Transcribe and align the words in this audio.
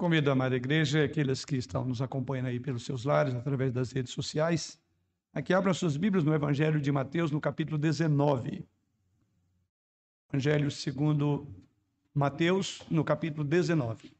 Convido 0.00 0.30
a 0.30 0.32
amada 0.32 0.56
igreja, 0.56 1.04
aqueles 1.04 1.44
que 1.44 1.56
estão 1.56 1.84
nos 1.84 2.00
acompanhando 2.00 2.46
aí 2.46 2.58
pelos 2.58 2.86
seus 2.86 3.04
lares, 3.04 3.34
através 3.34 3.70
das 3.70 3.92
redes 3.92 4.14
sociais, 4.14 4.80
a 5.30 5.42
que 5.42 5.52
abram 5.52 5.74
suas 5.74 5.94
Bíblias 5.94 6.24
no 6.24 6.32
Evangelho 6.32 6.80
de 6.80 6.90
Mateus, 6.90 7.30
no 7.30 7.38
capítulo 7.38 7.76
19. 7.76 8.66
Evangelho 10.32 10.70
segundo 10.70 11.46
Mateus, 12.14 12.80
no 12.90 13.04
capítulo 13.04 13.44
19. 13.44 14.10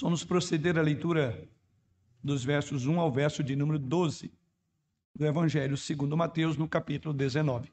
Vamos 0.00 0.24
proceder 0.24 0.78
à 0.78 0.82
leitura 0.82 1.46
dos 2.24 2.42
versos 2.42 2.86
1 2.86 2.98
ao 2.98 3.12
verso 3.12 3.44
de 3.44 3.54
número 3.54 3.78
12 3.78 4.32
do 5.14 5.26
Evangelho 5.26 5.76
segundo 5.76 6.16
Mateus, 6.16 6.56
no 6.56 6.66
capítulo 6.66 7.12
19. 7.12 7.70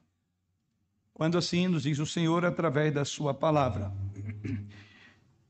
Quando 1.13 1.37
assim 1.37 1.67
nos 1.67 1.83
diz 1.83 1.99
o 1.99 2.05
Senhor 2.05 2.45
através 2.45 2.93
da 2.93 3.05
sua 3.05 3.33
palavra. 3.33 3.91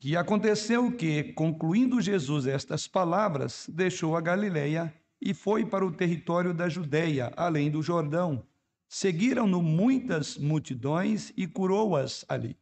E 0.02 0.16
aconteceu 0.16 0.92
que, 0.92 1.34
concluindo 1.34 2.00
Jesus 2.00 2.48
estas 2.48 2.88
palavras, 2.88 3.70
deixou 3.74 4.16
a 4.16 4.22
Galileia 4.22 4.94
e 5.22 5.34
foi 5.34 5.66
para 5.66 5.86
o 5.86 5.92
território 5.92 6.54
da 6.54 6.70
Judéia, 6.70 7.34
além 7.36 7.70
do 7.70 7.82
Jordão. 7.82 8.46
Seguiram-no 8.88 9.62
muitas 9.62 10.38
multidões 10.38 11.34
e 11.36 11.46
curou-as 11.46 12.24
ali. 12.30 12.56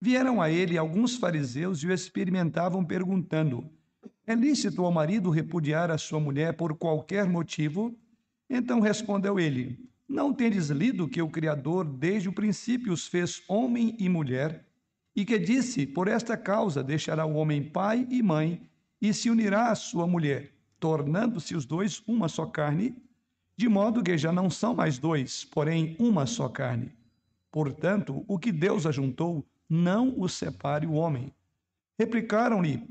Vieram 0.00 0.42
a 0.42 0.50
ele 0.50 0.76
alguns 0.76 1.16
fariseus 1.16 1.82
e 1.82 1.86
o 1.86 1.92
experimentavam, 1.92 2.84
perguntando: 2.84 3.70
É 4.26 4.34
lícito 4.34 4.84
ao 4.84 4.90
marido 4.90 5.30
repudiar 5.30 5.90
a 5.90 5.98
sua 5.98 6.18
mulher 6.18 6.54
por 6.54 6.76
qualquer 6.76 7.26
motivo? 7.26 7.96
Então 8.48 8.80
respondeu 8.80 9.38
ele: 9.38 9.78
Não 10.08 10.32
tendes 10.32 10.70
lido 10.70 11.08
que 11.08 11.20
o 11.20 11.28
Criador 11.28 11.84
desde 11.84 12.28
o 12.28 12.32
princípio 12.32 12.92
os 12.92 13.06
fez 13.06 13.42
homem 13.48 13.94
e 13.98 14.08
mulher, 14.08 14.66
e 15.14 15.24
que 15.24 15.38
disse: 15.38 15.86
Por 15.86 16.08
esta 16.08 16.36
causa 16.36 16.82
deixará 16.82 17.26
o 17.26 17.34
homem 17.34 17.62
pai 17.62 18.06
e 18.10 18.22
mãe, 18.22 18.68
e 19.00 19.12
se 19.12 19.30
unirá 19.30 19.70
à 19.70 19.74
sua 19.74 20.06
mulher, 20.06 20.52
tornando-se 20.80 21.54
os 21.54 21.66
dois 21.66 22.02
uma 22.06 22.28
só 22.28 22.46
carne, 22.46 22.96
de 23.56 23.68
modo 23.68 24.02
que 24.02 24.16
já 24.16 24.32
não 24.32 24.48
são 24.48 24.74
mais 24.74 24.98
dois, 24.98 25.44
porém 25.44 25.96
uma 25.98 26.26
só 26.26 26.48
carne. 26.48 26.92
Portanto, 27.50 28.24
o 28.28 28.38
que 28.38 28.52
Deus 28.52 28.86
ajuntou, 28.86 29.44
não 29.68 30.14
o 30.18 30.28
separe 30.28 30.86
o 30.86 30.92
homem. 30.92 31.32
Replicaram-lhe: 31.98 32.88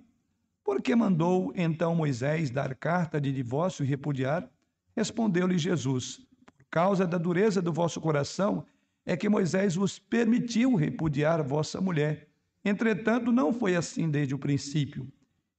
Por 0.64 0.82
que 0.82 0.96
mandou 0.96 1.54
então 1.56 1.96
Moisés 1.96 2.50
dar 2.50 2.76
carta 2.76 3.20
de 3.20 3.32
divórcio 3.32 3.84
e 3.84 3.88
repudiar? 3.88 4.50
Respondeu-lhe 4.98 5.60
Jesus: 5.60 6.26
Por 6.44 6.66
causa 6.72 7.06
da 7.06 7.20
dureza 7.20 7.62
do 7.62 7.72
vosso 7.72 8.02
coração, 8.02 8.66
é 9.06 9.16
que 9.16 9.30
Moisés 9.30 9.76
vos 9.76 10.00
permitiu 10.00 10.74
repudiar 10.74 11.44
vossa 11.44 11.80
mulher. 11.80 12.28
Entretanto, 12.66 13.32
não 13.32 13.54
foi 13.54 13.76
assim 13.76 14.10
desde 14.10 14.34
o 14.34 14.40
princípio. 14.40 15.08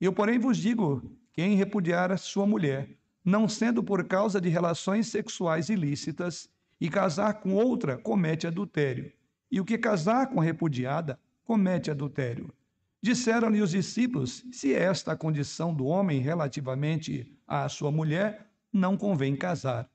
Eu, 0.00 0.12
porém, 0.12 0.40
vos 0.40 0.56
digo: 0.56 1.08
quem 1.32 1.54
repudiar 1.54 2.10
a 2.10 2.16
sua 2.16 2.44
mulher, 2.48 2.90
não 3.24 3.48
sendo 3.48 3.80
por 3.80 4.02
causa 4.08 4.40
de 4.40 4.48
relações 4.48 5.06
sexuais 5.06 5.68
ilícitas, 5.68 6.50
e 6.80 6.88
casar 6.88 7.34
com 7.34 7.54
outra, 7.54 7.96
comete 7.96 8.44
adultério. 8.44 9.12
E 9.52 9.60
o 9.60 9.64
que 9.64 9.78
casar 9.78 10.26
com 10.30 10.40
a 10.40 10.44
repudiada, 10.44 11.16
comete 11.44 11.92
adultério. 11.92 12.52
Disseram-lhe 13.00 13.62
os 13.62 13.70
discípulos: 13.70 14.44
se 14.50 14.74
esta 14.74 15.12
a 15.12 15.16
condição 15.16 15.72
do 15.72 15.86
homem 15.86 16.20
relativamente 16.20 17.32
à 17.46 17.68
sua 17.68 17.92
mulher, 17.92 18.47
não 18.72 18.96
convém 18.96 19.36
casar. 19.36 19.88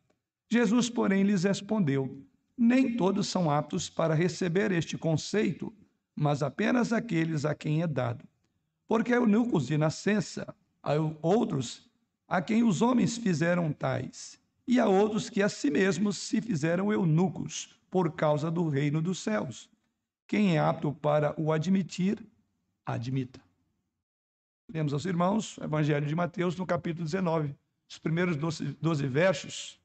Jesus, 0.49 0.89
porém, 0.89 1.23
lhes 1.23 1.43
respondeu: 1.43 2.23
Nem 2.57 2.95
todos 2.95 3.27
são 3.27 3.49
aptos 3.49 3.89
para 3.89 4.13
receber 4.13 4.71
este 4.71 4.97
conceito, 4.97 5.73
mas 6.15 6.43
apenas 6.43 6.93
aqueles 6.93 7.45
a 7.45 7.55
quem 7.55 7.81
é 7.81 7.88
dado. 7.88 8.27
Porque 8.88 9.14
eunucos 9.14 9.67
de 9.67 9.77
nascença, 9.77 10.53
há 10.81 10.93
outros 11.21 11.89
a 12.27 12.42
quem 12.42 12.64
os 12.64 12.81
homens 12.81 13.17
fizeram 13.17 13.71
tais, 13.71 14.39
e 14.67 14.80
há 14.80 14.87
outros 14.87 15.30
que 15.30 15.42
a 15.42 15.49
si 15.49 15.69
mesmos 15.69 16.17
se 16.17 16.42
fizeram 16.42 16.92
eunucos, 16.92 17.80
por 17.89 18.11
causa 18.14 18.49
do 18.49 18.67
reino 18.69 19.02
dos 19.02 19.19
céus. 19.19 19.69
Quem 20.27 20.55
é 20.55 20.59
apto 20.59 20.92
para 20.93 21.39
o 21.39 21.52
admitir, 21.52 22.25
admita. 22.86 23.39
Lemos 24.71 24.93
aos 24.93 25.05
irmãos 25.05 25.58
o 25.58 25.64
Evangelho 25.64 26.08
de 26.08 26.15
Mateus, 26.15 26.55
no 26.55 26.65
capítulo 26.65 27.05
19 27.05 27.55
os 27.89 27.98
primeiros 27.98 28.36
12, 28.36 28.77
12 28.82 29.08
versos 29.08 29.80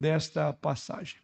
desta 0.00 0.52
passagem. 0.52 1.20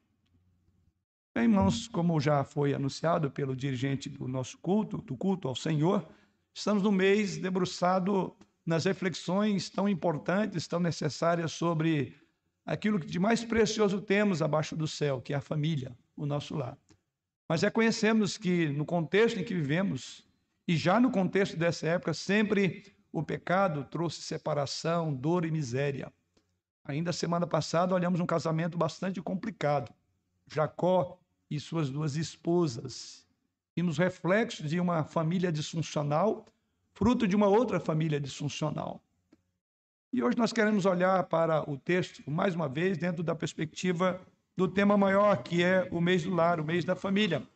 Bem, 1.34 1.44
irmãos, 1.44 1.88
como 1.88 2.20
já 2.20 2.44
foi 2.44 2.74
anunciado 2.74 3.30
pelo 3.30 3.56
dirigente 3.56 4.08
do 4.08 4.28
nosso 4.28 4.56
culto, 4.58 4.98
do 4.98 5.16
culto 5.16 5.48
ao 5.48 5.54
Senhor, 5.56 6.08
estamos 6.54 6.82
no 6.82 6.92
mês 6.92 7.36
debruçado 7.36 8.36
nas 8.64 8.84
reflexões 8.84 9.68
tão 9.68 9.88
importantes, 9.88 10.68
tão 10.68 10.78
necessárias 10.78 11.52
sobre 11.52 12.16
aquilo 12.64 13.00
que 13.00 13.06
de 13.06 13.18
mais 13.18 13.44
precioso 13.44 14.00
temos 14.00 14.40
abaixo 14.40 14.76
do 14.76 14.86
céu, 14.86 15.20
que 15.20 15.32
é 15.32 15.36
a 15.36 15.40
família, 15.40 15.96
o 16.16 16.24
nosso 16.24 16.54
lar. 16.54 16.78
Mas 17.48 17.62
reconhecemos 17.62 18.38
que 18.38 18.68
no 18.68 18.86
contexto 18.86 19.38
em 19.38 19.44
que 19.44 19.54
vivemos, 19.54 20.26
e 20.66 20.76
já 20.76 20.98
no 20.98 21.10
contexto 21.10 21.56
dessa 21.56 21.86
época, 21.88 22.14
sempre 22.14 22.93
o 23.14 23.22
pecado 23.22 23.84
trouxe 23.84 24.20
separação, 24.22 25.14
dor 25.14 25.44
e 25.44 25.50
miséria. 25.50 26.12
Ainda 26.84 27.12
semana 27.12 27.46
passada 27.46 27.94
olhamos 27.94 28.18
um 28.18 28.26
casamento 28.26 28.76
bastante 28.76 29.22
complicado. 29.22 29.94
Jacó 30.52 31.16
e 31.48 31.60
suas 31.60 31.88
duas 31.88 32.16
esposas. 32.16 33.24
Vimos 33.76 33.98
reflexos 33.98 34.68
de 34.68 34.80
uma 34.80 35.04
família 35.04 35.52
disfuncional, 35.52 36.44
fruto 36.92 37.28
de 37.28 37.36
uma 37.36 37.46
outra 37.46 37.78
família 37.78 38.20
disfuncional. 38.20 39.00
E 40.12 40.20
hoje 40.20 40.36
nós 40.36 40.52
queremos 40.52 40.84
olhar 40.84 41.22
para 41.24 41.70
o 41.70 41.78
texto, 41.78 42.28
mais 42.28 42.56
uma 42.56 42.68
vez, 42.68 42.98
dentro 42.98 43.22
da 43.22 43.34
perspectiva 43.34 44.20
do 44.56 44.66
tema 44.66 44.96
maior, 44.96 45.40
que 45.40 45.62
é 45.62 45.88
o 45.92 46.00
mês 46.00 46.24
do 46.24 46.34
lar, 46.34 46.58
o 46.58 46.64
mês 46.64 46.84
da 46.84 46.96
família. 46.96 47.46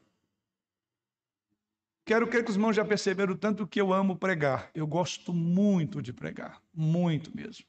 Quero 2.08 2.26
crer 2.26 2.42
que 2.42 2.48
os 2.48 2.56
irmãos 2.56 2.74
já 2.74 2.86
perceberam 2.86 3.36
tanto 3.36 3.66
que 3.66 3.78
eu 3.78 3.92
amo 3.92 4.16
pregar. 4.16 4.70
Eu 4.74 4.86
gosto 4.86 5.30
muito 5.30 6.00
de 6.00 6.10
pregar, 6.10 6.58
muito 6.72 7.36
mesmo. 7.36 7.66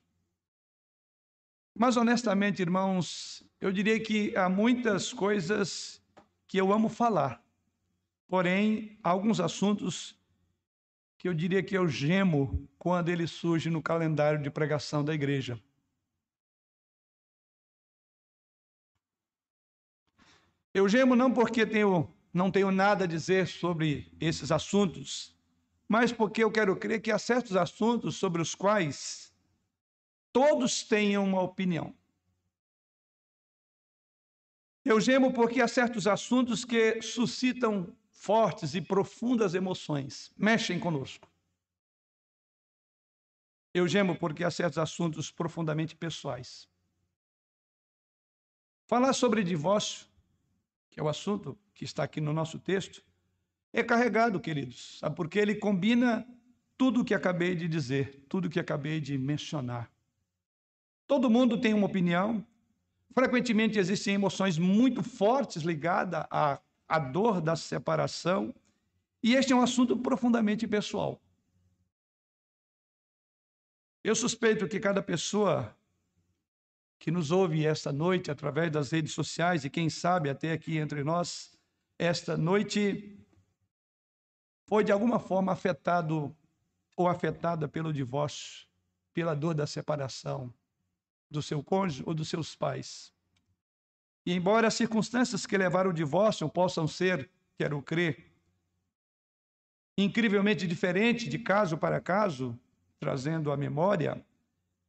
Mas 1.78 1.98
honestamente, 1.98 2.62
irmãos, 2.62 3.44
eu 3.60 3.70
diria 3.70 4.00
que 4.00 4.34
há 4.38 4.48
muitas 4.48 5.12
coisas 5.12 6.02
que 6.48 6.58
eu 6.58 6.72
amo 6.72 6.88
falar. 6.88 7.44
Porém, 8.30 8.98
há 9.04 9.10
alguns 9.10 9.42
assuntos 9.42 10.18
que 11.18 11.28
eu 11.28 11.34
diria 11.34 11.62
que 11.62 11.78
eu 11.78 11.86
gemo 11.86 12.66
quando 12.78 13.10
ele 13.10 13.28
surge 13.28 13.70
no 13.70 13.84
calendário 13.84 14.42
de 14.42 14.50
pregação 14.50 15.04
da 15.04 15.14
igreja. 15.14 15.62
Eu 20.74 20.88
gemo 20.88 21.14
não 21.14 21.30
porque 21.30 21.66
tenho 21.66 22.10
não 22.34 22.52
tenho 22.52 22.72
nada 22.72 23.04
a 23.04 23.08
dizer 23.08 23.48
sobre 23.48 24.12
esses 24.20 24.52
assuntos, 24.52 25.36
mas 25.88 26.12
porque 26.12 26.44
eu 26.44 26.52
quero 26.52 26.76
crer 26.76 27.02
que 27.02 27.12
há 27.12 27.18
certos 27.18 27.56
assuntos 27.56 28.16
sobre 28.16 28.42
os 28.42 28.54
quais 28.54 29.34
todos 30.32 30.84
tenham 30.84 31.24
uma 31.24 31.42
opinião. 31.42 31.96
Eu 34.86 35.00
gemo 35.02 35.34
porque 35.34 35.62
há 35.62 35.68
certos 35.68 36.08
assuntos 36.08 36.64
que 36.64 37.02
suscitam 37.02 37.96
fortes 38.12 38.76
e 38.76 38.82
profundas 38.82 39.54
emoções, 39.54 40.32
mexem 40.38 40.80
conosco. 40.80 41.28
Eu 43.74 43.88
gemo 43.88 44.18
porque 44.18 44.44
há 44.44 44.52
certos 44.52 44.78
assuntos 44.78 45.32
profundamente 45.32 45.96
pessoais. 45.96 46.68
Falar 48.88 49.14
sobre 49.14 49.44
divórcio, 49.44 50.08
que 50.90 51.00
é 51.00 51.04
o 51.04 51.08
assunto 51.08 51.58
que 51.80 51.86
está 51.86 52.04
aqui 52.04 52.20
no 52.20 52.34
nosso 52.34 52.60
texto, 52.60 53.02
é 53.72 53.82
carregado, 53.82 54.38
queridos, 54.38 54.98
sabe? 55.00 55.16
porque 55.16 55.40
ele 55.40 55.56
combina 55.56 56.28
tudo 56.78 57.00
o 57.00 57.06
que 57.06 57.14
acabei 57.14 57.56
de 57.56 57.70
dizer, 57.70 58.26
tudo 58.28 58.48
o 58.48 58.50
que 58.50 58.60
acabei 58.60 59.00
de 59.00 59.18
mencionar. 59.18 59.90
Todo 61.08 61.30
mundo 61.30 61.58
tem 61.58 61.74
uma 61.74 61.88
opinião, 61.88 62.46
frequentemente 63.14 63.80
existem 63.80 64.16
emoções 64.16 64.58
muito 64.58 65.02
fortes 65.02 65.64
ligadas 65.64 66.26
à, 66.30 66.60
à 66.86 67.00
dor 67.00 67.40
da 67.40 67.56
separação, 67.56 68.54
e 69.24 69.36
este 69.36 69.54
é 69.54 69.56
um 69.56 69.62
assunto 69.62 69.96
profundamente 69.96 70.68
pessoal. 70.68 71.18
Eu 74.04 74.16
suspeito 74.16 74.68
que 74.68 74.82
cada 74.82 75.02
pessoa 75.02 75.74
que 77.00 77.10
nos 77.10 77.32
ouve 77.32 77.66
esta 77.66 77.94
noite 77.94 78.30
através 78.30 78.70
das 78.70 78.92
redes 78.92 79.14
sociais 79.14 79.64
e 79.64 79.70
quem 79.70 79.90
sabe 79.90 80.30
até 80.30 80.52
aqui 80.52 80.78
entre 80.78 81.06
nós, 81.06 81.58
esta 82.00 82.38
noite 82.38 83.20
foi 84.66 84.86
de 84.86 84.92
alguma 84.92 85.20
forma 85.20 85.52
afetado 85.52 86.34
ou 86.96 87.10
afetada 87.10 87.68
pelo 87.68 87.92
divórcio, 87.92 88.66
pela 89.14 89.36
dor 89.36 89.54
da 89.54 89.68
separação 89.68 90.54
do 91.30 91.42
seu 91.42 91.62
cônjuge 91.62 92.04
ou 92.06 92.14
dos 92.14 92.30
seus 92.30 92.56
pais. 92.56 93.14
E 94.26 94.34
embora 94.34 94.68
as 94.68 94.76
circunstâncias 94.76 95.46
que 95.46 95.58
levaram 95.58 95.90
ao 95.90 95.94
divórcio 95.94 96.48
possam 96.48 96.88
ser, 96.88 97.30
quero 97.58 97.82
crer, 97.82 98.32
incrivelmente 99.98 100.66
diferentes 100.66 101.28
de 101.28 101.38
caso 101.38 101.78
para 101.78 102.00
caso, 102.00 102.58
trazendo 102.98 103.52
à 103.52 103.58
memória, 103.58 104.26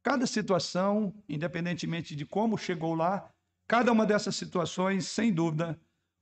cada 0.01 0.25
situação, 0.25 1.13
independentemente 1.27 2.15
de 2.15 2.25
como 2.25 2.57
chegou 2.57 2.95
lá, 2.95 3.29
cada 3.67 3.91
uma 3.91 4.05
dessas 4.05 4.35
situações, 4.35 5.07
sem 5.07 5.33
dúvida, 5.33 5.79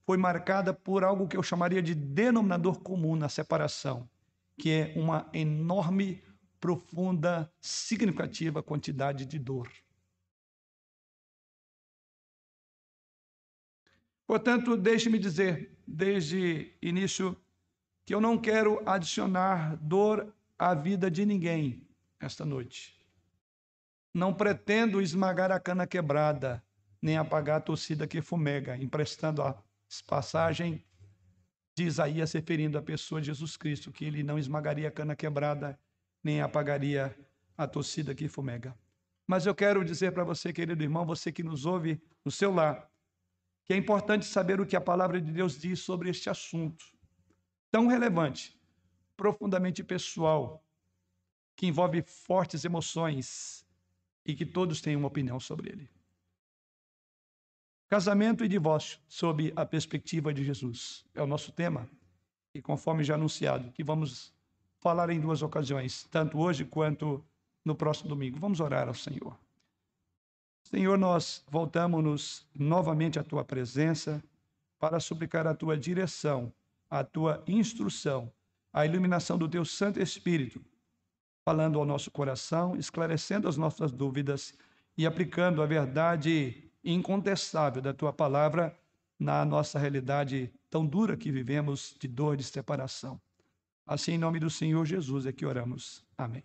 foi 0.09 0.17
marcada 0.17 0.73
por 0.73 1.03
algo 1.03 1.27
que 1.27 1.37
eu 1.37 1.43
chamaria 1.43 1.83
de 1.83 1.93
denominador 1.93 2.81
comum 2.81 3.15
na 3.15 3.29
separação, 3.29 4.09
que 4.57 4.71
é 4.71 4.93
uma 4.95 5.29
enorme, 5.31 6.23
profunda, 6.59 7.47
significativa 7.61 8.63
quantidade 8.63 9.23
de 9.23 9.37
dor. 9.37 9.71
Portanto, 14.25 14.75
deixe-me 14.75 15.19
dizer, 15.19 15.77
desde 15.87 16.75
início, 16.81 17.39
que 18.03 18.15
eu 18.15 18.19
não 18.19 18.35
quero 18.35 18.81
adicionar 18.89 19.77
dor 19.77 20.33
à 20.57 20.73
vida 20.73 21.11
de 21.11 21.23
ninguém 21.23 21.87
esta 22.19 22.43
noite. 22.43 22.99
Não 24.11 24.33
pretendo 24.33 25.03
esmagar 25.03 25.51
a 25.51 25.59
cana 25.59 25.85
quebrada, 25.85 26.63
nem 26.99 27.15
apagar 27.15 27.57
a 27.57 27.61
torcida 27.61 28.07
que 28.07 28.23
fumega, 28.23 28.75
emprestando 28.75 29.43
a 29.43 29.68
passagem 30.05 30.83
de 31.75 31.85
Isaías 31.85 32.31
referindo 32.33 32.77
à 32.77 32.81
pessoa 32.81 33.19
de 33.19 33.27
Jesus 33.27 33.57
Cristo, 33.57 33.91
que 33.91 34.05
ele 34.05 34.21
não 34.21 34.37
esmagaria 34.37 34.87
a 34.87 34.91
cana 34.91 35.15
quebrada, 35.15 35.79
nem 36.23 36.41
apagaria 36.41 37.17
a 37.57 37.67
torcida 37.67 38.13
que 38.13 38.27
fumega. 38.27 38.77
Mas 39.25 39.45
eu 39.45 39.55
quero 39.55 39.83
dizer 39.83 40.11
para 40.11 40.23
você, 40.23 40.51
querido 40.51 40.83
irmão, 40.83 41.05
você 41.05 41.31
que 41.31 41.43
nos 41.43 41.65
ouve 41.65 42.01
no 42.23 42.31
seu 42.31 42.53
lar, 42.53 42.89
que 43.63 43.73
é 43.73 43.77
importante 43.77 44.25
saber 44.25 44.59
o 44.59 44.65
que 44.65 44.75
a 44.75 44.81
palavra 44.81 45.21
de 45.21 45.31
Deus 45.31 45.59
diz 45.59 45.79
sobre 45.79 46.09
este 46.09 46.29
assunto 46.29 46.85
tão 47.71 47.87
relevante, 47.87 48.59
profundamente 49.15 49.83
pessoal, 49.83 50.65
que 51.55 51.67
envolve 51.67 52.01
fortes 52.01 52.65
emoções 52.65 53.65
e 54.25 54.33
que 54.33 54.45
todos 54.45 54.81
têm 54.81 54.95
uma 54.95 55.07
opinião 55.07 55.39
sobre 55.39 55.69
ele. 55.69 55.89
Casamento 57.89 58.45
e 58.45 58.47
divórcio 58.47 58.99
sob 59.07 59.51
a 59.55 59.65
perspectiva 59.65 60.31
de 60.31 60.43
Jesus 60.43 61.03
é 61.15 61.23
o 61.23 61.25
nosso 61.25 61.51
tema 61.51 61.89
e 62.53 62.61
conforme 62.61 63.03
já 63.03 63.15
anunciado, 63.15 63.71
que 63.71 63.83
vamos 63.83 64.31
falar 64.77 65.09
em 65.09 65.19
duas 65.19 65.41
ocasiões, 65.41 66.03
tanto 66.11 66.37
hoje 66.37 66.63
quanto 66.63 67.25
no 67.65 67.73
próximo 67.73 68.07
domingo. 68.07 68.37
Vamos 68.39 68.59
orar 68.59 68.87
ao 68.87 68.93
Senhor. 68.93 69.35
Senhor, 70.63 70.99
nós 70.99 71.43
voltamos-nos 71.49 72.47
novamente 72.53 73.17
à 73.17 73.23
tua 73.23 73.43
presença 73.43 74.23
para 74.77 74.99
suplicar 74.99 75.47
a 75.47 75.55
tua 75.55 75.75
direção, 75.75 76.53
a 76.91 77.03
tua 77.03 77.43
instrução, 77.47 78.31
a 78.71 78.85
iluminação 78.85 79.35
do 79.35 79.49
teu 79.49 79.65
Santo 79.65 79.99
Espírito, 79.99 80.63
falando 81.43 81.79
ao 81.79 81.85
nosso 81.85 82.11
coração, 82.11 82.75
esclarecendo 82.75 83.47
as 83.47 83.57
nossas 83.57 83.91
dúvidas 83.91 84.53
e 84.95 85.07
aplicando 85.07 85.63
a 85.63 85.65
verdade 85.65 86.68
incontestável 86.83 87.81
da 87.81 87.93
tua 87.93 88.13
palavra 88.13 88.77
na 89.19 89.43
nossa 89.43 89.77
realidade 89.77 90.51
tão 90.69 90.85
dura 90.85 91.17
que 91.17 91.31
vivemos 91.31 91.95
de 91.99 92.07
dor 92.07 92.37
de 92.37 92.43
separação. 92.43 93.19
Assim, 93.85 94.13
em 94.13 94.17
nome 94.17 94.39
do 94.39 94.49
Senhor 94.49 94.85
Jesus 94.85 95.25
é 95.25 95.31
que 95.31 95.45
oramos. 95.45 96.05
Amém. 96.17 96.43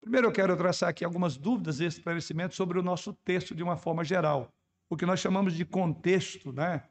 Primeiro, 0.00 0.28
eu 0.28 0.32
quero 0.32 0.56
traçar 0.56 0.88
aqui 0.88 1.04
algumas 1.04 1.36
dúvidas 1.36 1.80
e 1.80 1.84
esclarecimentos 1.84 2.56
sobre 2.56 2.78
o 2.78 2.82
nosso 2.82 3.12
texto 3.12 3.54
de 3.54 3.62
uma 3.62 3.76
forma 3.76 4.04
geral, 4.04 4.54
o 4.88 4.96
que 4.96 5.04
nós 5.04 5.20
chamamos 5.20 5.54
de 5.54 5.64
contexto, 5.64 6.52
né? 6.52 6.84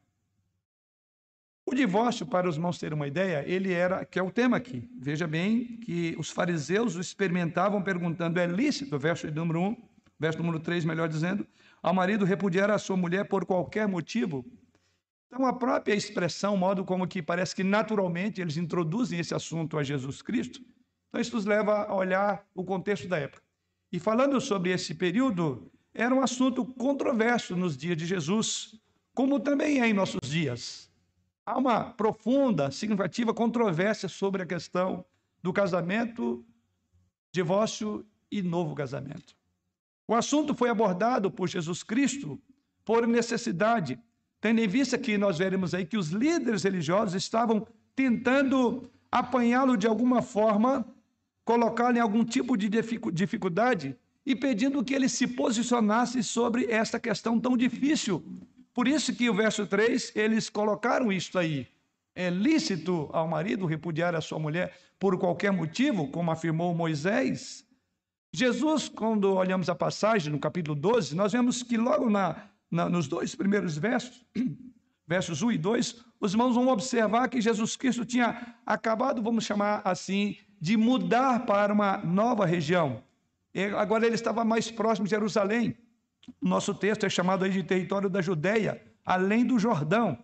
O 1.66 1.76
divórcio, 1.76 2.26
para 2.26 2.48
os 2.48 2.56
irmãos 2.56 2.80
terem 2.80 2.96
uma 2.96 3.08
ideia, 3.08 3.44
ele 3.46 3.74
era, 3.74 4.06
que 4.06 4.18
é 4.18 4.24
o 4.24 4.32
tema 4.32 4.58
aqui. 4.58 4.90
Veja 5.00 5.28
bem 5.28 5.78
que 5.78 6.16
os 6.18 6.30
fariseus 6.30 6.96
o 6.96 7.02
experimentavam 7.02 7.82
perguntando: 7.82 8.40
é 8.40 8.46
lícito, 8.46 8.98
verso 8.98 9.30
número 9.32 9.62
1, 9.62 9.90
verso 10.20 10.40
número 10.40 10.60
3, 10.60 10.86
melhor 10.86 11.08
dizendo, 11.08 11.46
ao 11.82 11.94
marido 11.94 12.26
repudiar 12.26 12.70
a 12.70 12.78
sua 12.78 12.98
mulher 12.98 13.28
por 13.28 13.46
qualquer 13.46 13.88
motivo? 13.88 14.46
Então, 15.28 15.46
a 15.46 15.54
própria 15.54 15.94
expressão, 15.94 16.56
o 16.56 16.58
modo 16.58 16.86
como 16.86 17.08
que 17.08 17.22
parece 17.22 17.56
que 17.56 17.64
naturalmente 17.64 18.42
eles 18.42 18.58
introduzem 18.58 19.20
esse 19.20 19.36
assunto 19.36 19.78
a 19.78 19.84
Jesus 19.84 20.22
Cristo, 20.22 20.62
então, 21.10 21.22
isso 21.22 21.36
nos 21.36 21.46
leva 21.46 21.84
a 21.84 21.96
olhar 21.96 22.46
o 22.54 22.64
contexto 22.64 23.08
da 23.08 23.18
época. 23.18 23.42
E 23.92 24.00
falando 24.00 24.40
sobre 24.42 24.72
esse 24.72 24.94
período, 24.94 25.72
era 25.94 26.14
um 26.14 26.22
assunto 26.22 26.66
controverso 26.66 27.56
nos 27.56 27.78
dias 27.78 27.98
de 27.98 28.06
Jesus, 28.06 28.80
como 29.14 29.40
também 29.40 29.82
é 29.82 29.88
em 29.88 29.94
nossos 29.94 30.30
dias. 30.30 30.92
Há 31.46 31.58
uma 31.58 31.86
profunda, 31.86 32.70
significativa 32.72 33.34
controvérsia 33.34 34.10
sobre 34.10 34.44
a 34.44 34.46
questão 34.46 35.06
do 35.42 35.54
casamento, 35.54 36.46
divórcio 37.32 38.06
e 38.30 38.42
novo 38.42 38.76
casamento. 38.76 39.37
O 40.08 40.16
assunto 40.16 40.56
foi 40.56 40.70
abordado 40.70 41.30
por 41.30 41.50
Jesus 41.50 41.84
Cristo 41.84 42.40
por 42.86 43.06
necessidade, 43.06 44.00
tendo 44.40 44.62
em 44.62 44.68
vista 44.68 44.98
que 44.98 45.18
nós 45.18 45.38
veremos 45.38 45.74
aí 45.74 45.86
que 45.86 45.98
os 45.98 46.10
líderes 46.10 46.64
religiosos 46.64 47.16
estavam 47.16 47.68
tentando 47.94 48.90
apanhá-lo 49.12 49.76
de 49.76 49.86
alguma 49.86 50.22
forma 50.22 50.86
colocá-lo 51.44 51.98
em 51.98 52.00
algum 52.00 52.24
tipo 52.24 52.56
de 52.56 52.70
dificuldade 53.12 53.98
e 54.26 54.36
pedindo 54.36 54.84
que 54.84 54.94
ele 54.94 55.10
se 55.10 55.28
posicionasse 55.28 56.24
sobre 56.24 56.66
esta 56.72 57.00
questão 57.00 57.40
tão 57.40 57.58
difícil. 57.58 58.24
Por 58.74 58.88
isso 58.88 59.14
que 59.14 59.30
o 59.30 59.34
verso 59.34 59.66
3, 59.66 60.14
eles 60.16 60.50
colocaram 60.50 61.12
isto 61.12 61.38
aí. 61.38 61.68
É 62.16 62.30
lícito 62.30 63.10
ao 63.12 63.28
marido 63.28 63.66
repudiar 63.66 64.16
a 64.16 64.22
sua 64.22 64.40
mulher 64.40 64.74
por 64.98 65.18
qualquer 65.20 65.52
motivo, 65.52 66.08
como 66.10 66.32
afirmou 66.32 66.74
Moisés? 66.74 67.67
Jesus, 68.34 68.90
quando 68.90 69.34
olhamos 69.34 69.70
a 69.70 69.76
passagem 69.76 70.32
no 70.32 70.40
capítulo 70.40 70.76
12, 70.76 71.16
nós 71.16 71.32
vemos 71.32 71.64
que 71.64 71.78
logo 71.78 72.10
na, 72.10 72.50
na, 72.70 72.90
nos 72.90 73.08
dois 73.08 73.34
primeiros 73.36 73.78
versos, 73.78 74.26
versos 75.08 75.42
1 75.42 75.54
e 75.54 75.58
2, 75.58 76.06
os 76.20 76.34
irmãos 76.34 76.56
vão 76.56 76.68
observar 76.68 77.30
que 77.30 77.40
Jesus 77.40 77.76
Cristo 77.76 78.06
tinha 78.06 78.56
acabado, 78.66 79.22
vamos 79.22 79.46
chamar 79.46 79.82
assim, 79.86 80.36
de 80.60 80.76
mudar 80.76 81.46
para 81.46 81.74
uma 81.74 81.98
nova 81.98 82.46
região. 82.46 83.02
Agora 83.78 84.06
ele 84.06 84.16
estava 84.16 84.44
mais 84.44 84.70
próximo 84.70 85.06
de 85.06 85.12
Jerusalém. 85.12 85.76
Nosso 86.42 86.74
texto 86.74 87.06
é 87.06 87.10
chamado 87.10 87.46
aí 87.46 87.52
de 87.52 87.64
território 87.64 88.10
da 88.10 88.22
Judéia, 88.22 88.82
além 89.06 89.46
do 89.46 89.58
Jordão. 89.58 90.18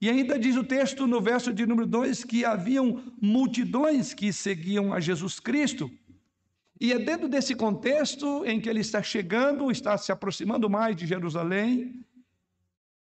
E 0.00 0.10
ainda 0.10 0.38
diz 0.38 0.56
o 0.56 0.62
texto 0.62 1.06
no 1.06 1.20
verso 1.20 1.52
de 1.52 1.66
número 1.66 1.86
2 1.86 2.24
que 2.24 2.44
haviam 2.44 3.02
multidões 3.20 4.12
que 4.12 4.32
seguiam 4.32 4.92
a 4.92 5.00
Jesus 5.00 5.40
Cristo. 5.40 5.90
E 6.80 6.92
é 6.92 6.98
dentro 6.98 7.28
desse 7.28 7.54
contexto 7.54 8.44
em 8.44 8.60
que 8.60 8.68
ele 8.68 8.80
está 8.80 9.02
chegando, 9.02 9.70
está 9.70 9.96
se 9.96 10.12
aproximando 10.12 10.68
mais 10.68 10.94
de 10.94 11.06
Jerusalém, 11.06 12.04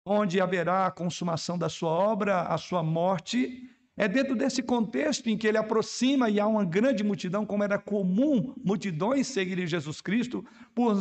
onde 0.05 0.41
haverá 0.41 0.87
a 0.87 0.91
consumação 0.91 1.57
da 1.57 1.69
sua 1.69 1.91
obra, 1.91 2.43
a 2.43 2.59
sua 2.59 2.83
morte, 2.83 3.71
é 3.97 4.07
dentro 4.07 4.37
desse 4.37 4.63
contexto 4.63 5.29
em 5.29 5.39
que 5.39 5.47
ele 5.47 5.57
aproxima 5.57 6.29
e 6.29 6.39
há 6.39 6.47
uma 6.47 6.65
grande 6.65 7.03
multidão, 7.03 7.47
como 7.47 7.65
era 7.65 7.79
comum 7.79 8.55
multidões 8.63 9.27
seguirem 9.27 9.67
Jesus 9.67 10.03
Cristo, 10.03 10.45
por, 10.75 10.95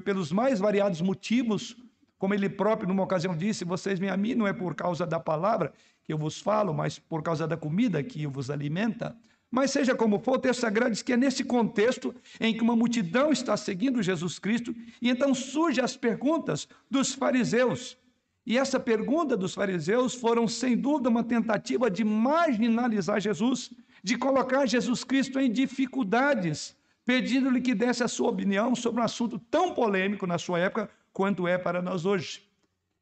pelos 0.00 0.32
mais 0.32 0.58
variados 0.58 1.00
motivos, 1.00 1.76
como 2.18 2.34
ele 2.34 2.48
próprio, 2.48 2.88
numa 2.88 3.04
ocasião, 3.04 3.36
disse: 3.36 3.64
Vocês 3.64 4.00
vêm 4.00 4.10
a 4.10 4.16
mim 4.16 4.34
não 4.34 4.48
é 4.48 4.52
por 4.52 4.74
causa 4.74 5.06
da 5.06 5.20
palavra 5.20 5.72
que 6.02 6.12
eu 6.12 6.18
vos 6.18 6.40
falo, 6.40 6.74
mas 6.74 6.98
por 6.98 7.22
causa 7.22 7.46
da 7.46 7.56
comida 7.56 8.02
que 8.02 8.26
vos 8.26 8.50
alimenta. 8.50 9.16
Mas 9.50 9.72
seja 9.72 9.94
como 9.94 10.20
for, 10.20 10.36
o 10.36 10.38
texto 10.38 10.60
sagrado 10.60 10.92
diz 10.92 11.02
que 11.02 11.12
é 11.12 11.16
nesse 11.16 11.42
contexto 11.42 12.14
em 12.40 12.54
que 12.54 12.62
uma 12.62 12.76
multidão 12.76 13.32
está 13.32 13.56
seguindo 13.56 14.02
Jesus 14.02 14.38
Cristo, 14.38 14.74
e 15.02 15.10
então 15.10 15.34
surgem 15.34 15.82
as 15.82 15.96
perguntas 15.96 16.68
dos 16.88 17.12
fariseus. 17.12 17.98
E 18.46 18.56
essa 18.56 18.78
pergunta 18.78 19.36
dos 19.36 19.54
fariseus 19.54 20.14
foram, 20.14 20.46
sem 20.46 20.76
dúvida, 20.76 21.08
uma 21.08 21.24
tentativa 21.24 21.90
de 21.90 22.04
marginalizar 22.04 23.20
Jesus, 23.20 23.72
de 24.02 24.16
colocar 24.16 24.66
Jesus 24.66 25.02
Cristo 25.02 25.40
em 25.40 25.50
dificuldades, 25.50 26.76
pedindo-lhe 27.04 27.60
que 27.60 27.74
desse 27.74 28.04
a 28.04 28.08
sua 28.08 28.30
opinião 28.30 28.74
sobre 28.74 29.00
um 29.00 29.04
assunto 29.04 29.38
tão 29.50 29.74
polêmico 29.74 30.26
na 30.26 30.38
sua 30.38 30.60
época 30.60 30.88
quanto 31.12 31.48
é 31.48 31.58
para 31.58 31.82
nós 31.82 32.06
hoje. 32.06 32.49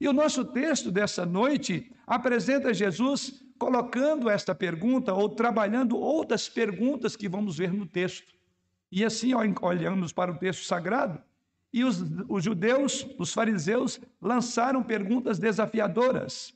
E 0.00 0.06
o 0.06 0.12
nosso 0.12 0.44
texto 0.44 0.90
dessa 0.90 1.26
noite 1.26 1.90
apresenta 2.06 2.72
Jesus 2.72 3.42
colocando 3.58 4.30
esta 4.30 4.54
pergunta 4.54 5.12
ou 5.12 5.28
trabalhando 5.28 5.96
outras 5.96 6.48
perguntas 6.48 7.16
que 7.16 7.28
vamos 7.28 7.58
ver 7.58 7.72
no 7.72 7.84
texto. 7.84 8.32
E 8.90 9.04
assim, 9.04 9.32
olhamos 9.60 10.12
para 10.12 10.32
o 10.32 10.38
texto 10.38 10.64
sagrado, 10.64 11.20
e 11.72 11.84
os, 11.84 12.02
os 12.28 12.42
judeus, 12.42 13.06
os 13.18 13.32
fariseus, 13.32 14.00
lançaram 14.22 14.82
perguntas 14.82 15.38
desafiadoras. 15.38 16.54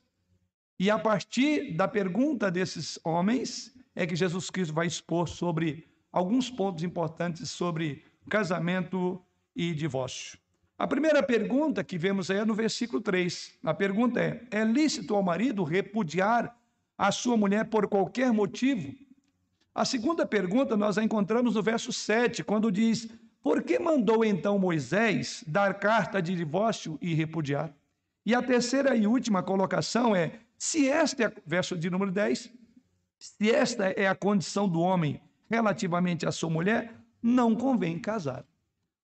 E 0.79 0.89
a 0.89 0.97
partir 0.97 1.75
da 1.75 1.87
pergunta 1.87 2.49
desses 2.49 2.97
homens, 3.03 3.73
é 3.95 4.07
que 4.07 4.15
Jesus 4.15 4.49
Cristo 4.49 4.73
vai 4.73 4.87
expor 4.87 5.27
sobre 5.27 5.87
alguns 6.11 6.49
pontos 6.49 6.83
importantes 6.83 7.49
sobre 7.51 8.03
casamento 8.29 9.23
e 9.55 9.73
divórcio. 9.73 10.39
A 10.83 10.87
primeira 10.87 11.23
pergunta 11.23 11.81
que 11.81 11.97
vemos 11.97 12.29
aí 12.29 12.39
é 12.39 12.45
no 12.45 12.53
versículo 12.53 13.01
3. 13.01 13.53
A 13.63 13.73
pergunta 13.73 14.19
é: 14.19 14.45
é 14.51 14.65
lícito 14.65 15.15
ao 15.15 15.23
marido 15.23 15.63
repudiar 15.63 16.53
a 16.97 17.09
sua 17.09 17.37
mulher 17.37 17.69
por 17.69 17.87
qualquer 17.87 18.33
motivo? 18.33 18.93
A 19.73 19.85
segunda 19.85 20.25
pergunta 20.25 20.75
nós 20.75 20.97
a 20.97 21.03
encontramos 21.03 21.55
no 21.55 21.63
verso 21.63 21.93
7, 21.93 22.43
quando 22.43 22.69
diz: 22.69 23.07
Por 23.41 23.63
que 23.63 23.79
mandou 23.79 24.25
então 24.25 24.59
Moisés 24.59 25.41
dar 25.47 25.75
carta 25.75 26.21
de 26.21 26.35
divórcio 26.35 26.97
e 27.01 27.13
repudiar? 27.13 27.73
E 28.25 28.35
a 28.35 28.43
terceira 28.43 28.93
e 28.93 29.07
última 29.07 29.41
colocação 29.41 30.13
é: 30.13 30.33
se 30.57 30.89
esta 30.89 31.23
é, 31.23 31.33
verso 31.45 31.77
de 31.77 31.89
número 31.89 32.11
10, 32.11 32.51
se 33.17 33.49
esta 33.49 33.85
é 33.85 34.05
a 34.05 34.15
condição 34.15 34.67
do 34.67 34.81
homem 34.81 35.21
relativamente 35.49 36.27
à 36.27 36.31
sua 36.33 36.49
mulher, 36.49 36.93
não 37.21 37.55
convém 37.55 37.97
casar. 37.97 38.43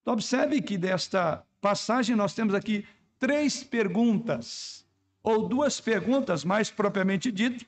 Então, 0.02 0.12
observe 0.12 0.60
que 0.60 0.76
desta 0.76 1.42
passagem 1.60 2.16
nós 2.16 2.34
temos 2.34 2.54
aqui 2.54 2.86
três 3.18 3.62
perguntas, 3.62 4.84
ou 5.22 5.48
duas 5.48 5.80
perguntas 5.80 6.44
mais 6.44 6.70
propriamente 6.70 7.30
dito, 7.30 7.66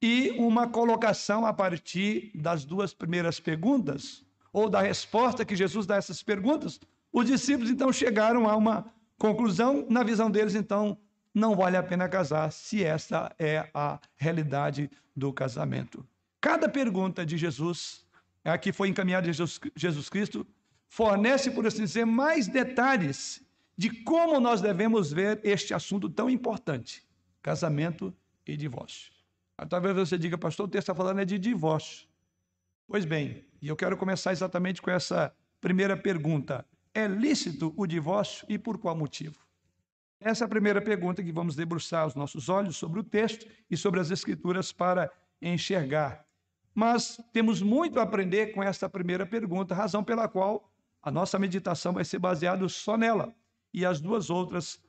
e 0.00 0.30
uma 0.38 0.68
colocação 0.68 1.44
a 1.44 1.52
partir 1.52 2.30
das 2.34 2.64
duas 2.64 2.94
primeiras 2.94 3.40
perguntas, 3.40 4.24
ou 4.52 4.68
da 4.68 4.80
resposta 4.80 5.44
que 5.44 5.56
Jesus 5.56 5.86
dá 5.86 5.96
a 5.96 5.98
essas 5.98 6.22
perguntas. 6.22 6.80
Os 7.12 7.26
discípulos 7.26 7.70
então 7.70 7.92
chegaram 7.92 8.48
a 8.48 8.54
uma 8.54 8.86
conclusão, 9.18 9.86
na 9.88 10.02
visão 10.02 10.30
deles, 10.30 10.54
então, 10.54 10.98
não 11.34 11.56
vale 11.56 11.76
a 11.76 11.82
pena 11.82 12.08
casar 12.08 12.50
se 12.52 12.84
essa 12.84 13.34
é 13.38 13.68
a 13.74 13.98
realidade 14.16 14.90
do 15.14 15.32
casamento. 15.32 16.06
Cada 16.40 16.68
pergunta 16.68 17.26
de 17.26 17.36
Jesus, 17.36 18.06
a 18.44 18.56
que 18.56 18.72
foi 18.72 18.88
encaminhada 18.88 19.30
de 19.30 19.36
Jesus 19.74 20.08
Cristo, 20.08 20.46
fornece, 20.88 21.50
por 21.50 21.66
assim 21.66 21.84
dizer, 21.84 22.04
mais 22.04 22.46
detalhes 22.46 23.44
de 23.76 23.90
como 24.04 24.40
nós 24.40 24.60
devemos 24.60 25.12
ver 25.12 25.40
este 25.44 25.74
assunto 25.74 26.08
tão 26.08 26.30
importante: 26.30 27.06
casamento 27.42 28.14
e 28.46 28.56
divórcio. 28.56 29.12
Talvez 29.68 29.96
você 29.96 30.18
diga, 30.18 30.36
pastor, 30.36 30.66
o 30.66 30.68
texto 30.68 30.84
está 30.84 30.94
falando 30.94 31.20
é 31.20 31.24
de 31.24 31.38
divórcio. 31.38 32.06
Pois 32.86 33.04
bem, 33.04 33.44
e 33.60 33.68
eu 33.68 33.76
quero 33.76 33.96
começar 33.96 34.32
exatamente 34.32 34.80
com 34.80 34.90
essa 34.90 35.34
primeira 35.60 35.96
pergunta. 35.96 36.64
É 36.94 37.06
lícito 37.06 37.74
o 37.76 37.86
divórcio 37.86 38.46
e 38.48 38.58
por 38.58 38.78
qual 38.78 38.96
motivo? 38.96 39.46
Essa 40.20 40.44
é 40.44 40.46
a 40.46 40.48
primeira 40.48 40.80
pergunta 40.80 41.22
que 41.22 41.32
vamos 41.32 41.56
debruçar 41.56 42.06
os 42.06 42.14
nossos 42.14 42.48
olhos 42.48 42.76
sobre 42.76 43.00
o 43.00 43.04
texto 43.04 43.46
e 43.70 43.76
sobre 43.76 44.00
as 44.00 44.10
escrituras 44.10 44.72
para 44.72 45.10
enxergar. 45.40 46.24
Mas 46.74 47.20
temos 47.32 47.60
muito 47.60 47.98
a 47.98 48.02
aprender 48.02 48.48
com 48.48 48.62
essa 48.62 48.88
primeira 48.88 49.26
pergunta, 49.26 49.74
razão 49.74 50.04
pela 50.04 50.28
qual 50.28 50.70
a 51.06 51.10
nossa 51.12 51.38
meditação 51.38 51.92
vai 51.92 52.04
ser 52.04 52.18
baseada 52.18 52.68
só 52.68 52.96
nela. 52.96 53.32
E 53.72 53.86
as 53.86 54.00
duas 54.00 54.28
outras 54.28 54.80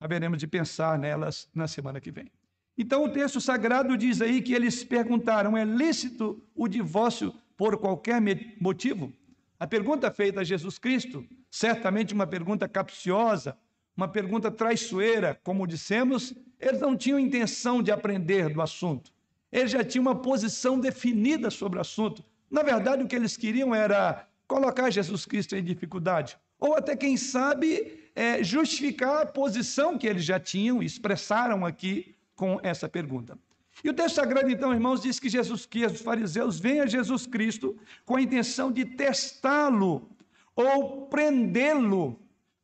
haveremos 0.00 0.38
de 0.38 0.46
pensar 0.46 0.98
nelas 0.98 1.46
na 1.54 1.68
semana 1.68 2.00
que 2.00 2.10
vem. 2.10 2.32
Então, 2.78 3.04
o 3.04 3.12
texto 3.12 3.38
sagrado 3.38 3.94
diz 3.94 4.22
aí 4.22 4.40
que 4.40 4.54
eles 4.54 4.82
perguntaram: 4.82 5.54
é 5.58 5.66
lícito 5.66 6.42
o 6.54 6.66
divórcio 6.66 7.34
por 7.54 7.76
qualquer 7.76 8.18
motivo? 8.58 9.12
A 9.60 9.66
pergunta 9.66 10.10
feita 10.10 10.40
a 10.40 10.44
Jesus 10.44 10.78
Cristo, 10.78 11.22
certamente 11.50 12.14
uma 12.14 12.26
pergunta 12.26 12.66
capciosa, 12.66 13.54
uma 13.94 14.08
pergunta 14.08 14.50
traiçoeira, 14.50 15.38
como 15.44 15.66
dissemos, 15.66 16.32
eles 16.58 16.80
não 16.80 16.96
tinham 16.96 17.18
intenção 17.18 17.82
de 17.82 17.92
aprender 17.92 18.48
do 18.48 18.62
assunto. 18.62 19.12
Eles 19.52 19.72
já 19.72 19.84
tinham 19.84 20.02
uma 20.02 20.14
posição 20.14 20.80
definida 20.80 21.50
sobre 21.50 21.76
o 21.76 21.82
assunto. 21.82 22.24
Na 22.50 22.62
verdade, 22.62 23.02
o 23.02 23.06
que 23.06 23.16
eles 23.16 23.36
queriam 23.36 23.74
era 23.74 24.27
colocar 24.48 24.90
Jesus 24.90 25.26
Cristo 25.26 25.54
em 25.54 25.62
dificuldade, 25.62 26.38
ou 26.58 26.74
até, 26.74 26.96
quem 26.96 27.16
sabe, 27.16 28.00
é, 28.16 28.42
justificar 28.42 29.22
a 29.22 29.26
posição 29.26 29.96
que 29.96 30.06
eles 30.06 30.24
já 30.24 30.40
tinham, 30.40 30.82
expressaram 30.82 31.64
aqui 31.64 32.16
com 32.34 32.58
essa 32.62 32.88
pergunta. 32.88 33.38
E 33.84 33.90
o 33.90 33.94
texto 33.94 34.16
sagrado, 34.16 34.50
então, 34.50 34.72
irmãos, 34.72 35.02
diz 35.02 35.20
que 35.20 35.28
Jesus, 35.28 35.64
que 35.66 35.86
os 35.86 36.00
fariseus 36.00 36.58
vêm 36.58 36.80
a 36.80 36.86
Jesus 36.86 37.26
Cristo 37.26 37.76
com 38.04 38.16
a 38.16 38.22
intenção 38.22 38.72
de 38.72 38.84
testá-lo 38.84 40.10
ou 40.56 41.06
prendê-lo, 41.06 42.18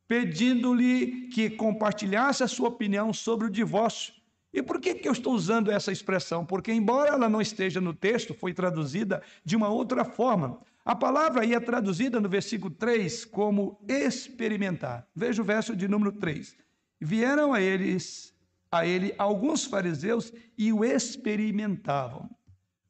pedindo-lhe 0.07 1.29
que 1.29 1.49
compartilhasse 1.49 2.43
a 2.43 2.47
sua 2.47 2.67
opinião 2.67 3.13
sobre 3.13 3.47
o 3.47 3.49
divórcio. 3.49 4.13
E 4.53 4.61
por 4.61 4.79
que, 4.79 4.95
que 4.95 5.07
eu 5.07 5.13
estou 5.13 5.33
usando 5.33 5.71
essa 5.71 5.91
expressão? 5.91 6.45
Porque, 6.45 6.71
embora 6.71 7.11
ela 7.11 7.29
não 7.29 7.41
esteja 7.41 7.79
no 7.79 7.93
texto, 7.93 8.33
foi 8.33 8.53
traduzida 8.53 9.21
de 9.43 9.55
uma 9.55 9.69
outra 9.69 10.03
forma. 10.03 10.59
A 10.85 10.95
palavra 10.95 11.41
aí 11.41 11.55
é 11.55 11.59
traduzida 11.59 12.21
no 12.21 12.29
versículo 12.29 12.71
3 12.71 13.25
como 13.25 13.83
experimentar. 13.87 15.07
Veja 15.15 15.41
o 15.41 15.45
verso 15.45 15.75
de 15.75 15.87
número 15.87 16.11
3. 16.11 16.55
Vieram 17.01 17.53
a 17.53 17.59
eles 17.59 18.35
a 18.71 18.85
ele 18.85 19.15
alguns 19.17 19.65
fariseus 19.65 20.31
e 20.57 20.71
o 20.71 20.85
experimentavam. 20.85 22.29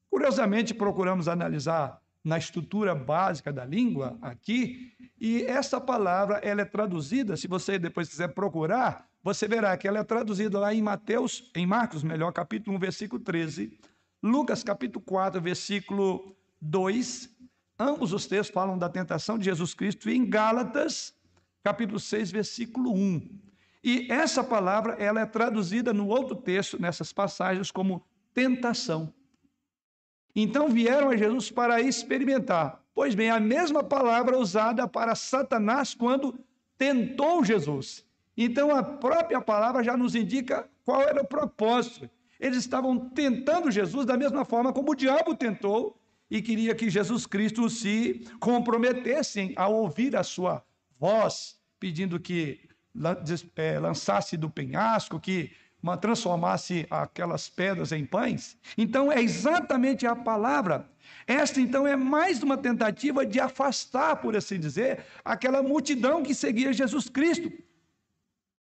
Curiosamente, 0.10 0.74
procuramos 0.74 1.28
analisar 1.28 2.02
na 2.24 2.38
estrutura 2.38 2.96
básica 2.96 3.54
da 3.54 3.64
língua 3.64 4.18
aqui, 4.22 4.92
e 5.22 5.44
essa 5.44 5.80
palavra 5.80 6.38
ela 6.38 6.62
é 6.62 6.66
traduzida, 6.66 7.38
se 7.38 7.48
você 7.48 7.78
depois 7.78 8.10
quiser 8.10 8.30
procurar, 8.30 9.08
você 9.24 9.48
verá 9.48 9.78
que 9.78 9.88
ela 9.88 10.00
é 10.00 10.04
traduzida 10.04 10.58
lá 10.60 10.74
em 10.74 10.82
Mateus, 10.82 11.52
em 11.56 11.68
Marcos, 11.68 12.04
melhor, 12.04 12.32
capítulo 12.32 12.76
1, 12.78 12.80
versículo 12.80 13.22
13, 13.22 13.78
Lucas, 14.24 14.64
capítulo 14.64 15.06
4, 15.06 15.40
versículo 15.40 16.36
2, 16.60 17.35
ambos 17.80 18.14
os 18.14 18.26
textos 18.26 18.54
falam 18.54 18.78
da 18.78 18.90
tentação 18.90 19.38
de 19.38 19.46
Jesus 19.46 19.74
Cristo, 19.74 20.10
em 20.10 20.30
Gálatas, 20.30 21.14
capítulo 21.64 22.00
6, 22.00 22.32
versículo 22.32 22.94
1. 22.94 23.40
E 23.84 24.12
essa 24.12 24.44
palavra 24.44 24.94
ela 24.94 25.22
é 25.22 25.26
traduzida 25.26 25.94
no 25.94 26.08
outro 26.08 26.36
texto, 26.36 26.82
nessas 26.82 27.14
passagens, 27.14 27.70
como 27.70 28.04
tentação. 28.34 29.14
Então 30.36 30.70
vieram 30.70 31.10
a 31.10 31.18
Jesus 31.18 31.52
para 31.52 31.80
experimentar. 31.80 32.84
Pois 32.94 33.14
bem, 33.14 33.30
a 33.30 33.40
mesma 33.40 33.84
palavra 33.84 34.38
usada 34.38 34.88
para 34.88 35.16
Satanás 35.16 35.94
quando 35.94 36.38
tentou 36.78 37.44
Jesus. 37.44 38.06
Então 38.38 38.76
a 38.76 38.84
própria 38.84 39.40
palavra 39.40 39.84
já 39.84 39.96
nos 39.96 40.16
indica 40.16 40.68
qual 40.84 41.02
era 41.02 41.22
o 41.22 41.28
propósito. 41.28 42.10
Eles 42.40 42.58
estavam 42.58 43.10
tentando 43.10 43.72
Jesus 43.72 44.06
da 44.06 44.18
mesma 44.18 44.44
forma 44.44 44.74
como 44.74 44.92
o 44.92 44.96
diabo 44.96 45.36
tentou 45.36 45.98
e 46.30 46.42
queria 46.42 46.74
que 46.74 46.90
Jesus 46.90 47.26
Cristo 47.26 47.70
se 47.70 48.26
comprometesse 48.40 49.54
a 49.56 49.68
ouvir 49.68 50.16
a 50.16 50.24
sua 50.24 50.64
voz, 51.00 51.58
pedindo 51.80 52.20
que 52.20 52.68
é, 53.56 53.80
lançasse 53.80 54.38
do 54.38 54.50
penhasco, 54.50 55.20
que 55.20 55.52
transformasse 56.02 56.88
aquelas 56.90 57.48
pedras 57.48 57.92
em 57.92 58.04
pães. 58.04 58.58
Então 58.76 59.12
é 59.12 59.22
exatamente 59.22 60.08
a 60.08 60.16
palavra. 60.16 60.90
Esta 61.28 61.62
então 61.62 61.86
é 61.86 61.96
mais 61.96 62.42
uma 62.42 62.58
tentativa 62.58 63.24
de 63.24 63.40
afastar, 63.40 64.16
por 64.16 64.36
assim 64.36 64.60
dizer, 64.60 65.06
aquela 65.24 65.62
multidão 65.62 66.24
que 66.24 66.34
seguia 66.34 66.74
Jesus 66.74 67.08
Cristo. 67.08 67.52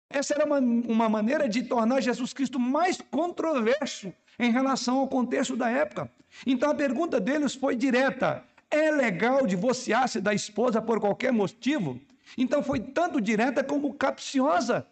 Essa 0.10 0.34
era 0.34 0.46
uma, 0.46 0.60
uma 0.60 1.08
maneira 1.08 1.48
de 1.48 1.64
tornar 1.64 2.02
Jesus 2.02 2.34
Cristo 2.34 2.60
mais 2.60 3.00
controverso 3.00 4.14
em 4.40 4.52
relação 4.52 5.00
ao 5.00 5.08
contexto 5.08 5.56
da 5.56 5.70
época. 5.70 6.12
Então 6.46 6.72
a 6.72 6.76
pergunta 6.76 7.20
deles 7.20 7.54
foi 7.56 7.76
direta: 7.76 8.44
é 8.70 8.92
legal 8.92 9.46
divorciar-se 9.46 10.20
da 10.20 10.34
esposa 10.34 10.82
por 10.82 11.00
qualquer 11.00 11.32
motivo? 11.32 12.00
Então 12.38 12.64
foi 12.64 12.80
tanto 12.80 13.22
direta 13.22 13.64
como 13.64 13.94
capciosa, 13.94 14.86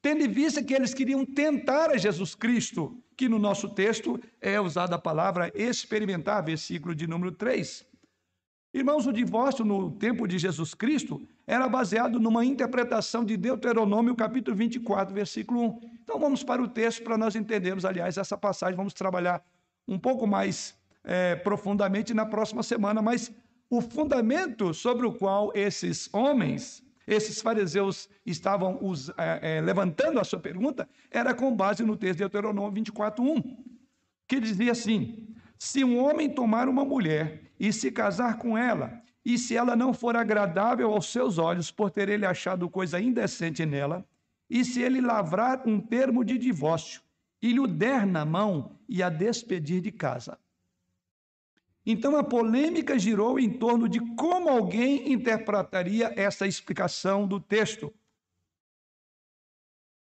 tendo 0.00 0.22
em 0.22 0.28
vista 0.28 0.62
que 0.62 0.74
eles 0.74 0.94
queriam 0.94 1.24
tentar 1.24 1.90
a 1.90 1.96
Jesus 1.96 2.34
Cristo, 2.34 2.96
que 3.16 3.28
no 3.28 3.38
nosso 3.38 3.68
texto 3.68 4.20
é 4.40 4.60
usada 4.60 4.96
a 4.96 4.98
palavra 4.98 5.50
experimentar, 5.54 6.44
versículo 6.44 6.94
de 6.94 7.06
número 7.06 7.32
3. 7.32 7.86
Irmãos, 8.72 9.06
o 9.06 9.12
divórcio 9.12 9.64
no 9.64 9.92
tempo 9.92 10.26
de 10.26 10.36
Jesus 10.36 10.74
Cristo 10.74 11.22
era 11.46 11.68
baseado 11.68 12.18
numa 12.18 12.44
interpretação 12.44 13.24
de 13.24 13.36
Deuteronômio, 13.36 14.16
capítulo 14.16 14.56
24, 14.56 15.14
versículo 15.14 15.60
1. 15.60 15.93
Então 16.04 16.20
vamos 16.20 16.44
para 16.44 16.62
o 16.62 16.68
texto 16.68 17.02
para 17.02 17.18
nós 17.18 17.34
entendermos, 17.34 17.84
aliás, 17.84 18.16
essa 18.18 18.36
passagem, 18.36 18.76
vamos 18.76 18.92
trabalhar 18.92 19.42
um 19.88 19.98
pouco 19.98 20.26
mais 20.26 20.78
é, 21.02 21.34
profundamente 21.34 22.14
na 22.14 22.26
próxima 22.26 22.62
semana, 22.62 23.02
mas 23.02 23.32
o 23.68 23.80
fundamento 23.80 24.72
sobre 24.72 25.06
o 25.06 25.12
qual 25.12 25.50
esses 25.54 26.12
homens 26.12 26.84
esses 27.06 27.40
fariseus 27.42 28.08
estavam 28.24 28.78
os, 28.80 29.10
é, 29.10 29.56
é, 29.56 29.60
levantando 29.60 30.18
a 30.18 30.24
sua 30.24 30.38
pergunta 30.38 30.88
era 31.10 31.34
com 31.34 31.54
base 31.54 31.82
no 31.82 31.96
texto 31.96 32.18
de 32.18 32.24
Deuteronômio 32.24 32.70
24, 32.70 33.22
1, 33.22 33.64
que 34.26 34.40
dizia 34.40 34.72
assim: 34.72 35.28
Se 35.58 35.84
um 35.84 36.02
homem 36.02 36.30
tomar 36.30 36.68
uma 36.68 36.84
mulher 36.84 37.52
e 37.60 37.72
se 37.72 37.90
casar 37.90 38.38
com 38.38 38.56
ela, 38.56 39.02
e 39.24 39.38
se 39.38 39.56
ela 39.56 39.76
não 39.76 39.92
for 39.92 40.16
agradável 40.16 40.92
aos 40.92 41.10
seus 41.12 41.38
olhos 41.38 41.70
por 41.70 41.90
ter 41.90 42.08
ele 42.08 42.24
achado 42.24 42.70
coisa 42.70 43.00
indecente 43.00 43.66
nela, 43.66 44.06
e 44.48 44.64
se 44.64 44.82
ele 44.82 45.00
lavrar 45.00 45.66
um 45.66 45.80
termo 45.80 46.24
de 46.24 46.38
divórcio 46.38 47.02
e 47.40 47.52
lhe 47.52 47.66
der 47.66 48.06
na 48.06 48.24
mão 48.24 48.78
e 48.88 49.02
a 49.02 49.08
despedir 49.08 49.80
de 49.80 49.90
casa, 49.90 50.38
então 51.86 52.16
a 52.16 52.24
polêmica 52.24 52.98
girou 52.98 53.38
em 53.38 53.50
torno 53.50 53.88
de 53.88 54.00
como 54.14 54.48
alguém 54.48 55.12
interpretaria 55.12 56.12
essa 56.16 56.46
explicação 56.46 57.26
do 57.26 57.38
texto. 57.38 57.92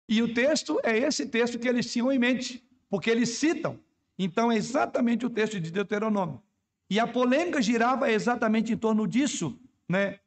E 0.09 0.21
o 0.21 0.35
texto 0.35 0.81
é 0.83 0.99
esse 0.99 1.27
texto 1.27 1.59
que 1.59 1.69
eles 1.69 1.91
tinham 1.93 2.11
em 2.11 2.19
mente, 2.19 2.69
porque 2.89 3.09
eles 3.09 3.29
citam. 3.31 3.79
Então 4.19 4.51
é 4.51 4.57
exatamente 4.57 5.25
o 5.25 5.31
texto 5.31 5.61
de 5.61 5.71
Deuteronômio. 5.71 6.43
E 6.91 6.99
a 6.99 7.07
polêmica 7.07 7.63
girava 7.63 8.11
exatamente 8.11 8.73
em 8.73 8.77
torno 8.77 9.07
disso, 9.07 9.57
né? 9.89 10.19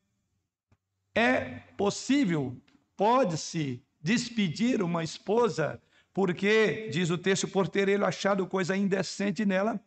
É 1.13 1.59
possível, 1.77 2.55
pode-se 2.95 3.83
despedir 4.03 4.83
uma 4.83 5.03
esposa 5.03 5.81
porque, 6.13 6.89
diz 6.91 7.09
o 7.09 7.17
texto, 7.17 7.47
por 7.47 7.67
ter 7.67 7.87
ele 7.87 8.03
achado 8.03 8.45
coisa 8.45 8.77
indecente 8.77 9.45
nela. 9.45 9.81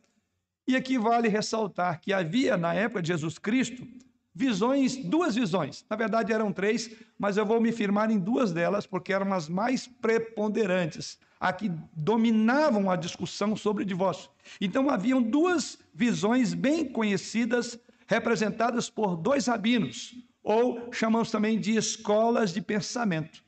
E 0.66 0.74
aqui 0.74 0.98
vale 0.98 1.28
ressaltar 1.28 2.00
que 2.00 2.12
havia, 2.12 2.56
na 2.56 2.74
época 2.74 3.00
de 3.00 3.08
Jesus 3.08 3.38
Cristo, 3.38 3.86
visões, 4.34 4.96
duas 4.96 5.36
visões. 5.36 5.84
Na 5.88 5.94
verdade, 5.94 6.32
eram 6.32 6.52
três, 6.52 6.90
mas 7.16 7.36
eu 7.36 7.46
vou 7.46 7.60
me 7.60 7.70
firmar 7.70 8.10
em 8.10 8.18
duas 8.18 8.52
delas, 8.52 8.86
porque 8.86 9.12
eram 9.12 9.32
as 9.32 9.48
mais 9.48 9.86
preponderantes, 9.86 11.18
a 11.38 11.52
que 11.52 11.70
dominavam 11.94 12.90
a 12.90 12.96
discussão 12.96 13.54
sobre 13.54 13.84
o 13.84 13.86
divórcio. 13.86 14.28
Então, 14.60 14.90
haviam 14.90 15.22
duas 15.22 15.78
visões 15.94 16.52
bem 16.52 16.84
conhecidas, 16.84 17.78
representadas 18.08 18.90
por 18.90 19.16
dois 19.16 19.46
rabinos, 19.46 20.14
ou 20.42 20.92
chamamos 20.92 21.30
também 21.30 21.60
de 21.60 21.76
escolas 21.76 22.52
de 22.52 22.60
pensamento. 22.60 23.45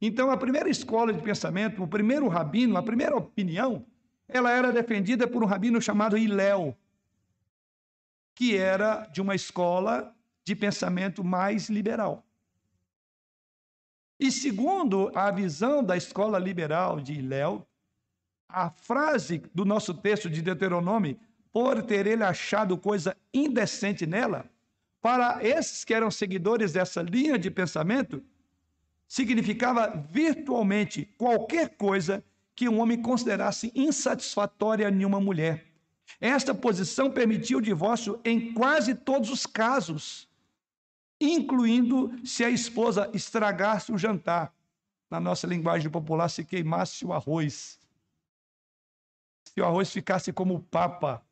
Então, 0.00 0.30
a 0.30 0.36
primeira 0.36 0.68
escola 0.68 1.12
de 1.12 1.22
pensamento, 1.22 1.82
o 1.82 1.88
primeiro 1.88 2.28
rabino, 2.28 2.76
a 2.76 2.82
primeira 2.82 3.16
opinião, 3.16 3.86
ela 4.28 4.50
era 4.50 4.72
defendida 4.72 5.26
por 5.26 5.42
um 5.42 5.46
rabino 5.46 5.80
chamado 5.80 6.18
Iléu, 6.18 6.76
que 8.34 8.56
era 8.56 9.06
de 9.06 9.20
uma 9.20 9.34
escola 9.34 10.14
de 10.44 10.54
pensamento 10.54 11.22
mais 11.22 11.68
liberal. 11.68 12.24
E 14.18 14.30
segundo 14.30 15.10
a 15.14 15.30
visão 15.30 15.82
da 15.82 15.96
escola 15.96 16.38
liberal 16.38 17.00
de 17.00 17.14
Iléu, 17.14 17.66
a 18.48 18.70
frase 18.70 19.42
do 19.54 19.64
nosso 19.64 19.94
texto 19.94 20.30
de 20.30 20.40
Deuteronômio, 20.40 21.18
por 21.52 21.82
ter 21.82 22.06
ele 22.06 22.22
achado 22.22 22.76
coisa 22.76 23.16
indecente 23.32 24.06
nela, 24.06 24.48
para 25.00 25.44
esses 25.44 25.84
que 25.84 25.92
eram 25.92 26.10
seguidores 26.10 26.72
dessa 26.72 27.02
linha 27.02 27.38
de 27.38 27.50
pensamento, 27.50 28.22
significava 29.06 30.06
virtualmente 30.10 31.04
qualquer 31.16 31.76
coisa 31.76 32.24
que 32.54 32.68
um 32.68 32.80
homem 32.80 33.00
considerasse 33.00 33.72
insatisfatória 33.74 34.88
em 34.88 35.04
uma 35.04 35.20
mulher. 35.20 35.66
Esta 36.20 36.54
posição 36.54 37.10
permitia 37.10 37.58
o 37.58 37.62
divórcio 37.62 38.20
em 38.24 38.52
quase 38.52 38.94
todos 38.94 39.30
os 39.30 39.46
casos, 39.46 40.28
incluindo 41.20 42.12
se 42.24 42.44
a 42.44 42.50
esposa 42.50 43.10
estragasse 43.12 43.92
o 43.92 43.98
jantar. 43.98 44.54
Na 45.10 45.20
nossa 45.20 45.46
linguagem 45.46 45.90
popular, 45.90 46.28
se 46.28 46.44
queimasse 46.44 47.04
o 47.04 47.12
arroz. 47.12 47.78
Se 49.44 49.60
o 49.60 49.64
arroz 49.64 49.92
ficasse 49.92 50.32
como 50.32 50.60
papa. 50.60 51.22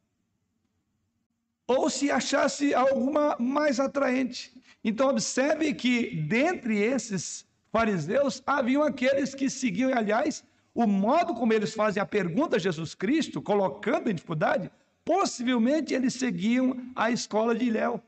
Ou 1.67 1.89
se 1.89 2.11
achasse 2.11 2.75
alguma 2.75 3.37
mais 3.39 3.81
atraente. 3.81 4.55
Então, 4.85 5.09
observe 5.09 5.73
que 5.75 6.15
dentre 6.17 6.79
esses 6.79 7.47
fariseus 7.73 8.43
haviam 8.47 8.83
aqueles 8.83 9.35
que 9.35 9.49
seguiam, 9.49 9.91
aliás, 9.97 10.45
o 10.75 10.87
modo 10.87 11.35
como 11.35 11.53
eles 11.53 11.75
fazem 11.75 12.03
a 12.03 12.07
pergunta 12.07 12.57
a 12.57 12.59
Jesus 12.59 12.95
Cristo, 12.95 13.41
colocando 13.41 14.11
em 14.11 14.15
dificuldade, 14.15 14.71
possivelmente 15.05 15.95
eles 15.95 16.15
seguiam 16.15 16.77
a 16.95 17.11
escola 17.11 17.55
de 17.55 17.71
Léo, 17.71 18.01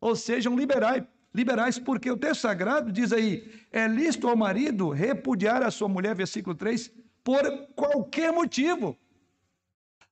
ou 0.00 0.16
sejam 0.16 0.56
liberais, 0.56 1.04
liberais, 1.34 1.78
porque 1.78 2.10
o 2.10 2.16
texto 2.16 2.40
sagrado 2.40 2.90
diz 2.90 3.12
aí: 3.12 3.50
é 3.70 3.86
lícito 3.86 4.28
ao 4.28 4.36
marido 4.36 4.90
repudiar 4.90 5.62
a 5.62 5.70
sua 5.70 5.88
mulher, 5.88 6.14
versículo 6.14 6.54
3, 6.54 6.90
por 7.22 7.42
qualquer 7.74 8.32
motivo. 8.32 8.96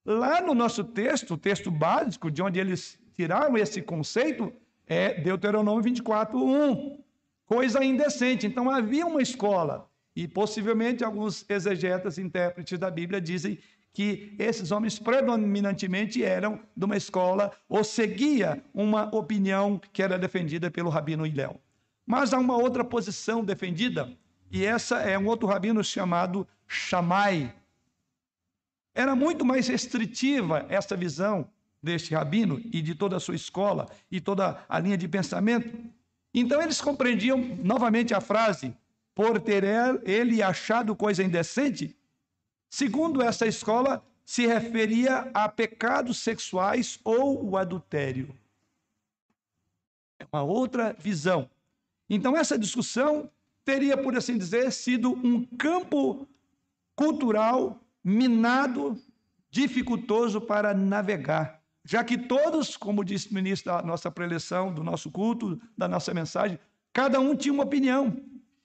Lá 0.04 0.40
no 0.42 0.54
nosso 0.54 0.84
texto, 0.84 1.34
o 1.34 1.38
texto 1.38 1.70
básico, 1.70 2.30
de 2.30 2.42
onde 2.42 2.60
eles 2.60 2.98
tiraram 3.16 3.56
esse 3.56 3.80
conceito, 3.80 4.52
é 4.86 5.14
Deuteronômio 5.20 5.82
24, 5.82 6.38
1. 6.38 7.03
Coisa 7.46 7.84
indecente. 7.84 8.46
Então 8.46 8.70
havia 8.70 9.06
uma 9.06 9.22
escola 9.22 9.88
e 10.16 10.28
possivelmente 10.28 11.04
alguns 11.04 11.44
exegetas, 11.48 12.18
intérpretes 12.18 12.78
da 12.78 12.90
Bíblia 12.90 13.20
dizem 13.20 13.58
que 13.92 14.34
esses 14.38 14.72
homens 14.72 14.98
predominantemente 14.98 16.22
eram 16.22 16.60
de 16.76 16.84
uma 16.84 16.96
escola 16.96 17.52
ou 17.68 17.84
seguia 17.84 18.62
uma 18.74 19.04
opinião 19.14 19.80
que 19.92 20.02
era 20.02 20.18
defendida 20.18 20.70
pelo 20.70 20.90
rabino 20.90 21.24
Iléu. 21.26 21.60
Mas 22.04 22.32
há 22.32 22.38
uma 22.38 22.56
outra 22.56 22.84
posição 22.84 23.44
defendida, 23.44 24.12
e 24.50 24.64
essa 24.64 24.98
é 24.98 25.18
um 25.18 25.26
outro 25.26 25.46
rabino 25.46 25.82
chamado 25.82 26.46
Shammai. 26.66 27.54
Era 28.94 29.16
muito 29.16 29.44
mais 29.44 29.68
restritiva 29.68 30.66
essa 30.68 30.96
visão 30.96 31.48
deste 31.82 32.14
rabino 32.14 32.60
e 32.72 32.82
de 32.82 32.94
toda 32.94 33.16
a 33.16 33.20
sua 33.20 33.34
escola 33.34 33.88
e 34.10 34.20
toda 34.20 34.64
a 34.68 34.78
linha 34.78 34.98
de 34.98 35.08
pensamento. 35.08 35.76
Então 36.34 36.60
eles 36.60 36.80
compreendiam 36.80 37.38
novamente 37.38 38.12
a 38.12 38.20
frase 38.20 38.76
por 39.14 39.40
ter 39.40 39.62
ele 40.04 40.42
achado 40.42 40.96
coisa 40.96 41.22
indecente, 41.22 41.96
segundo 42.68 43.22
essa 43.22 43.46
escola, 43.46 44.04
se 44.26 44.44
referia 44.44 45.30
a 45.32 45.48
pecados 45.48 46.18
sexuais 46.18 46.98
ou 47.04 47.50
o 47.50 47.56
adultério. 47.56 48.34
É 50.18 50.26
uma 50.32 50.42
outra 50.42 50.92
visão. 50.98 51.48
Então, 52.08 52.36
essa 52.36 52.58
discussão 52.58 53.30
teria, 53.64 53.96
por 53.96 54.16
assim 54.16 54.36
dizer, 54.36 54.72
sido 54.72 55.12
um 55.12 55.44
campo 55.44 56.26
cultural 56.96 57.80
minado, 58.02 59.00
dificultoso 59.50 60.40
para 60.40 60.74
navegar, 60.74 61.62
já 61.84 62.02
que 62.02 62.16
todos, 62.16 62.76
como 62.76 63.04
disse 63.04 63.30
o 63.30 63.34
ministro 63.34 63.72
da 63.72 63.82
nossa 63.82 64.10
preleção, 64.10 64.72
do 64.72 64.82
nosso 64.82 65.10
culto, 65.10 65.60
da 65.76 65.86
nossa 65.86 66.14
mensagem, 66.14 66.58
cada 66.92 67.20
um 67.20 67.36
tinha 67.36 67.52
uma 67.52 67.64
opinião. 67.64 68.16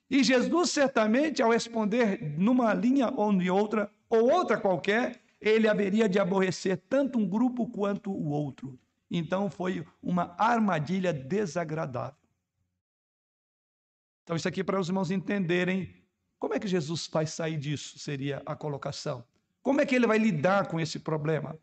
E 0.08 0.24
Jesus, 0.24 0.70
certamente, 0.70 1.42
ao 1.42 1.50
responder 1.50 2.34
numa 2.38 2.72
linha 2.72 3.12
ou 3.14 3.32
em 3.32 3.50
outra, 3.50 3.92
ou 4.08 4.30
outra 4.32 4.56
qualquer, 4.56 5.20
ele 5.40 5.68
haveria 5.68 6.08
de 6.08 6.18
aborrecer 6.18 6.82
tanto 6.88 7.18
um 7.18 7.28
grupo 7.28 7.66
quanto 7.68 8.10
o 8.10 8.30
outro. 8.30 8.78
Então 9.10 9.50
foi 9.50 9.86
uma 10.02 10.34
armadilha 10.38 11.12
desagradável. 11.12 12.18
Então, 14.22 14.36
isso 14.36 14.48
aqui 14.48 14.62
para 14.62 14.78
os 14.78 14.88
irmãos 14.88 15.10
entenderem 15.10 15.94
como 16.38 16.54
é 16.54 16.58
que 16.58 16.68
Jesus 16.68 17.08
vai 17.12 17.26
sair 17.26 17.58
disso, 17.58 17.98
seria 17.98 18.42
a 18.46 18.56
colocação. 18.56 19.24
Como 19.62 19.80
é 19.80 19.86
que 19.86 19.94
ele 19.94 20.06
vai 20.06 20.18
lidar 20.18 20.68
com 20.68 20.80
esse 20.80 20.98
problema? 20.98 21.58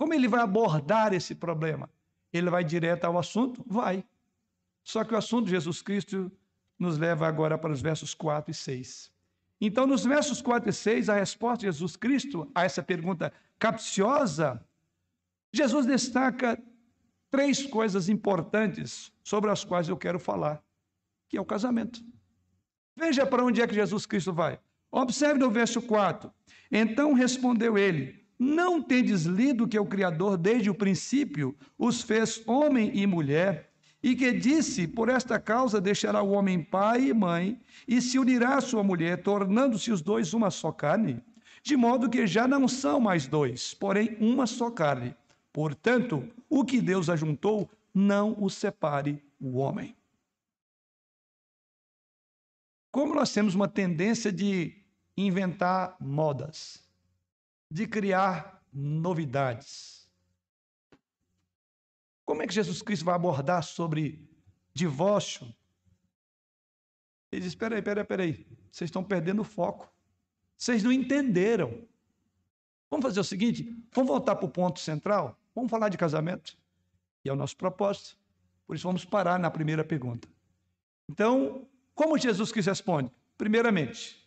Como 0.00 0.14
ele 0.14 0.26
vai 0.28 0.40
abordar 0.40 1.12
esse 1.12 1.34
problema? 1.34 1.86
Ele 2.32 2.48
vai 2.48 2.64
direto 2.64 3.04
ao 3.04 3.18
assunto? 3.18 3.62
Vai. 3.66 4.02
Só 4.82 5.04
que 5.04 5.12
o 5.12 5.18
assunto 5.18 5.44
de 5.44 5.50
Jesus 5.50 5.82
Cristo 5.82 6.32
nos 6.78 6.96
leva 6.96 7.28
agora 7.28 7.58
para 7.58 7.70
os 7.70 7.82
versos 7.82 8.14
4 8.14 8.50
e 8.50 8.54
6. 8.54 9.12
Então, 9.60 9.86
nos 9.86 10.02
versos 10.02 10.40
4 10.40 10.70
e 10.70 10.72
6, 10.72 11.10
a 11.10 11.16
resposta 11.16 11.58
de 11.58 11.66
Jesus 11.66 11.96
Cristo 11.96 12.50
a 12.54 12.64
essa 12.64 12.82
pergunta 12.82 13.30
capciosa, 13.58 14.64
Jesus 15.52 15.84
destaca 15.84 16.58
três 17.30 17.66
coisas 17.66 18.08
importantes 18.08 19.12
sobre 19.22 19.50
as 19.50 19.66
quais 19.66 19.86
eu 19.86 19.98
quero 19.98 20.18
falar, 20.18 20.64
que 21.28 21.36
é 21.36 21.40
o 21.42 21.44
casamento. 21.44 22.02
Veja 22.96 23.26
para 23.26 23.44
onde 23.44 23.60
é 23.60 23.66
que 23.66 23.74
Jesus 23.74 24.06
Cristo 24.06 24.32
vai. 24.32 24.58
Observe 24.90 25.38
no 25.38 25.50
verso 25.50 25.82
4. 25.82 26.32
Então 26.72 27.12
respondeu 27.12 27.76
ele: 27.76 28.19
Não 28.42 28.80
tendes 28.80 29.24
lido 29.26 29.68
que 29.68 29.78
o 29.78 29.84
Criador, 29.84 30.38
desde 30.38 30.70
o 30.70 30.74
princípio, 30.74 31.54
os 31.76 32.00
fez 32.00 32.42
homem 32.46 32.90
e 32.94 33.06
mulher? 33.06 33.70
E 34.02 34.16
que 34.16 34.32
disse: 34.32 34.88
Por 34.88 35.10
esta 35.10 35.38
causa 35.38 35.78
deixará 35.78 36.22
o 36.22 36.30
homem 36.30 36.64
pai 36.64 37.08
e 37.08 37.12
mãe, 37.12 37.60
e 37.86 38.00
se 38.00 38.18
unirá 38.18 38.56
à 38.56 38.60
sua 38.62 38.82
mulher, 38.82 39.22
tornando-se 39.22 39.92
os 39.92 40.00
dois 40.00 40.32
uma 40.32 40.50
só 40.50 40.72
carne, 40.72 41.22
de 41.62 41.76
modo 41.76 42.08
que 42.08 42.26
já 42.26 42.48
não 42.48 42.66
são 42.66 42.98
mais 42.98 43.26
dois, 43.26 43.74
porém 43.74 44.16
uma 44.18 44.46
só 44.46 44.70
carne. 44.70 45.14
Portanto, 45.52 46.26
o 46.48 46.64
que 46.64 46.80
Deus 46.80 47.10
ajuntou, 47.10 47.70
não 47.92 48.34
o 48.42 48.48
separe 48.48 49.22
o 49.38 49.58
homem. 49.58 49.94
Como 52.90 53.14
nós 53.14 53.34
temos 53.34 53.54
uma 53.54 53.68
tendência 53.68 54.32
de 54.32 54.82
inventar 55.14 55.94
modas, 56.00 56.88
de 57.70 57.86
criar 57.86 58.64
novidades, 58.72 60.10
como 62.24 62.42
é 62.42 62.46
que 62.46 62.54
Jesus 62.54 62.80
Cristo 62.82 63.04
vai 63.04 63.14
abordar 63.14 63.62
sobre 63.62 64.28
divórcio? 64.72 65.52
Ele 67.32 67.40
diz: 67.42 67.52
espera 67.52 67.74
aí, 67.74 67.80
espera 67.80 68.00
aí, 68.00 68.02
espera 68.02 68.22
aí. 68.22 68.46
Vocês 68.70 68.88
estão 68.88 69.02
perdendo 69.02 69.42
o 69.42 69.44
foco. 69.44 69.92
Vocês 70.56 70.82
não 70.82 70.92
entenderam. 70.92 71.86
Vamos 72.90 73.04
fazer 73.04 73.20
o 73.20 73.24
seguinte: 73.24 73.64
vamos 73.92 74.08
voltar 74.10 74.36
para 74.36 74.46
o 74.46 74.50
ponto 74.50 74.78
central? 74.78 75.40
Vamos 75.54 75.70
falar 75.70 75.88
de 75.88 75.98
casamento? 75.98 76.56
E 77.24 77.28
é 77.28 77.32
o 77.32 77.36
nosso 77.36 77.56
propósito. 77.56 78.16
Por 78.66 78.76
isso, 78.76 78.86
vamos 78.86 79.04
parar 79.04 79.38
na 79.38 79.50
primeira 79.50 79.84
pergunta. 79.84 80.28
Então, 81.08 81.68
como 81.94 82.16
Jesus 82.16 82.52
Cristo 82.52 82.68
responde? 82.68 83.10
Primeiramente, 83.36 84.20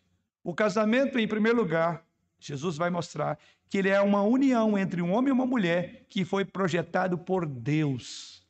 O 0.43 0.53
casamento, 0.53 1.17
em 1.17 1.27
primeiro 1.27 1.57
lugar, 1.57 2.05
Jesus 2.47 2.77
vai 2.77 2.89
mostrar 2.89 3.39
que 3.69 3.77
ele 3.77 3.89
é 3.89 4.01
uma 4.01 4.21
união 4.21 4.77
entre 4.77 5.01
um 5.01 5.11
homem 5.11 5.29
e 5.29 5.31
uma 5.31 5.45
mulher 5.45 6.05
que 6.09 6.25
foi 6.25 6.43
projetado 6.45 7.17
por 7.17 7.45
Deus. 7.45 8.43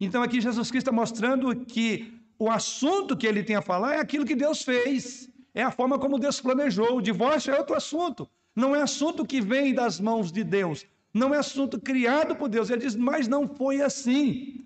Então 0.00 0.22
aqui 0.22 0.40
Jesus 0.40 0.70
Cristo 0.70 0.88
está 0.88 0.92
mostrando 0.92 1.54
que 1.64 2.20
o 2.38 2.50
assunto 2.50 3.16
que 3.16 3.26
ele 3.26 3.42
tem 3.42 3.56
a 3.56 3.62
falar 3.62 3.94
é 3.94 4.00
aquilo 4.00 4.24
que 4.24 4.34
Deus 4.34 4.62
fez, 4.62 5.30
é 5.54 5.62
a 5.62 5.70
forma 5.70 5.98
como 5.98 6.18
Deus 6.18 6.40
planejou. 6.40 6.96
O 6.96 7.02
divórcio 7.02 7.52
é 7.52 7.58
outro 7.58 7.76
assunto, 7.76 8.28
não 8.56 8.74
é 8.74 8.82
assunto 8.82 9.26
que 9.26 9.40
vem 9.40 9.74
das 9.74 10.00
mãos 10.00 10.32
de 10.32 10.42
Deus, 10.42 10.86
não 11.12 11.34
é 11.34 11.38
assunto 11.38 11.78
criado 11.78 12.34
por 12.34 12.48
Deus. 12.48 12.70
Ele 12.70 12.80
diz, 12.80 12.96
mas 12.96 13.28
não 13.28 13.46
foi 13.46 13.82
assim. 13.82 14.64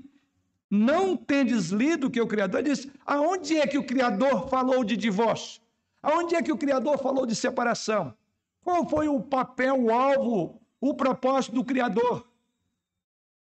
Não 0.70 1.16
tendes 1.16 1.70
lido 1.70 2.10
que 2.10 2.20
o 2.20 2.26
Criador 2.26 2.60
ele 2.60 2.70
diz, 2.70 2.88
aonde 3.04 3.56
é 3.58 3.66
que 3.66 3.78
o 3.78 3.84
Criador 3.84 4.48
falou 4.48 4.82
de 4.82 4.96
divórcio? 4.96 5.60
Aonde 6.02 6.34
é 6.34 6.42
que 6.42 6.52
o 6.52 6.56
Criador 6.56 6.98
falou 6.98 7.26
de 7.26 7.34
separação? 7.34 8.14
Qual 8.64 8.88
foi 8.88 9.06
o 9.08 9.20
papel, 9.20 9.78
o 9.78 9.92
alvo, 9.92 10.60
o 10.80 10.94
propósito 10.94 11.54
do 11.54 11.64
Criador? 11.64 12.26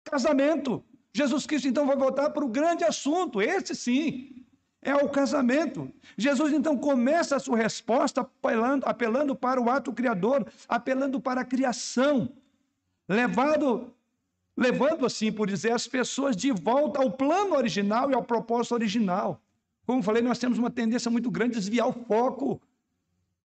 Casamento. 0.03 0.83
Jesus 1.11 1.47
Cristo 1.47 1.67
então 1.67 1.87
vai 1.87 1.97
voltar 1.97 2.29
para 2.29 2.45
o 2.45 2.47
grande 2.47 2.83
assunto, 2.83 3.41
esse 3.41 3.75
sim, 3.75 4.45
é 4.81 4.95
o 4.95 5.09
casamento. 5.09 5.91
Jesus 6.15 6.53
então 6.53 6.77
começa 6.77 7.35
a 7.35 7.39
sua 7.39 7.57
resposta 7.57 8.21
apelando, 8.21 8.85
apelando 8.85 9.35
para 9.35 9.59
o 9.59 9.69
ato 9.69 9.91
criador, 9.91 10.45
apelando 10.67 11.19
para 11.19 11.41
a 11.41 11.45
criação, 11.45 12.29
levado, 13.09 13.91
levando 14.55 15.05
assim, 15.05 15.31
por 15.31 15.47
dizer, 15.47 15.71
as 15.71 15.87
pessoas 15.87 16.35
de 16.35 16.51
volta 16.51 17.01
ao 17.01 17.11
plano 17.11 17.55
original 17.55 18.11
e 18.11 18.13
ao 18.13 18.23
propósito 18.23 18.75
original. 18.75 19.41
Como 19.87 20.03
falei, 20.03 20.21
nós 20.21 20.37
temos 20.37 20.59
uma 20.59 20.69
tendência 20.69 21.09
muito 21.09 21.31
grande 21.31 21.57
a 21.57 21.59
desviar 21.59 21.87
o 21.87 21.93
foco. 21.93 22.61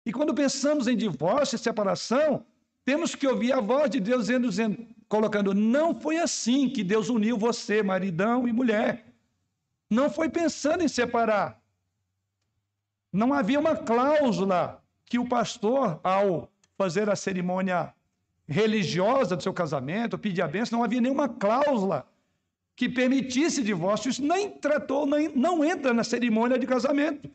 E 0.04 0.12
quando 0.12 0.34
pensamos 0.34 0.88
em 0.88 0.96
divórcio 0.96 1.56
e 1.56 1.58
separação, 1.58 2.44
temos 2.84 3.14
que 3.14 3.26
ouvir 3.26 3.52
a 3.52 3.60
voz 3.60 3.88
de 3.90 4.00
Deus 4.00 4.22
dizendo, 4.22 4.48
dizendo, 4.48 4.86
colocando: 5.08 5.54
não 5.54 5.94
foi 5.94 6.18
assim 6.18 6.68
que 6.68 6.82
Deus 6.82 7.08
uniu 7.08 7.38
você, 7.38 7.82
maridão 7.82 8.48
e 8.48 8.52
mulher. 8.52 9.06
Não 9.88 10.10
foi 10.10 10.28
pensando 10.28 10.82
em 10.82 10.88
separar. 10.88 11.60
Não 13.12 13.32
havia 13.32 13.60
uma 13.60 13.76
cláusula 13.76 14.82
que 15.04 15.18
o 15.18 15.28
pastor, 15.28 16.00
ao 16.02 16.50
fazer 16.76 17.08
a 17.10 17.14
cerimônia 17.14 17.94
religiosa 18.48 19.36
do 19.36 19.42
seu 19.42 19.52
casamento, 19.52 20.18
pedir 20.18 20.42
a 20.42 20.48
bênção, 20.48 20.78
não 20.78 20.84
havia 20.84 21.00
nenhuma 21.00 21.28
cláusula 21.28 22.06
que 22.74 22.88
permitisse 22.88 23.62
divórcio, 23.62 24.08
isso 24.08 24.24
nem 24.24 24.50
tratou, 24.50 25.06
nem, 25.06 25.28
não 25.28 25.62
entra 25.62 25.92
na 25.92 26.02
cerimônia 26.02 26.58
de 26.58 26.66
casamento 26.66 27.30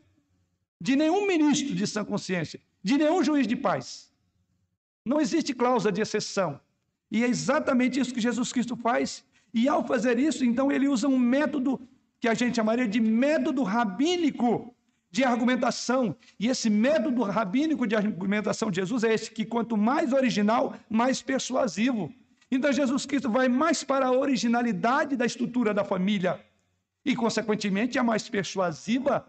de 0.80 0.94
nenhum 0.96 1.26
ministro 1.26 1.74
de 1.74 1.86
sã 1.86 2.04
consciência, 2.04 2.60
de 2.82 2.96
nenhum 2.96 3.22
juiz 3.22 3.46
de 3.46 3.56
paz. 3.56 4.12
Não 5.04 5.20
existe 5.20 5.54
cláusula 5.54 5.92
de 5.92 6.00
exceção. 6.00 6.60
E 7.10 7.24
é 7.24 7.28
exatamente 7.28 7.98
isso 7.98 8.12
que 8.12 8.20
Jesus 8.20 8.52
Cristo 8.52 8.76
faz. 8.76 9.24
E 9.52 9.66
ao 9.68 9.86
fazer 9.86 10.18
isso, 10.18 10.44
então, 10.44 10.70
ele 10.70 10.86
usa 10.86 11.08
um 11.08 11.18
método 11.18 11.80
que 12.20 12.28
a 12.28 12.34
gente 12.34 12.56
chamaria 12.56 12.86
de 12.86 13.00
método 13.00 13.62
rabínico 13.62 14.74
de 15.10 15.24
argumentação. 15.24 16.14
E 16.38 16.48
esse 16.48 16.68
método 16.68 17.22
rabínico 17.22 17.86
de 17.86 17.96
argumentação 17.96 18.70
de 18.70 18.80
Jesus 18.80 19.04
é 19.04 19.14
esse 19.14 19.30
que, 19.30 19.44
quanto 19.44 19.76
mais 19.76 20.12
original, 20.12 20.74
mais 20.88 21.22
persuasivo. 21.22 22.12
Então, 22.50 22.72
Jesus 22.72 23.06
Cristo 23.06 23.30
vai 23.30 23.48
mais 23.48 23.82
para 23.82 24.06
a 24.06 24.12
originalidade 24.12 25.16
da 25.16 25.26
estrutura 25.26 25.72
da 25.72 25.84
família 25.84 26.40
e, 27.04 27.16
consequentemente, 27.16 27.98
é 27.98 28.02
mais 28.02 28.28
persuasiva, 28.28 29.26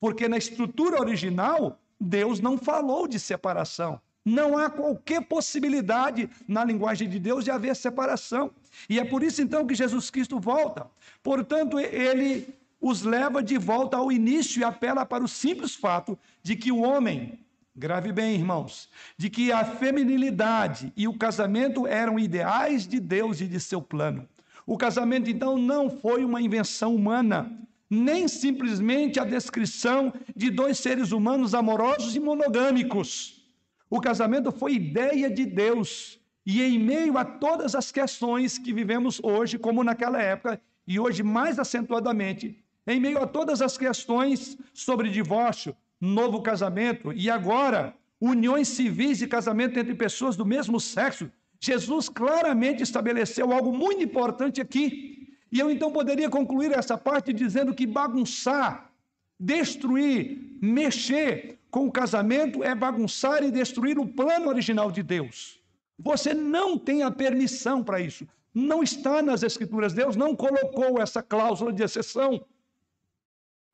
porque 0.00 0.28
na 0.28 0.36
estrutura 0.36 1.00
original, 1.00 1.78
Deus 2.00 2.40
não 2.40 2.58
falou 2.58 3.06
de 3.08 3.18
separação. 3.18 4.00
Não 4.24 4.58
há 4.58 4.68
qualquer 4.68 5.22
possibilidade 5.22 6.28
na 6.48 6.64
linguagem 6.64 7.08
de 7.08 7.18
Deus 7.18 7.44
de 7.44 7.50
haver 7.50 7.76
separação. 7.76 8.50
E 8.88 8.98
é 8.98 9.04
por 9.04 9.22
isso 9.22 9.40
então 9.40 9.66
que 9.66 9.74
Jesus 9.74 10.10
Cristo 10.10 10.40
volta. 10.40 10.86
Portanto, 11.22 11.78
ele 11.78 12.48
os 12.80 13.02
leva 13.02 13.42
de 13.42 13.56
volta 13.56 13.96
ao 13.96 14.10
início 14.10 14.60
e 14.60 14.64
apela 14.64 15.06
para 15.06 15.24
o 15.24 15.28
simples 15.28 15.74
fato 15.74 16.18
de 16.42 16.56
que 16.56 16.72
o 16.72 16.82
homem 16.82 17.38
Grave 17.78 18.10
bem, 18.10 18.34
irmãos, 18.34 18.88
de 19.18 19.28
que 19.28 19.52
a 19.52 19.62
feminilidade 19.62 20.90
e 20.96 21.06
o 21.06 21.12
casamento 21.12 21.86
eram 21.86 22.18
ideais 22.18 22.86
de 22.86 22.98
Deus 22.98 23.42
e 23.42 23.46
de 23.46 23.60
seu 23.60 23.82
plano. 23.82 24.26
O 24.64 24.78
casamento, 24.78 25.28
então, 25.28 25.58
não 25.58 25.90
foi 25.90 26.24
uma 26.24 26.40
invenção 26.40 26.94
humana, 26.94 27.52
nem 27.88 28.26
simplesmente 28.28 29.20
a 29.20 29.24
descrição 29.24 30.12
de 30.34 30.50
dois 30.50 30.78
seres 30.78 31.12
humanos 31.12 31.54
amorosos 31.54 32.16
e 32.16 32.20
monogâmicos. 32.20 33.44
O 33.88 34.00
casamento 34.00 34.50
foi 34.50 34.74
ideia 34.74 35.30
de 35.30 35.46
Deus. 35.46 36.18
E 36.44 36.62
em 36.62 36.78
meio 36.78 37.18
a 37.18 37.24
todas 37.24 37.74
as 37.74 37.90
questões 37.90 38.56
que 38.56 38.72
vivemos 38.72 39.20
hoje, 39.22 39.58
como 39.58 39.82
naquela 39.82 40.22
época, 40.22 40.60
e 40.86 40.98
hoje 41.00 41.22
mais 41.22 41.58
acentuadamente, 41.58 42.62
em 42.86 43.00
meio 43.00 43.18
a 43.18 43.26
todas 43.26 43.60
as 43.60 43.76
questões 43.76 44.56
sobre 44.72 45.10
divórcio, 45.10 45.74
novo 46.00 46.40
casamento 46.42 47.12
e 47.12 47.28
agora 47.28 47.96
uniões 48.20 48.68
civis 48.68 49.20
e 49.20 49.26
casamento 49.26 49.78
entre 49.78 49.94
pessoas 49.94 50.36
do 50.36 50.46
mesmo 50.46 50.80
sexo, 50.80 51.30
Jesus 51.58 52.08
claramente 52.08 52.82
estabeleceu 52.82 53.52
algo 53.52 53.72
muito 53.72 54.02
importante 54.02 54.60
aqui. 54.60 55.15
E 55.50 55.60
eu 55.60 55.70
então 55.70 55.92
poderia 55.92 56.28
concluir 56.28 56.72
essa 56.72 56.98
parte 56.98 57.32
dizendo 57.32 57.74
que 57.74 57.86
bagunçar, 57.86 58.90
destruir, 59.38 60.58
mexer 60.60 61.58
com 61.70 61.86
o 61.86 61.92
casamento 61.92 62.64
é 62.64 62.74
bagunçar 62.74 63.42
e 63.42 63.50
destruir 63.50 63.98
o 63.98 64.08
plano 64.08 64.48
original 64.48 64.90
de 64.90 65.02
Deus. 65.02 65.60
Você 65.98 66.34
não 66.34 66.78
tem 66.78 67.02
a 67.02 67.10
permissão 67.10 67.82
para 67.82 68.00
isso. 68.00 68.26
Não 68.52 68.82
está 68.82 69.22
nas 69.22 69.42
Escrituras. 69.42 69.92
Deus 69.92 70.16
não 70.16 70.34
colocou 70.34 71.00
essa 71.00 71.22
cláusula 71.22 71.72
de 71.72 71.82
exceção. 71.82 72.44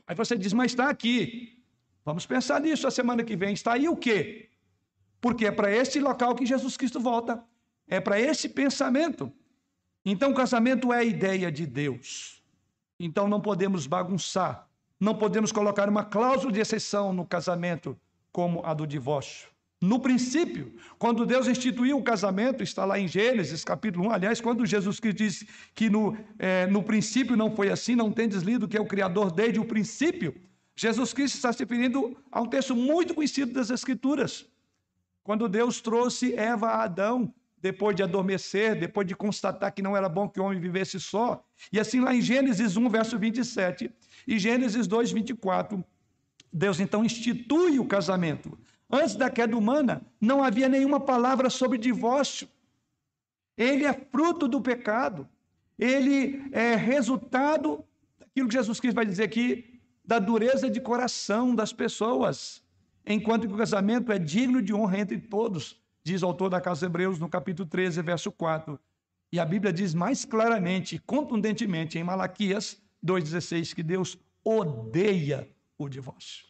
Aí 0.07 0.15
você 0.15 0.37
diz, 0.37 0.53
mas 0.53 0.73
está 0.73 0.89
aqui. 0.89 1.59
Vamos 2.05 2.27
pensar 2.27 2.61
nisso 2.61 2.87
a 2.87 2.91
semana 2.91 3.23
que 3.23 3.37
vem. 3.37 3.55
Está 3.55 3.75
aí 3.75 3.89
o 3.89 3.97
quê? 3.97 4.49
Porque 5.21 5.47
é 5.47 5.53
para 5.53 5.71
este 5.71 6.01
local 6.01 6.35
que 6.35 6.45
Jesus 6.45 6.77
Cristo 6.77 6.99
volta. 7.01 7.43
É 7.87 8.01
para 8.01 8.21
esse 8.21 8.49
pensamento. 8.49 9.33
Então, 10.05 10.35
casamento 10.35 10.93
é 10.93 10.99
a 10.99 11.05
ideia 11.05 11.51
de 11.51 11.67
Deus. 11.67 12.43
Então, 12.99 13.29
não 13.29 13.41
podemos 13.41 13.87
bagunçar. 13.87 14.69
Não 14.99 15.15
podemos 15.15 15.51
colocar 15.51 15.89
uma 15.89 16.05
cláusula 16.05 16.53
de 16.53 16.61
exceção 16.61 17.13
no 17.13 17.27
casamento 17.27 17.99
como 18.33 18.65
a 18.65 18.73
do 18.73 18.87
divórcio. 18.87 19.49
No 19.81 19.99
princípio, 19.99 20.73
quando 20.97 21.27
Deus 21.27 21.49
instituiu 21.49 21.99
o 21.99 22.05
casamento, 22.05 22.63
está 22.63 22.85
lá 22.85 23.01
em 23.01 23.09
Gênesis 23.09 23.65
capítulo 23.65 24.07
1, 24.07 24.13
aliás, 24.13 24.41
quando 24.41 24.65
Jesus 24.65 25.01
Cristo 25.01 25.19
disse 25.19 25.49
que 25.75 25.91
no, 25.91 26.17
é, 26.39 26.69
no 26.69 26.85
princípio 26.85 27.37
não 27.37 27.51
foi 27.51 27.69
assim, 27.69 27.97
não 27.97 28.13
tem 28.13 28.29
deslido 28.29 28.69
que 28.69 28.77
é 28.77 28.81
o 28.81 28.87
Criador 28.87 29.33
desde 29.33 29.59
o 29.59 29.65
princípio, 29.65 30.41
Jesus 30.77 31.13
Cristo 31.13 31.35
está 31.35 31.53
se 31.53 31.59
referindo 31.59 32.17
a 32.31 32.41
um 32.41 32.47
texto 32.47 32.77
muito 32.77 33.13
conhecido 33.13 33.53
das 33.53 33.71
Escrituras. 33.71 34.47
Quando 35.25 35.49
Deus 35.49 35.81
trouxe 35.81 36.33
Eva 36.35 36.69
a 36.69 36.85
Adão, 36.85 37.35
depois 37.63 37.95
de 37.95 38.03
adormecer, 38.03 38.77
depois 38.79 39.07
de 39.07 39.15
constatar 39.15 39.73
que 39.73 39.81
não 39.81 39.97
era 39.97 40.09
bom 40.09 40.29
que 40.29 40.41
o 40.41 40.45
homem 40.45 40.59
vivesse 40.59 40.99
só. 40.99 41.45
E 41.73 41.79
assim 41.79 42.01
lá 42.01 42.13
em 42.13 42.21
Gênesis 42.21 42.77
1, 42.77 42.89
verso 42.89 43.17
27 43.17 43.89
e 44.27 44.39
Gênesis 44.39 44.89
2, 44.89 45.13
24, 45.13 45.83
Deus 46.53 46.81
então 46.81 47.05
institui 47.05 47.79
o 47.79 47.87
casamento. 47.87 48.59
Antes 48.91 49.15
da 49.15 49.31
queda 49.31 49.57
humana, 49.57 50.03
não 50.21 50.43
havia 50.43 50.69
nenhuma 50.69 50.99
palavra 50.99 51.49
sobre 51.49 51.79
divórcio. 51.79 52.49
Ele 53.57 53.87
é 53.87 53.93
fruto 53.93 54.49
do 54.49 54.61
pecado. 54.61 55.29
Ele 55.79 56.43
é 56.53 56.75
resultado 56.75 57.85
daquilo 58.19 58.49
que 58.49 58.55
Jesus 58.55 58.81
Cristo 58.81 58.97
vai 58.97 59.07
dizer 59.07 59.23
aqui 59.23 59.81
da 60.05 60.19
dureza 60.19 60.69
de 60.69 60.81
coração 60.81 61.55
das 61.55 61.73
pessoas, 61.73 62.61
enquanto 63.07 63.47
que 63.47 63.55
o 63.55 63.57
casamento 63.57 64.11
é 64.11 64.19
digno 64.19 64.61
de 64.61 64.75
honra 64.75 64.99
entre 64.99 65.19
todos, 65.19 65.81
diz 66.05 66.23
o 66.23 66.27
autor 66.27 66.51
da 66.51 66.61
Casa 66.61 66.87
Hebreus 66.87 67.19
no 67.19 67.29
capítulo 67.29 67.69
13, 67.69 68.03
verso 68.03 68.31
4. 68.33 68.79
E 69.31 69.41
a 69.41 69.45
Bíblia 69.45 69.73
diz 69.73 69.95
mais 69.95 70.25
claramente 70.25 70.99
contundentemente 70.99 71.99
em 71.99 72.05
Malaquias 72.05 72.81
2,16 73.05 73.75
que 73.75 73.83
Deus 73.83 74.19
odeia 74.45 75.49
o 75.79 75.89
divórcio. 75.89 76.47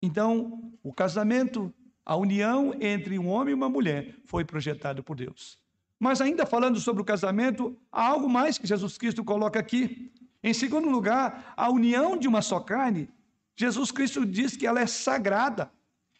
Então, 0.00 0.72
o 0.82 0.92
casamento, 0.92 1.72
a 2.04 2.16
união 2.16 2.74
entre 2.80 3.18
um 3.18 3.28
homem 3.28 3.52
e 3.52 3.54
uma 3.54 3.68
mulher 3.68 4.14
foi 4.24 4.44
projetado 4.44 5.02
por 5.02 5.16
Deus. 5.16 5.58
Mas 5.98 6.20
ainda 6.20 6.44
falando 6.44 6.78
sobre 6.78 7.02
o 7.02 7.04
casamento, 7.04 7.76
há 7.90 8.06
algo 8.06 8.28
mais 8.28 8.58
que 8.58 8.66
Jesus 8.66 8.98
Cristo 8.98 9.24
coloca 9.24 9.58
aqui. 9.58 10.12
Em 10.42 10.52
segundo 10.52 10.88
lugar, 10.88 11.54
a 11.56 11.70
união 11.70 12.18
de 12.18 12.28
uma 12.28 12.42
só 12.42 12.60
carne, 12.60 13.08
Jesus 13.56 13.90
Cristo 13.90 14.26
diz 14.26 14.56
que 14.56 14.66
ela 14.66 14.80
é 14.80 14.86
sagrada, 14.86 15.70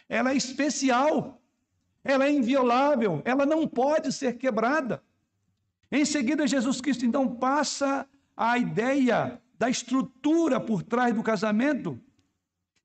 ela 0.09 0.33
é 0.33 0.37
especial, 0.37 1.43
ela 2.05 2.27
é 2.27 2.31
inviolável, 2.31 3.23
ela 3.25 3.47
não 3.47 3.67
pode 3.67 4.12
ser 4.12 4.37
quebrada. 4.37 5.03
Em 5.90 6.05
seguida, 6.05 6.47
Jesus 6.47 6.81
Cristo 6.81 7.07
então 7.07 7.35
passa 7.35 8.07
a 8.37 8.59
ideia 8.59 9.40
da 9.59 9.71
estrutura 9.71 10.61
por 10.61 10.83
trás 10.83 11.14
do 11.14 11.23
casamento. 11.23 11.99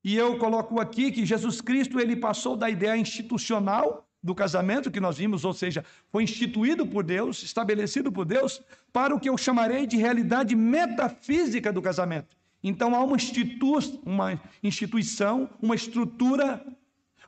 E 0.02 0.16
eu 0.16 0.38
coloco 0.38 0.80
aqui 0.80 1.12
que 1.12 1.26
Jesus 1.26 1.60
Cristo 1.60 2.00
ele 2.00 2.16
passou 2.16 2.56
da 2.56 2.70
ideia 2.70 2.96
institucional 2.96 4.08
do 4.22 4.34
casamento 4.34 4.90
que 4.90 5.00
nós 5.00 5.18
vimos, 5.18 5.44
ou 5.44 5.52
seja, 5.52 5.84
foi 6.10 6.24
instituído 6.24 6.86
por 6.86 7.02
Deus, 7.02 7.42
estabelecido 7.42 8.12
por 8.12 8.24
Deus, 8.24 8.62
para 8.92 9.14
o 9.14 9.20
que 9.20 9.28
eu 9.28 9.36
chamarei 9.36 9.86
de 9.86 9.96
realidade 9.96 10.54
metafísica 10.54 11.72
do 11.72 11.82
casamento. 11.82 12.36
Então 12.62 12.94
há 12.94 13.02
uma, 13.02 13.16
institu 13.16 13.78
uma 14.04 14.40
instituição, 14.62 15.48
uma 15.60 15.74
estrutura, 15.74 16.64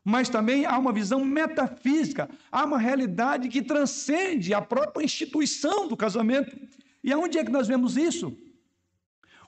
mas 0.04 0.28
também 0.28 0.66
há 0.66 0.76
uma 0.78 0.92
visão 0.92 1.24
metafísica, 1.24 2.28
há 2.50 2.64
uma 2.64 2.78
realidade 2.78 3.48
que 3.48 3.62
transcende 3.62 4.52
a 4.52 4.60
própria 4.60 5.04
instituição 5.04 5.86
do 5.86 5.96
casamento. 5.96 6.56
E 7.04 7.12
aonde 7.12 7.38
é 7.38 7.44
que 7.44 7.50
nós 7.50 7.68
vemos 7.68 7.96
isso? 7.96 8.36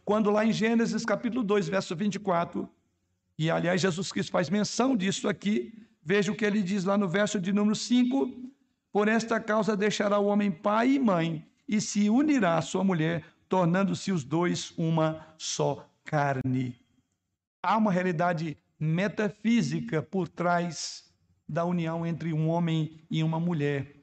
Quando 0.04 0.30
lá 0.30 0.44
em 0.44 0.52
Gênesis 0.52 1.04
capítulo 1.04 1.42
2, 1.42 1.68
verso 1.68 1.96
24, 1.96 2.68
e 3.38 3.50
aliás 3.50 3.80
Jesus 3.80 4.12
Cristo 4.12 4.30
faz 4.30 4.48
menção 4.48 4.96
disso 4.96 5.28
aqui, 5.28 5.72
veja 6.02 6.30
o 6.30 6.36
que 6.36 6.44
ele 6.44 6.62
diz 6.62 6.84
lá 6.84 6.96
no 6.96 7.08
verso 7.08 7.40
de 7.40 7.52
número 7.52 7.74
5: 7.74 8.30
Por 8.92 9.08
esta 9.08 9.40
causa 9.40 9.76
deixará 9.76 10.18
o 10.18 10.26
homem 10.26 10.52
pai 10.52 10.92
e 10.92 10.98
mãe, 10.98 11.44
e 11.66 11.80
se 11.80 12.08
unirá 12.08 12.58
à 12.58 12.62
sua 12.62 12.84
mulher, 12.84 13.24
tornando-se 13.48 14.12
os 14.12 14.22
dois 14.22 14.72
uma 14.76 15.26
só 15.36 15.88
carne. 16.04 16.78
Há 17.62 17.76
uma 17.76 17.90
realidade 17.90 18.58
metafísica 18.84 20.02
por 20.02 20.28
trás 20.28 21.10
da 21.48 21.64
união 21.64 22.06
entre 22.06 22.32
um 22.32 22.48
homem 22.48 23.00
e 23.10 23.22
uma 23.22 23.40
mulher. 23.40 23.96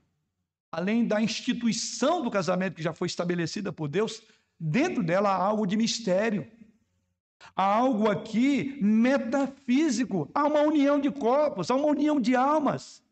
Além 0.71 1.05
da 1.05 1.21
instituição 1.21 2.21
do 2.21 2.31
casamento 2.31 2.75
que 2.75 2.83
já 2.83 2.93
foi 2.93 3.07
estabelecida 3.07 3.71
por 3.71 3.87
Deus, 3.87 4.21
dentro 4.59 5.03
dela 5.03 5.29
há 5.29 5.35
algo 5.35 5.65
de 5.65 5.77
mistério. 5.77 6.47
Há 7.55 7.63
algo 7.63 8.09
aqui 8.09 8.77
metafísico, 8.81 10.29
há 10.33 10.45
uma 10.45 10.61
união 10.61 10.99
de 10.99 11.09
corpos, 11.09 11.71
há 11.71 11.75
uma 11.75 11.87
união 11.87 12.21
de 12.21 12.35
almas. 12.35 13.03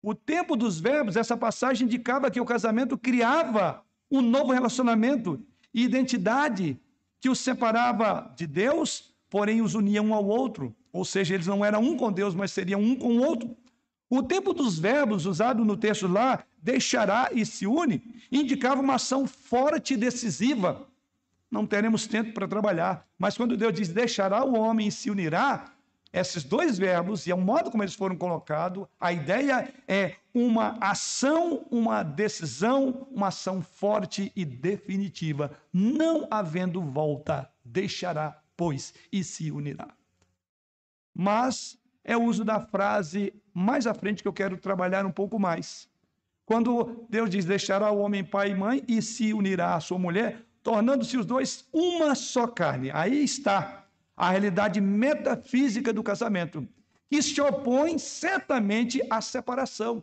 O 0.00 0.14
tempo 0.14 0.56
dos 0.56 0.78
verbos, 0.78 1.16
essa 1.16 1.36
passagem 1.36 1.86
indicava 1.86 2.30
que 2.30 2.40
o 2.40 2.44
casamento 2.44 2.96
criava 2.96 3.84
um 4.10 4.22
novo 4.22 4.52
relacionamento 4.52 5.44
e 5.74 5.82
identidade 5.82 6.80
que 7.20 7.28
os 7.28 7.40
separava 7.40 8.32
de 8.36 8.46
Deus, 8.46 9.07
porém 9.30 9.62
os 9.62 9.74
unia 9.74 10.02
um 10.02 10.14
ao 10.14 10.26
outro. 10.26 10.74
Ou 10.92 11.04
seja, 11.04 11.34
eles 11.34 11.46
não 11.46 11.64
eram 11.64 11.82
um 11.82 11.96
com 11.96 12.12
Deus, 12.12 12.34
mas 12.34 12.52
seriam 12.52 12.80
um 12.80 12.96
com 12.96 13.16
o 13.16 13.22
outro. 13.22 13.56
O 14.10 14.22
tempo 14.22 14.54
dos 14.54 14.78
verbos 14.78 15.26
usado 15.26 15.64
no 15.64 15.76
texto 15.76 16.08
lá, 16.08 16.42
deixará 16.62 17.28
e 17.32 17.44
se 17.44 17.66
une, 17.66 18.02
indicava 18.32 18.80
uma 18.80 18.94
ação 18.94 19.26
forte 19.26 19.94
e 19.94 19.98
decisiva. 19.98 20.86
Não 21.50 21.66
teremos 21.66 22.06
tempo 22.06 22.32
para 22.32 22.48
trabalhar. 22.48 23.06
Mas 23.18 23.36
quando 23.36 23.56
Deus 23.56 23.74
diz 23.74 23.88
deixará 23.88 24.44
o 24.44 24.58
homem 24.58 24.88
e 24.88 24.92
se 24.92 25.10
unirá, 25.10 25.72
esses 26.12 26.42
dois 26.42 26.78
verbos 26.78 27.26
e 27.26 27.32
o 27.32 27.36
modo 27.36 27.70
como 27.70 27.82
eles 27.82 27.94
foram 27.94 28.16
colocados, 28.16 28.86
a 28.98 29.12
ideia 29.12 29.72
é 29.86 30.16
uma 30.32 30.78
ação, 30.80 31.66
uma 31.70 32.02
decisão, 32.02 33.06
uma 33.10 33.28
ação 33.28 33.60
forte 33.60 34.32
e 34.34 34.44
definitiva, 34.44 35.52
não 35.72 36.26
havendo 36.30 36.80
volta, 36.80 37.50
deixará, 37.62 38.40
pois, 38.58 38.92
e 39.12 39.22
se 39.22 39.52
unirá. 39.52 39.88
Mas 41.14 41.78
é 42.02 42.16
o 42.16 42.24
uso 42.24 42.44
da 42.44 42.58
frase 42.60 43.32
mais 43.54 43.86
à 43.86 43.94
frente 43.94 44.20
que 44.20 44.28
eu 44.28 44.32
quero 44.32 44.58
trabalhar 44.58 45.06
um 45.06 45.12
pouco 45.12 45.38
mais. 45.38 45.88
Quando 46.44 47.06
Deus 47.08 47.30
diz: 47.30 47.44
Deixará 47.44 47.90
o 47.92 48.00
homem 48.00 48.24
pai 48.24 48.50
e 48.50 48.54
mãe 48.54 48.84
e 48.88 49.00
se 49.00 49.32
unirá 49.32 49.76
à 49.76 49.80
sua 49.80 49.98
mulher, 49.98 50.44
tornando-se 50.62 51.16
os 51.16 51.24
dois 51.24 51.68
uma 51.72 52.16
só 52.16 52.48
carne. 52.48 52.90
Aí 52.92 53.22
está 53.22 53.86
a 54.16 54.30
realidade 54.30 54.80
metafísica 54.80 55.92
do 55.92 56.02
casamento, 56.02 56.66
que 57.08 57.22
se 57.22 57.40
opõe 57.40 57.96
certamente 57.96 59.00
à 59.08 59.20
separação. 59.20 60.02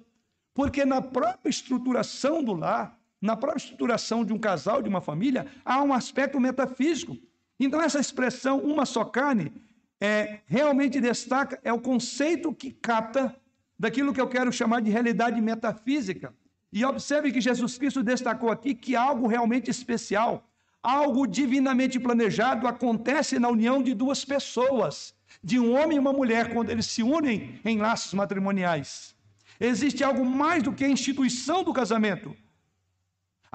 Porque 0.54 0.86
na 0.86 1.02
própria 1.02 1.50
estruturação 1.50 2.42
do 2.42 2.54
lar, 2.54 2.98
na 3.20 3.36
própria 3.36 3.58
estruturação 3.58 4.24
de 4.24 4.32
um 4.32 4.40
casal, 4.40 4.82
de 4.82 4.88
uma 4.88 5.02
família, 5.02 5.46
há 5.66 5.84
um 5.84 5.92
aspecto 5.92 6.40
metafísico. 6.40 7.18
Então, 7.60 7.82
essa 7.82 8.00
expressão, 8.00 8.60
uma 8.60 8.86
só 8.86 9.06
carne, 9.06 9.52
é, 10.00 10.42
realmente 10.46 11.00
destaca, 11.00 11.60
é 11.64 11.72
o 11.72 11.80
conceito 11.80 12.54
que 12.54 12.72
capta 12.72 13.36
daquilo 13.78 14.14
que 14.14 14.22
eu 14.22 14.28
quero 14.28 14.52
chamar 14.52 14.82
de 14.82 14.92
realidade 14.92 15.40
metafísica. 15.42 16.34
E 16.72 16.84
observe 16.84 17.32
que 17.32 17.40
Jesus 17.40 17.78
Cristo 17.78 18.04
destacou 18.04 18.52
aqui 18.52 18.76
que 18.76 18.96
algo 18.96 19.28
realmente 19.28 19.70
especial, 19.72 20.50
algo 20.84 21.26
divinamente 21.26 22.00
planejado 22.00 22.68
acontece 22.68 23.40
na 23.40 23.50
união 23.50 23.82
de 23.82 23.94
duas 23.94 24.26
pessoas, 24.26 25.14
de 25.44 25.58
um 25.60 25.74
homem 25.74 25.98
e 25.98 26.00
uma 26.00 26.14
mulher, 26.14 26.54
quando 26.54 26.70
eles 26.70 26.86
se 26.86 27.02
unem 27.02 27.60
em 27.64 27.78
laços 27.78 28.14
matrimoniais. 28.14 29.16
Existe 29.60 30.04
algo 30.04 30.26
mais 30.26 30.64
do 30.64 30.74
que 30.74 30.84
a 30.84 30.90
instituição 30.90 31.64
do 31.64 31.74
casamento. 31.74 32.36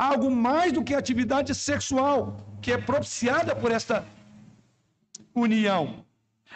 Algo 0.00 0.30
mais 0.30 0.72
do 0.72 0.82
que 0.82 0.94
atividade 0.94 1.54
sexual 1.54 2.34
que 2.62 2.72
é 2.72 2.78
propiciada 2.78 3.54
por 3.54 3.70
esta 3.70 4.02
união. 5.34 6.06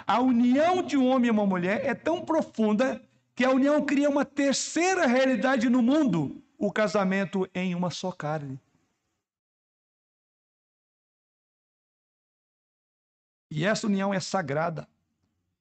A 0.07 0.19
união 0.19 0.83
de 0.83 0.97
um 0.97 1.07
homem 1.07 1.29
e 1.29 1.31
uma 1.31 1.45
mulher 1.45 1.85
é 1.85 1.95
tão 1.95 2.25
profunda 2.25 3.07
que 3.35 3.45
a 3.45 3.51
união 3.51 3.85
cria 3.85 4.09
uma 4.09 4.25
terceira 4.25 5.07
realidade 5.07 5.69
no 5.69 5.83
mundo, 5.83 6.43
o 6.57 6.73
casamento 6.73 7.47
em 7.55 7.75
uma 7.75 7.91
só 7.91 8.11
carne. 8.11 8.59
E 13.51 13.67
essa 13.67 13.87
união 13.87 14.15
é 14.15 14.21
sagrada. 14.21 14.89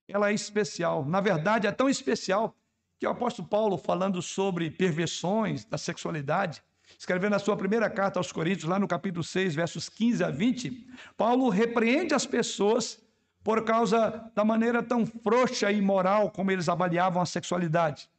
Ela 0.08 0.30
é 0.30 0.34
especial. 0.34 1.04
Na 1.04 1.20
verdade, 1.20 1.68
é 1.68 1.72
tão 1.74 1.90
especial 1.90 2.56
que 2.98 3.06
o 3.06 3.10
apóstolo 3.10 3.46
Paulo, 3.46 3.78
falando 3.78 4.22
sobre 4.22 4.72
perversões 4.72 5.66
da 5.66 5.78
sexualidade, 5.78 6.64
escrevendo 6.98 7.36
a 7.36 7.40
sua 7.40 7.56
primeira 7.56 7.90
carta 7.90 8.20
aos 8.20 8.32
Coríntios, 8.32 8.70
lá 8.70 8.80
no 8.80 8.88
capítulo 8.88 9.24
6, 9.24 9.56
versos 9.56 9.90
15 9.90 10.24
a 10.24 10.30
20, 10.30 10.88
Paulo 11.18 11.50
repreende 11.50 12.14
as 12.14 12.26
pessoas 12.26 13.00
por 13.44 13.64
causa 13.64 14.32
da 14.34 14.46
maneira 14.46 14.82
tão 14.82 15.06
frouxa 15.06 15.72
e 15.72 15.78
imoral 15.78 16.32
como 16.32 16.52
eles 16.52 16.70
avaliavam 16.70 17.22
a 17.22 17.26
sexualidade. 17.26 18.10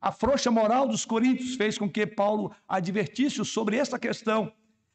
A 0.00 0.12
frouxa 0.12 0.50
moral 0.50 0.86
dos 0.86 1.04
coríntios 1.04 1.56
fez 1.56 1.76
com 1.76 1.90
que 1.90 2.06
Paulo 2.06 2.52
advertisse 2.68 3.44
sobre 3.44 3.76
esta 3.76 3.98
questão, 3.98 4.52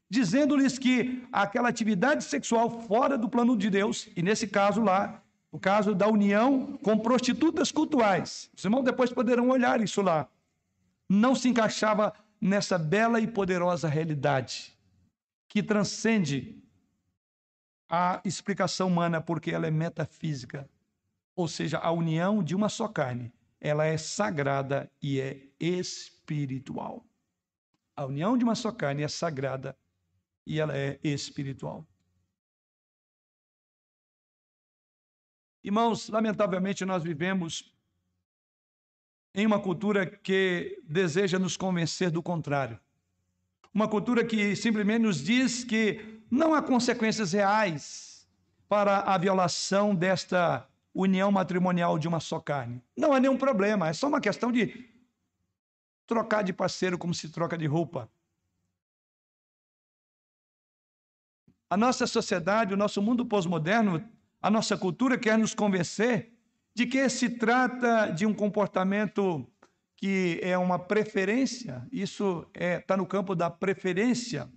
dizendo-lhes 0.10 0.80
que 0.80 1.28
aquela 1.32 1.68
atividade 1.68 2.24
sexual 2.24 2.70
fora 2.88 3.18
do 3.18 3.28
plano 3.28 3.58
de 3.58 3.70
Deus, 3.70 4.08
e 4.16 4.22
nesse 4.22 4.48
caso 4.48 4.82
lá, 4.82 5.22
o 5.52 5.60
caso 5.60 5.94
da 5.94 6.08
união 6.08 6.80
com 6.82 6.98
prostitutas 6.98 7.72
cultuais. 7.72 8.50
Os 8.56 8.64
irmãos 8.64 8.84
depois 8.84 9.12
poderão 9.12 9.50
olhar 9.50 9.82
isso 9.82 10.02
lá. 10.02 10.28
Não 11.10 11.36
se 11.36 11.50
encaixava 11.50 12.14
nessa 12.44 12.78
bela 12.78 13.22
e 13.22 13.28
poderosa 13.28 13.88
realidade 13.88 14.78
que 15.48 15.64
transcende 15.64 16.62
a 17.88 18.22
explicação 18.26 18.90
humana 18.90 19.22
porque 19.22 19.52
ela 19.52 19.66
é 19.66 19.72
metafísica, 19.72 20.70
ou 21.38 21.48
seja, 21.48 21.78
a 21.78 21.90
união 21.92 22.44
de 22.44 22.54
uma 22.54 22.68
só 22.68 22.88
carne. 22.88 23.32
Ela 23.62 23.86
é 23.86 23.98
sagrada 23.98 24.92
e 25.02 25.22
é 25.22 25.48
espiritual. 25.58 27.06
A 27.96 28.06
união 28.06 28.38
de 28.38 28.44
uma 28.44 28.56
só 28.56 28.74
carne 28.74 29.04
é 29.04 29.08
sagrada 29.08 29.78
e 30.46 30.60
ela 30.60 30.78
é 30.78 31.00
espiritual. 31.02 31.88
Irmãos, 35.64 36.10
lamentavelmente 36.10 36.84
nós 36.84 37.04
vivemos 37.04 37.73
em 39.34 39.46
uma 39.46 39.60
cultura 39.60 40.06
que 40.06 40.82
deseja 40.84 41.40
nos 41.40 41.58
convencer 41.58 42.12
do 42.12 42.22
contrário. 42.22 42.80
Uma 43.74 43.88
cultura 43.88 44.24
que 44.24 44.56
simplesmente 44.56 45.02
nos 45.02 45.24
diz 45.24 45.64
que 45.64 46.22
não 46.30 46.54
há 46.54 46.62
consequências 46.62 47.34
reais 47.34 48.28
para 48.70 49.00
a 49.00 49.18
violação 49.18 49.96
desta 49.96 50.68
união 50.94 51.32
matrimonial 51.32 51.98
de 51.98 52.08
uma 52.08 52.20
só 52.20 52.40
carne. 52.40 52.84
Não 52.96 53.14
há 53.14 53.20
nenhum 53.20 53.38
problema, 53.38 53.88
é 53.88 53.94
só 53.94 54.08
uma 54.08 54.22
questão 54.22 54.52
de 54.52 54.90
trocar 56.06 56.44
de 56.44 56.54
parceiro 56.54 56.98
como 56.98 57.14
se 57.14 57.30
troca 57.30 57.58
de 57.58 57.66
roupa. 57.66 58.10
A 61.70 61.76
nossa 61.76 62.06
sociedade, 62.06 62.74
o 62.74 62.78
nosso 62.78 63.02
mundo 63.02 63.26
pós-moderno 63.26 64.08
a 64.44 64.50
nossa 64.50 64.76
cultura 64.78 65.18
quer 65.18 65.38
nos 65.38 65.56
convencer 65.56 66.34
de 66.76 66.86
que 66.86 67.08
se 67.10 67.30
trata 67.30 68.08
de 68.08 68.26
um 68.26 68.34
comportamento 68.34 69.48
que 69.96 70.40
é 70.42 70.58
uma 70.58 70.78
preferência, 70.78 71.88
isso 71.92 72.46
está 72.54 72.66
é, 72.66 72.80
tá 72.80 72.98
no 72.98 73.06
campo 73.06 73.36
da 73.36 73.50
preferência. 73.50 74.50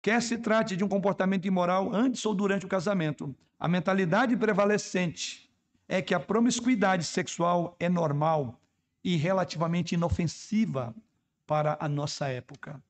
Quer 0.00 0.22
se 0.22 0.38
trate 0.38 0.76
de 0.76 0.84
um 0.84 0.88
comportamento 0.88 1.46
imoral 1.46 1.94
antes 1.94 2.24
ou 2.24 2.34
durante 2.34 2.64
o 2.64 2.68
casamento, 2.68 3.34
a 3.58 3.68
mentalidade 3.68 4.36
prevalecente 4.36 5.50
é 5.88 6.00
que 6.00 6.14
a 6.14 6.20
promiscuidade 6.20 7.04
sexual 7.04 7.76
é 7.78 7.88
normal 7.88 8.60
e 9.02 9.16
relativamente 9.16 9.94
inofensiva 9.94 10.94
para 11.46 11.76
a 11.80 11.88
nossa 11.88 12.28
época. 12.28 12.82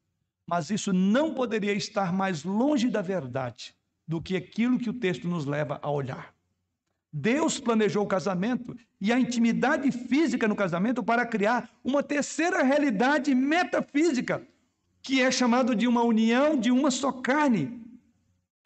Mas 0.47 0.71
isso 0.71 0.93
não 0.93 1.35
poderia 1.35 1.73
estar 1.73 2.13
mais 2.13 2.45
longe 2.45 2.89
da 2.89 3.01
verdade 3.01 3.75
do 4.07 4.21
que 4.21 4.37
aquilo 4.37 4.79
que 4.79 4.91
o 4.91 4.95
texto 5.01 5.27
nos 5.27 5.47
leva 5.47 5.79
a 5.83 5.91
olhar. 5.91 6.34
Deus 7.17 7.61
planejou 7.61 8.03
o 8.03 8.09
casamento 8.09 8.77
e 9.01 9.13
a 9.13 9.21
intimidade 9.21 9.93
física 9.93 10.49
no 10.49 10.57
casamento 10.57 11.01
para 11.01 11.25
criar 11.25 11.71
uma 11.85 12.03
terceira 12.03 12.61
realidade 12.65 13.33
metafísica, 13.37 14.45
que 15.01 15.23
é 15.23 15.31
chamado 15.31 15.77
de 15.77 15.87
uma 15.87 16.03
união 16.03 16.59
de 16.59 16.73
uma 16.73 16.91
só 16.91 17.13
carne, 17.13 17.81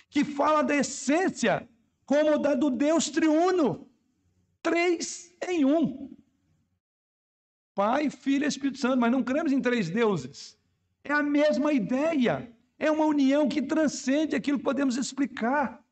que 0.08 0.24
fala 0.24 0.62
da 0.62 0.74
essência 0.74 1.68
como 2.06 2.38
da 2.38 2.54
do 2.54 2.70
Deus 2.70 3.10
triuno, 3.10 3.86
três 4.62 5.30
em 5.46 5.66
um. 5.66 6.10
Pai, 7.74 8.08
Filho 8.08 8.46
e 8.46 8.48
Espírito 8.48 8.78
Santo, 8.78 8.98
mas 8.98 9.12
não 9.12 9.22
cremos 9.22 9.52
em 9.52 9.60
três 9.60 9.90
deuses. 9.90 10.58
É 11.04 11.12
a 11.12 11.22
mesma 11.22 11.70
ideia. 11.70 12.50
É 12.78 12.90
uma 12.90 13.04
união 13.04 13.46
que 13.46 13.60
transcende 13.60 14.34
aquilo 14.34 14.56
que 14.56 14.64
podemos 14.64 14.96
explicar. 14.96 15.84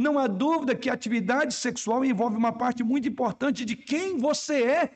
Não 0.00 0.18
há 0.18 0.26
dúvida 0.26 0.74
que 0.74 0.88
a 0.88 0.94
atividade 0.94 1.52
sexual 1.52 2.02
envolve 2.02 2.34
uma 2.34 2.52
parte 2.52 2.82
muito 2.82 3.06
importante 3.06 3.66
de 3.66 3.76
quem 3.76 4.16
você 4.16 4.62
é. 4.62 4.92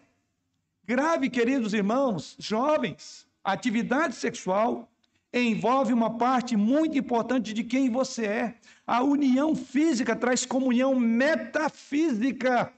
Grave, 0.82 1.28
queridos 1.28 1.74
irmãos, 1.74 2.34
jovens, 2.38 3.26
a 3.44 3.52
atividade 3.52 4.14
sexual 4.14 4.90
envolve 5.30 5.92
uma 5.92 6.16
parte 6.16 6.56
muito 6.56 6.96
importante 6.96 7.52
de 7.52 7.62
quem 7.62 7.90
você 7.90 8.24
é. 8.24 8.54
A 8.86 9.02
união 9.02 9.54
física 9.54 10.16
traz 10.16 10.46
comunhão 10.46 10.94
metafísica. 10.94 12.72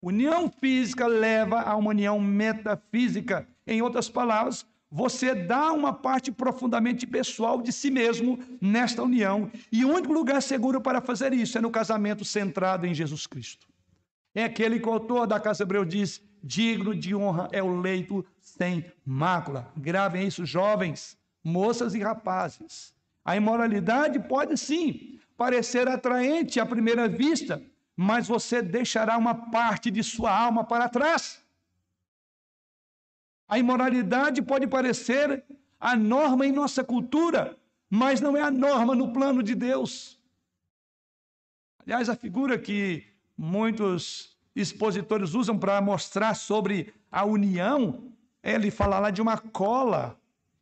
União 0.00 0.50
física 0.50 1.06
leva 1.06 1.60
a 1.60 1.76
uma 1.76 1.90
união 1.90 2.18
metafísica. 2.18 3.46
Em 3.66 3.82
outras 3.82 4.08
palavras, 4.08 4.64
você 4.94 5.34
dá 5.34 5.72
uma 5.72 5.90
parte 5.90 6.30
profundamente 6.30 7.06
pessoal 7.06 7.62
de 7.62 7.72
si 7.72 7.90
mesmo 7.90 8.38
nesta 8.60 9.02
união. 9.02 9.50
E 9.72 9.86
o 9.86 9.88
único 9.88 10.12
lugar 10.12 10.42
seguro 10.42 10.82
para 10.82 11.00
fazer 11.00 11.32
isso 11.32 11.56
é 11.56 11.62
no 11.62 11.70
casamento 11.70 12.26
centrado 12.26 12.86
em 12.86 12.92
Jesus 12.92 13.26
Cristo. 13.26 13.66
É 14.34 14.44
aquele 14.44 14.78
que 14.78 14.86
o 14.86 14.92
autor 14.92 15.26
da 15.26 15.40
Casa 15.40 15.62
Hebreu 15.62 15.82
diz: 15.86 16.20
digno 16.44 16.94
de 16.94 17.14
honra 17.14 17.48
é 17.52 17.62
o 17.62 17.80
leito 17.80 18.22
sem 18.38 18.84
mácula. 19.02 19.72
Gravem 19.74 20.26
isso, 20.26 20.44
jovens, 20.44 21.16
moças 21.42 21.94
e 21.94 22.00
rapazes. 22.00 22.92
A 23.24 23.34
imoralidade 23.34 24.20
pode 24.20 24.58
sim 24.58 25.18
parecer 25.38 25.88
atraente 25.88 26.60
à 26.60 26.66
primeira 26.66 27.08
vista, 27.08 27.62
mas 27.96 28.28
você 28.28 28.60
deixará 28.60 29.16
uma 29.16 29.34
parte 29.50 29.90
de 29.90 30.02
sua 30.02 30.38
alma 30.38 30.64
para 30.64 30.86
trás. 30.86 31.41
A 33.48 33.58
imoralidade 33.58 34.40
pode 34.42 34.66
parecer 34.66 35.44
a 35.78 35.96
norma 35.96 36.46
em 36.46 36.52
nossa 36.52 36.82
cultura, 36.84 37.56
mas 37.90 38.20
não 38.20 38.36
é 38.36 38.40
a 38.40 38.50
norma 38.50 38.94
no 38.94 39.12
plano 39.12 39.42
de 39.42 39.54
Deus. 39.54 40.18
Aliás, 41.84 42.08
a 42.08 42.16
figura 42.16 42.58
que 42.58 43.04
muitos 43.36 44.36
expositores 44.54 45.34
usam 45.34 45.58
para 45.58 45.80
mostrar 45.80 46.34
sobre 46.34 46.94
a 47.10 47.24
união, 47.24 48.12
é 48.42 48.54
ele 48.54 48.70
fala 48.70 48.98
lá 48.98 49.10
de 49.10 49.20
uma 49.20 49.36
cola, 49.36 50.18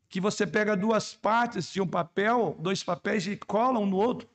que 0.09 0.21
você 0.21 0.47
pega 0.47 0.77
duas 0.77 1.15
partes 1.15 1.73
de 1.73 1.81
um 1.81 1.87
papel, 1.87 2.57
dois 2.59 2.83
papéis 2.83 3.27
e 3.27 3.37
cola 3.37 3.79
um 3.79 3.87
no 3.87 3.97
outro. 3.97 4.29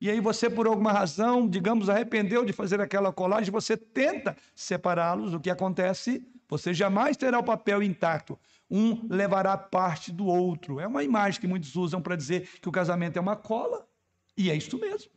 E 0.00 0.08
aí 0.08 0.18
você, 0.18 0.48
por 0.48 0.66
alguma 0.66 0.92
razão, 0.92 1.46
digamos, 1.46 1.90
arrependeu 1.90 2.42
de 2.44 2.54
fazer 2.54 2.80
aquela 2.80 3.12
colagem, 3.12 3.50
você 3.50 3.76
tenta 3.76 4.34
separá-los. 4.54 5.34
O 5.34 5.40
que 5.40 5.50
acontece? 5.50 6.26
Você 6.50 6.74
jamais 6.74 7.16
terá 7.16 7.38
o 7.38 7.44
papel 7.44 7.80
intacto. 7.80 8.36
Um 8.68 9.06
levará 9.08 9.56
parte 9.56 10.10
do 10.10 10.26
outro. 10.26 10.80
É 10.80 10.86
uma 10.86 11.04
imagem 11.04 11.40
que 11.40 11.46
muitos 11.46 11.76
usam 11.76 12.02
para 12.02 12.16
dizer 12.16 12.58
que 12.60 12.68
o 12.68 12.72
casamento 12.72 13.16
é 13.16 13.20
uma 13.20 13.36
cola. 13.36 13.88
E 14.36 14.50
é 14.50 14.56
isso 14.56 14.76
mesmo. 14.78 15.12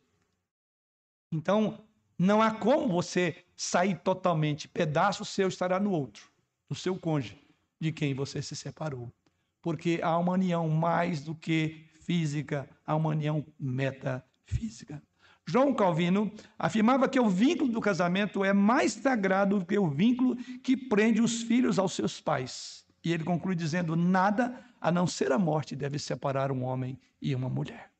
Então, 1.31 1.83
não 2.17 2.39
há 2.39 2.51
como 2.51 2.87
você 2.87 3.43
sair 3.55 3.99
totalmente. 3.99 4.67
Pedaço 4.67 5.25
seu 5.25 5.47
estará 5.47 5.79
no 5.79 5.91
outro, 5.91 6.29
no 6.69 6.75
seu 6.75 6.97
cônjuge, 6.99 7.41
de 7.79 7.91
quem 7.91 8.13
você 8.13 8.39
se 8.41 8.55
separou. 8.55 9.11
Porque 9.59 9.99
há 10.03 10.15
uma 10.19 10.33
união 10.33 10.69
mais 10.69 11.23
do 11.23 11.33
que 11.33 11.89
física, 12.01 12.69
há 12.85 12.95
uma 12.95 13.09
união 13.09 13.43
metafísica. 13.59 15.01
João 15.45 15.73
Calvino 15.73 16.31
afirmava 16.57 17.09
que 17.09 17.19
o 17.19 17.29
vínculo 17.29 17.71
do 17.71 17.81
casamento 17.81 18.43
é 18.43 18.53
mais 18.53 18.93
sagrado 18.93 19.59
do 19.59 19.65
que 19.65 19.77
o 19.77 19.89
vínculo 19.89 20.35
que 20.61 20.77
prende 20.77 21.21
os 21.21 21.41
filhos 21.43 21.77
aos 21.77 21.93
seus 21.93 22.21
pais. 22.21 22.85
E 23.03 23.11
ele 23.11 23.23
conclui 23.23 23.55
dizendo: 23.55 23.95
nada 23.95 24.57
a 24.79 24.91
não 24.91 25.05
ser 25.05 25.31
a 25.31 25.39
morte 25.39 25.75
deve 25.75 25.99
separar 25.99 26.51
um 26.51 26.63
homem 26.63 26.99
e 27.21 27.35
uma 27.35 27.49
mulher. 27.49 27.91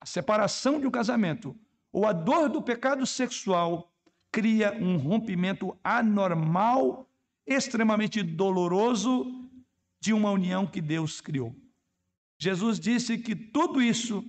A 0.00 0.06
separação 0.06 0.80
de 0.80 0.86
um 0.86 0.90
casamento 0.90 1.56
ou 1.92 2.06
a 2.06 2.12
dor 2.12 2.48
do 2.48 2.60
pecado 2.60 3.06
sexual 3.06 3.92
cria 4.32 4.72
um 4.80 4.96
rompimento 4.96 5.78
anormal, 5.84 7.08
extremamente 7.46 8.22
doloroso 8.22 9.26
de 10.00 10.12
uma 10.12 10.30
união 10.30 10.66
que 10.66 10.80
Deus 10.80 11.20
criou. 11.20 11.54
Jesus 12.38 12.80
disse 12.80 13.18
que 13.18 13.36
tudo 13.36 13.80
isso 13.80 14.24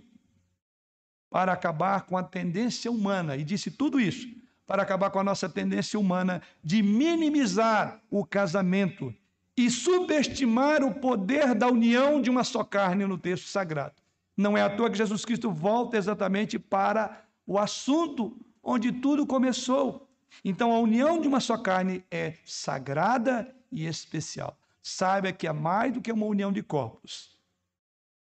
para 1.34 1.52
acabar 1.52 2.02
com 2.02 2.16
a 2.16 2.22
tendência 2.22 2.92
humana, 2.92 3.36
e 3.36 3.44
disse 3.44 3.72
tudo 3.72 4.00
isso 4.00 4.28
para 4.68 4.84
acabar 4.84 5.10
com 5.10 5.18
a 5.18 5.24
nossa 5.24 5.50
tendência 5.50 6.00
humana 6.00 6.44
de 6.64 6.84
minimizar 6.84 8.00
o 8.12 8.24
casamento 8.24 9.12
e 9.58 9.68
subestimar 9.72 10.84
o 10.84 10.94
poder 10.94 11.56
da 11.56 11.68
união 11.68 12.22
de 12.22 12.30
uma 12.30 12.44
só 12.44 12.64
carne 12.64 13.08
no 13.08 13.18
texto 13.18 13.48
sagrado. 13.48 13.96
Não 14.38 14.56
é 14.56 14.62
à 14.62 14.70
toa 14.70 14.92
que 14.92 14.98
Jesus 14.98 15.26
Cristo 15.26 15.52
volta 15.52 15.98
exatamente 15.98 16.60
para 16.60 17.24
o 17.48 17.58
assunto 17.58 18.38
onde 18.62 18.92
tudo 18.92 19.26
começou. 19.26 20.08
Então, 20.46 20.72
a 20.72 20.80
união 20.80 21.20
de 21.20 21.28
uma 21.28 21.40
só 21.40 21.58
carne 21.58 22.06
é 22.12 22.36
sagrada 22.46 23.52
e 23.72 23.88
especial. 23.88 24.56
Saiba 24.84 25.32
que 25.32 25.48
é 25.48 25.52
mais 25.52 25.92
do 25.94 26.00
que 26.00 26.12
uma 26.12 26.28
união 26.28 26.52
de 26.52 26.62
corpos, 26.62 27.36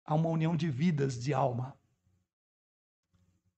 há 0.05 0.15
uma 0.15 0.29
união 0.29 0.55
de 0.55 0.71
vidas, 0.71 1.21
de 1.21 1.35
alma. 1.35 1.77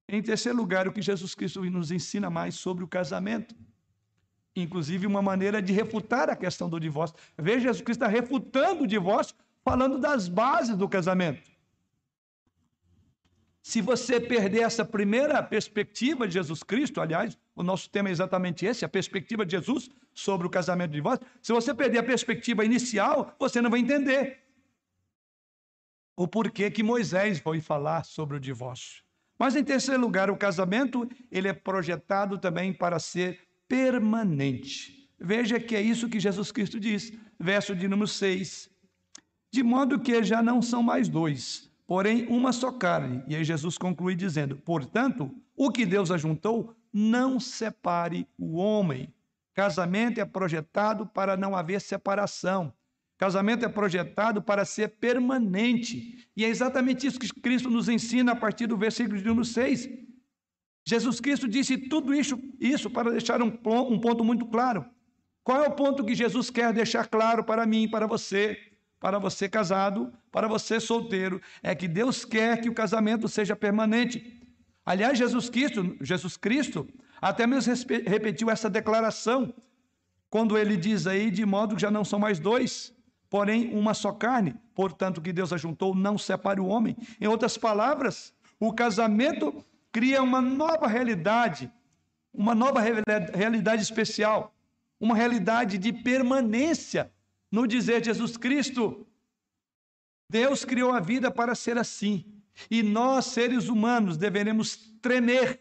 Em 0.08 0.22
terceiro 0.22 0.56
lugar, 0.58 0.86
o 0.86 0.92
que 0.92 1.00
Jesus 1.00 1.34
Cristo 1.34 1.64
nos 1.64 1.90
ensina 1.90 2.28
mais 2.28 2.54
sobre 2.54 2.84
o 2.84 2.88
casamento. 2.88 3.54
Inclusive, 4.54 5.06
uma 5.06 5.22
maneira 5.22 5.60
de 5.60 5.72
refutar 5.72 6.28
a 6.30 6.36
questão 6.36 6.68
do 6.68 6.78
divórcio. 6.78 7.16
Veja, 7.36 7.60
Jesus 7.60 7.82
Cristo 7.82 8.02
está 8.02 8.06
refutando 8.06 8.84
o 8.84 8.86
divórcio, 8.86 9.34
falando 9.64 9.98
das 9.98 10.28
bases 10.28 10.76
do 10.76 10.88
casamento. 10.88 11.50
Se 13.62 13.80
você 13.80 14.20
perder 14.20 14.60
essa 14.60 14.84
primeira 14.84 15.42
perspectiva 15.42 16.28
de 16.28 16.34
Jesus 16.34 16.62
Cristo, 16.62 17.00
aliás, 17.00 17.38
o 17.56 17.62
nosso 17.62 17.88
tema 17.88 18.10
é 18.10 18.12
exatamente 18.12 18.66
esse, 18.66 18.84
a 18.84 18.88
perspectiva 18.88 19.44
de 19.44 19.52
Jesus 19.52 19.88
sobre 20.12 20.46
o 20.46 20.50
casamento 20.50 20.90
e 20.90 20.92
o 20.92 20.96
divórcio. 20.96 21.26
Se 21.40 21.50
você 21.50 21.74
perder 21.74 21.98
a 21.98 22.02
perspectiva 22.02 22.64
inicial, 22.64 23.34
você 23.38 23.62
não 23.62 23.70
vai 23.70 23.80
entender 23.80 24.44
o 26.16 26.28
porquê 26.28 26.70
que 26.70 26.82
Moisés 26.82 27.38
foi 27.38 27.60
falar 27.60 28.04
sobre 28.04 28.36
o 28.36 28.40
divórcio. 28.40 29.03
Mas 29.38 29.56
em 29.56 29.64
terceiro 29.64 30.00
lugar, 30.00 30.30
o 30.30 30.36
casamento, 30.36 31.08
ele 31.30 31.48
é 31.48 31.52
projetado 31.52 32.38
também 32.38 32.72
para 32.72 32.98
ser 32.98 33.40
permanente. 33.68 35.10
Veja 35.18 35.58
que 35.58 35.74
é 35.74 35.82
isso 35.82 36.08
que 36.08 36.20
Jesus 36.20 36.52
Cristo 36.52 36.78
diz, 36.78 37.12
verso 37.38 37.74
de 37.74 37.88
número 37.88 38.08
6. 38.08 38.70
De 39.52 39.62
modo 39.62 40.00
que 40.00 40.22
já 40.22 40.42
não 40.42 40.60
são 40.60 40.82
mais 40.82 41.08
dois, 41.08 41.70
porém 41.86 42.26
uma 42.28 42.52
só 42.52 42.72
carne. 42.72 43.22
E 43.26 43.36
aí 43.36 43.44
Jesus 43.44 43.78
conclui 43.78 44.14
dizendo: 44.14 44.56
Portanto, 44.56 45.34
o 45.56 45.70
que 45.70 45.86
Deus 45.86 46.10
ajuntou, 46.10 46.74
não 46.92 47.38
separe 47.40 48.26
o 48.38 48.56
homem. 48.56 49.12
Casamento 49.54 50.20
é 50.20 50.24
projetado 50.24 51.06
para 51.06 51.36
não 51.36 51.54
haver 51.54 51.80
separação. 51.80 52.72
Casamento 53.16 53.64
é 53.64 53.68
projetado 53.68 54.42
para 54.42 54.64
ser 54.64 54.88
permanente. 54.88 56.28
E 56.36 56.44
é 56.44 56.48
exatamente 56.48 57.06
isso 57.06 57.18
que 57.18 57.28
Cristo 57.40 57.70
nos 57.70 57.88
ensina 57.88 58.32
a 58.32 58.36
partir 58.36 58.66
do 58.66 58.76
versículo 58.76 59.16
de 59.16 59.24
número 59.24 59.44
6. 59.44 59.88
Jesus 60.86 61.20
Cristo 61.20 61.48
disse 61.48 61.78
tudo 61.78 62.14
isso, 62.14 62.38
isso 62.60 62.90
para 62.90 63.10
deixar 63.10 63.40
um, 63.40 63.46
um 63.46 63.98
ponto 63.98 64.24
muito 64.24 64.44
claro. 64.46 64.84
Qual 65.42 65.62
é 65.62 65.68
o 65.68 65.72
ponto 65.72 66.04
que 66.04 66.14
Jesus 66.14 66.50
quer 66.50 66.72
deixar 66.72 67.06
claro 67.06 67.44
para 67.44 67.66
mim, 67.66 67.88
para 67.88 68.06
você, 68.06 68.58
para 68.98 69.18
você 69.18 69.48
casado, 69.48 70.12
para 70.32 70.48
você 70.48 70.80
solteiro? 70.80 71.40
É 71.62 71.74
que 71.74 71.86
Deus 71.86 72.24
quer 72.24 72.60
que 72.60 72.68
o 72.68 72.74
casamento 72.74 73.28
seja 73.28 73.54
permanente. 73.54 74.42
Aliás, 74.84 75.16
Jesus 75.16 75.48
Cristo, 75.48 75.96
Jesus 76.00 76.36
Cristo 76.36 76.86
até 77.20 77.46
mesmo 77.46 77.72
repetiu 78.06 78.50
essa 78.50 78.68
declaração 78.68 79.54
quando 80.28 80.58
ele 80.58 80.76
diz 80.76 81.06
aí 81.06 81.30
de 81.30 81.46
modo 81.46 81.76
que 81.76 81.80
já 81.80 81.90
não 81.90 82.04
são 82.04 82.18
mais 82.18 82.38
dois, 82.38 82.93
porém 83.34 83.76
uma 83.76 83.94
só 83.94 84.12
carne. 84.12 84.54
Portanto, 84.76 85.20
que 85.20 85.32
Deus 85.32 85.52
ajuntou 85.52 85.92
não 85.92 86.16
separe 86.16 86.60
o 86.60 86.66
homem. 86.66 86.96
Em 87.20 87.26
outras 87.26 87.58
palavras, 87.58 88.32
o 88.60 88.72
casamento 88.72 89.52
cria 89.90 90.22
uma 90.22 90.40
nova 90.40 90.86
realidade, 90.86 91.68
uma 92.32 92.54
nova 92.54 92.80
realidade 92.80 93.82
especial, 93.82 94.54
uma 95.00 95.16
realidade 95.16 95.78
de 95.78 95.92
permanência 95.92 97.10
no 97.50 97.66
dizer 97.66 98.04
Jesus 98.04 98.36
Cristo. 98.36 99.04
Deus 100.30 100.64
criou 100.64 100.92
a 100.92 101.00
vida 101.00 101.28
para 101.28 101.56
ser 101.56 101.76
assim, 101.76 102.24
e 102.70 102.84
nós, 102.84 103.24
seres 103.24 103.68
humanos, 103.68 104.16
deveremos 104.16 104.76
tremer 105.02 105.58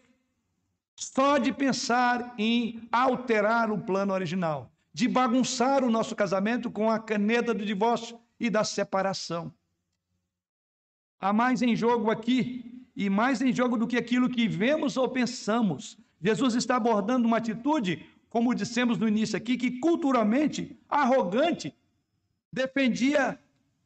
só 0.94 1.38
de 1.38 1.52
pensar 1.52 2.36
em 2.38 2.88
alterar 2.92 3.72
o 3.72 3.78
plano 3.78 4.12
original, 4.12 4.70
de 4.94 5.08
bagunçar 5.08 5.84
o 5.84 5.90
nosso 5.90 6.14
casamento 6.14 6.70
com 6.70 6.88
a 6.88 7.00
caneta 7.00 7.52
do 7.52 7.66
divórcio 7.66 8.16
e 8.38 8.48
da 8.48 8.62
separação. 8.62 9.52
Há 11.20 11.32
mais 11.32 11.60
em 11.62 11.74
jogo 11.74 12.10
aqui, 12.10 12.74
e 12.96 13.10
mais 13.10 13.42
em 13.42 13.52
jogo 13.52 13.76
do 13.76 13.86
que 13.86 13.96
aquilo 13.96 14.28
que 14.28 14.46
vemos 14.46 14.96
ou 14.96 15.08
pensamos. 15.08 15.98
Jesus 16.22 16.54
está 16.54 16.76
abordando 16.76 17.26
uma 17.26 17.38
atitude, 17.38 18.06
como 18.28 18.54
dissemos 18.54 18.98
no 18.98 19.08
início 19.08 19.36
aqui, 19.36 19.56
que 19.56 19.80
culturalmente 19.80 20.78
arrogante 20.88 21.74
defendia 22.52 23.38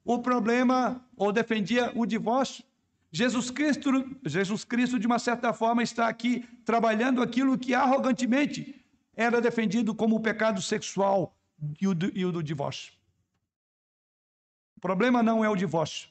o 0.05 0.19
problema 0.19 1.03
ou 1.17 1.33
defendia 1.33 1.91
o 1.95 2.05
divórcio. 2.05 2.65
Jesus 3.11 3.51
Cristo, 3.51 3.91
Jesus 4.25 4.65
Cristo, 4.65 4.99
de 4.99 5.07
uma 5.07 5.19
certa 5.19 5.55
forma, 5.55 5.83
está 5.83 6.07
aqui 6.07 6.45
trabalhando 6.65 7.23
aquilo 7.23 7.57
que 7.57 7.75
arrogantemente 7.75 8.78
era 9.19 9.41
defendido 9.41 9.93
como 9.97 10.15
o 10.15 10.21
pecado 10.21 10.63
sexual 10.63 11.37
e 11.81 11.89
o 11.89 11.95
do, 11.95 12.17
e 12.17 12.25
o 12.25 12.31
do 12.31 12.41
divórcio. 12.41 12.93
O 14.77 14.81
problema 14.81 15.25
não 15.25 15.45
é 15.45 15.51
o 15.51 15.57
divórcio. 15.57 16.09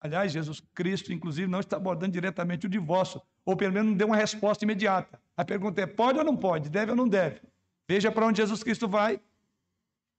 Aliás, 0.00 0.32
Jesus 0.32 0.60
Cristo, 0.74 1.12
inclusive, 1.12 1.46
não 1.46 1.60
está 1.60 1.76
abordando 1.76 2.12
diretamente 2.12 2.64
o 2.64 2.68
divórcio, 2.68 3.20
ou 3.44 3.54
pelo 3.54 3.74
menos 3.74 3.90
não 3.90 3.96
deu 3.96 4.06
uma 4.06 4.16
resposta 4.16 4.64
imediata. 4.64 5.20
A 5.36 5.44
pergunta 5.44 5.82
é: 5.82 5.86
pode 5.86 6.18
ou 6.18 6.24
não 6.24 6.34
pode? 6.34 6.70
Deve 6.70 6.92
ou 6.92 6.96
não 6.96 7.06
deve? 7.06 7.42
Veja 7.86 8.10
para 8.10 8.26
onde 8.26 8.38
Jesus 8.38 8.62
Cristo 8.62 8.88
vai. 8.88 9.20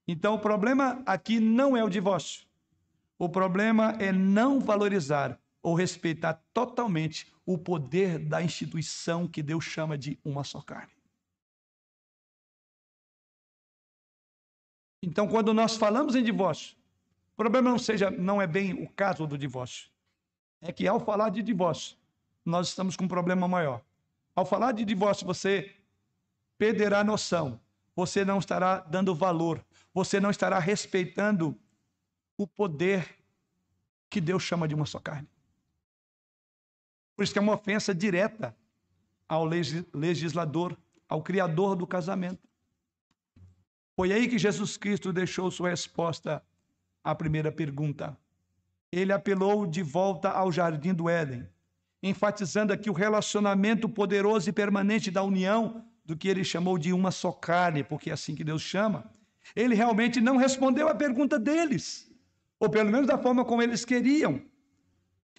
Então, 0.06 0.34
o 0.34 0.38
problema 0.38 1.02
aqui 1.04 1.40
não 1.40 1.76
é 1.76 1.82
o 1.82 1.90
divórcio. 1.90 2.46
O 3.18 3.28
problema 3.28 3.96
é 3.98 4.12
não 4.12 4.60
valorizar 4.60 5.40
ou 5.60 5.74
respeitar 5.74 6.40
totalmente 6.54 7.26
o 7.44 7.58
poder 7.58 8.20
da 8.20 8.40
instituição 8.40 9.26
que 9.26 9.42
Deus 9.42 9.64
chama 9.64 9.98
de 9.98 10.16
uma 10.24 10.44
só 10.44 10.60
carne. 10.60 10.95
Então, 15.02 15.28
quando 15.28 15.52
nós 15.52 15.76
falamos 15.76 16.14
em 16.14 16.22
divórcio, 16.22 16.76
o 17.34 17.36
problema 17.36 17.70
não 17.70 17.78
seja, 17.78 18.10
não 18.10 18.40
é 18.40 18.46
bem 18.46 18.72
o 18.72 18.88
caso 18.88 19.26
do 19.26 19.36
divórcio. 19.36 19.90
É 20.60 20.72
que 20.72 20.86
ao 20.86 20.98
falar 20.98 21.28
de 21.28 21.42
divórcio, 21.42 21.96
nós 22.44 22.68
estamos 22.68 22.96
com 22.96 23.04
um 23.04 23.08
problema 23.08 23.46
maior. 23.46 23.82
Ao 24.34 24.46
falar 24.46 24.72
de 24.72 24.84
divórcio, 24.84 25.26
você 25.26 25.76
perderá 26.56 27.04
noção, 27.04 27.60
você 27.94 28.24
não 28.24 28.38
estará 28.38 28.78
dando 28.78 29.14
valor, 29.14 29.64
você 29.92 30.20
não 30.20 30.30
estará 30.30 30.58
respeitando 30.58 31.58
o 32.36 32.46
poder 32.46 33.16
que 34.08 34.20
Deus 34.20 34.42
chama 34.42 34.68
de 34.68 34.74
uma 34.74 34.86
só 34.86 34.98
carne. 34.98 35.28
Por 37.14 37.22
isso 37.22 37.32
que 37.32 37.38
é 37.38 37.42
uma 37.42 37.54
ofensa 37.54 37.94
direta 37.94 38.54
ao 39.28 39.44
legislador, 39.44 40.76
ao 41.08 41.22
criador 41.22 41.74
do 41.74 41.86
casamento. 41.86 42.46
Foi 43.96 44.12
aí 44.12 44.28
que 44.28 44.38
Jesus 44.38 44.76
Cristo 44.76 45.12
deixou 45.12 45.50
sua 45.50 45.70
resposta 45.70 46.42
à 47.02 47.14
primeira 47.14 47.50
pergunta. 47.50 48.16
Ele 48.92 49.12
apelou 49.12 49.66
de 49.66 49.82
volta 49.82 50.30
ao 50.30 50.52
jardim 50.52 50.94
do 50.94 51.08
Éden, 51.08 51.48
enfatizando 52.02 52.72
aqui 52.72 52.88
o 52.88 52.92
relacionamento 52.92 53.88
poderoso 53.88 54.48
e 54.48 54.52
permanente 54.52 55.10
da 55.10 55.22
união 55.22 55.84
do 56.04 56.16
que 56.16 56.28
ele 56.28 56.44
chamou 56.44 56.78
de 56.78 56.92
uma 56.92 57.10
só 57.10 57.32
carne, 57.32 57.82
porque 57.82 58.10
é 58.10 58.12
assim 58.12 58.34
que 58.34 58.44
Deus 58.44 58.62
chama. 58.62 59.10
Ele 59.56 59.74
realmente 59.74 60.20
não 60.20 60.36
respondeu 60.36 60.88
à 60.88 60.94
pergunta 60.94 61.38
deles 61.38 62.06
ou 62.58 62.70
pelo 62.70 62.90
menos 62.90 63.06
da 63.06 63.18
forma 63.18 63.44
como 63.44 63.62
eles 63.62 63.84
queriam. 63.84 64.40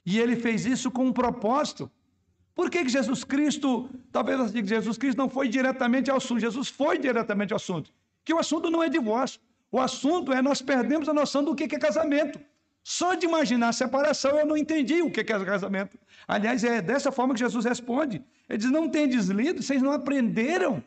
E 0.05 0.20
ele 0.20 0.36
fez 0.36 0.66
isso 0.66 0.89
com 0.89 1.05
um 1.05 1.14
propósito. 1.14 1.91
Por 2.55 2.70
que, 2.70 2.84
que 2.84 2.89
Jesus 2.89 3.24
Cristo, 3.24 3.89
talvez 4.12 4.39
assim, 4.39 4.66
Jesus 4.66 4.97
Cristo 4.97 5.18
não 5.18 5.30
foi 5.30 5.47
diretamente 5.47 6.10
ao 6.10 6.18
assunto, 6.18 6.39
Jesus 6.39 6.70
foi 6.70 6.97
diretamente 6.97 7.53
ao 7.53 7.58
assunto. 7.58 7.91
Que 8.28 8.34
o 8.34 8.39
assunto 8.39 8.69
não 8.69 8.84
é 8.84 8.89
divórcio. 8.89 9.39
O 9.71 9.80
assunto 9.80 10.34
é 10.34 10.41
nós 10.41 10.61
perdemos 10.61 11.07
a 11.07 11.13
noção 11.13 11.41
do 11.45 11.55
que 11.55 11.63
é 11.63 11.80
casamento. 11.80 12.38
Só 12.84 13.13
de 13.13 13.25
imaginar 13.25 13.71
separação 13.71 14.38
eu 14.38 14.45
não 14.45 14.57
entendi 14.57 15.01
o 15.01 15.09
que 15.09 15.21
é 15.21 15.23
casamento. 15.23 15.97
Aliás, 16.28 16.61
é 16.65 16.82
dessa 16.82 17.09
forma 17.09 17.34
que 17.34 17.39
Jesus 17.39 17.63
responde. 17.63 18.21
Ele 18.49 18.57
diz: 18.57 18.69
Não 18.69 18.89
tem 18.89 19.07
deslido, 19.07 19.63
vocês 19.63 19.82
não 19.82 19.93
aprenderam. 19.93 20.84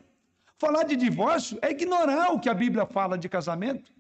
Falar 0.59 0.83
de 0.83 0.95
divórcio 0.97 1.59
é 1.63 1.71
ignorar 1.71 2.31
o 2.35 2.39
que 2.39 2.51
a 2.51 2.53
Bíblia 2.53 2.85
fala 2.85 3.17
de 3.17 3.27
casamento. 3.27 3.91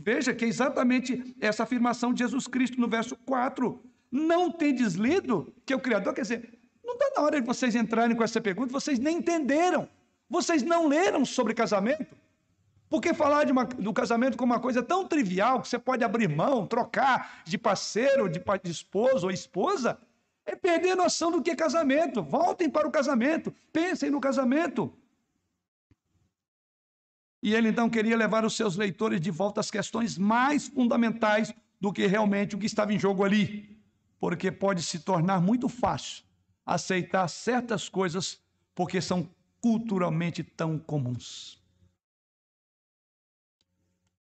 Veja 0.00 0.34
que 0.34 0.44
é 0.44 0.48
exatamente 0.48 1.36
essa 1.40 1.62
afirmação 1.62 2.12
de 2.12 2.24
Jesus 2.24 2.48
Cristo 2.48 2.80
no 2.80 2.88
verso 2.88 3.14
4. 3.24 3.80
Não 4.10 4.50
tendes 4.50 4.94
lido 4.94 5.54
que 5.64 5.72
é 5.72 5.76
o 5.76 5.80
Criador, 5.80 6.12
quer 6.12 6.22
dizer, 6.22 6.58
não 6.84 6.94
está 6.94 7.08
na 7.14 7.22
hora 7.22 7.40
de 7.40 7.46
vocês 7.46 7.76
entrarem 7.76 8.16
com 8.16 8.24
essa 8.24 8.40
pergunta, 8.40 8.72
vocês 8.72 8.98
nem 8.98 9.18
entenderam. 9.18 9.88
Vocês 10.28 10.64
não 10.64 10.88
leram 10.88 11.24
sobre 11.24 11.54
casamento. 11.54 12.20
Porque 12.92 13.14
falar 13.14 13.50
uma, 13.50 13.64
do 13.64 13.90
casamento 13.90 14.36
como 14.36 14.52
uma 14.52 14.60
coisa 14.60 14.82
tão 14.82 15.08
trivial 15.08 15.62
que 15.62 15.68
você 15.68 15.78
pode 15.78 16.04
abrir 16.04 16.28
mão, 16.28 16.66
trocar 16.66 17.42
de 17.42 17.56
parceiro, 17.56 18.28
de, 18.28 18.38
de 18.62 18.70
esposo 18.70 19.28
ou 19.28 19.32
esposa, 19.32 19.98
é 20.44 20.54
perder 20.54 20.90
a 20.90 20.96
noção 20.96 21.32
do 21.32 21.40
que 21.40 21.52
é 21.52 21.56
casamento. 21.56 22.22
Voltem 22.22 22.68
para 22.68 22.86
o 22.86 22.90
casamento, 22.90 23.50
pensem 23.72 24.10
no 24.10 24.20
casamento. 24.20 24.92
E 27.42 27.54
ele 27.54 27.70
então 27.70 27.88
queria 27.88 28.14
levar 28.14 28.44
os 28.44 28.54
seus 28.54 28.76
leitores 28.76 29.22
de 29.22 29.30
volta 29.30 29.62
às 29.62 29.70
questões 29.70 30.18
mais 30.18 30.68
fundamentais 30.68 31.50
do 31.80 31.94
que 31.94 32.06
realmente 32.06 32.56
o 32.56 32.58
que 32.58 32.66
estava 32.66 32.92
em 32.92 32.98
jogo 32.98 33.24
ali, 33.24 33.74
porque 34.20 34.52
pode 34.52 34.82
se 34.82 34.98
tornar 34.98 35.40
muito 35.40 35.66
fácil 35.66 36.24
aceitar 36.66 37.26
certas 37.28 37.88
coisas 37.88 38.38
porque 38.74 39.00
são 39.00 39.26
culturalmente 39.62 40.44
tão 40.44 40.78
comuns. 40.78 41.61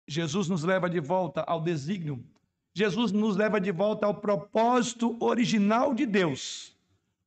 Jesus 0.07 0.47
nos 0.47 0.63
leva 0.63 0.89
de 0.89 0.99
volta 0.99 1.41
ao 1.41 1.61
desígnio, 1.61 2.23
Jesus 2.73 3.11
nos 3.11 3.35
leva 3.35 3.59
de 3.59 3.71
volta 3.71 4.05
ao 4.05 4.13
propósito 4.13 5.17
original 5.19 5.93
de 5.93 6.05
Deus, 6.05 6.77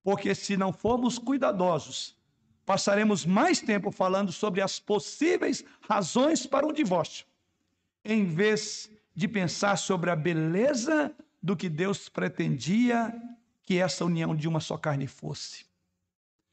porque 0.02 0.34
se 0.34 0.56
não 0.56 0.72
formos 0.72 1.18
cuidadosos, 1.18 2.16
passaremos 2.64 3.26
mais 3.26 3.60
tempo 3.60 3.90
falando 3.90 4.32
sobre 4.32 4.60
as 4.60 4.78
possíveis 4.78 5.64
razões 5.80 6.46
para 6.46 6.66
um 6.66 6.72
divórcio, 6.72 7.26
em 8.04 8.24
vez 8.24 8.90
de 9.14 9.26
pensar 9.26 9.76
sobre 9.76 10.08
a 10.08 10.16
beleza 10.16 11.12
do 11.42 11.56
que 11.56 11.68
Deus 11.68 12.08
pretendia 12.08 13.12
que 13.62 13.78
essa 13.78 14.04
união 14.04 14.34
de 14.34 14.48
uma 14.48 14.60
só 14.60 14.78
carne 14.78 15.06
fosse. 15.06 15.66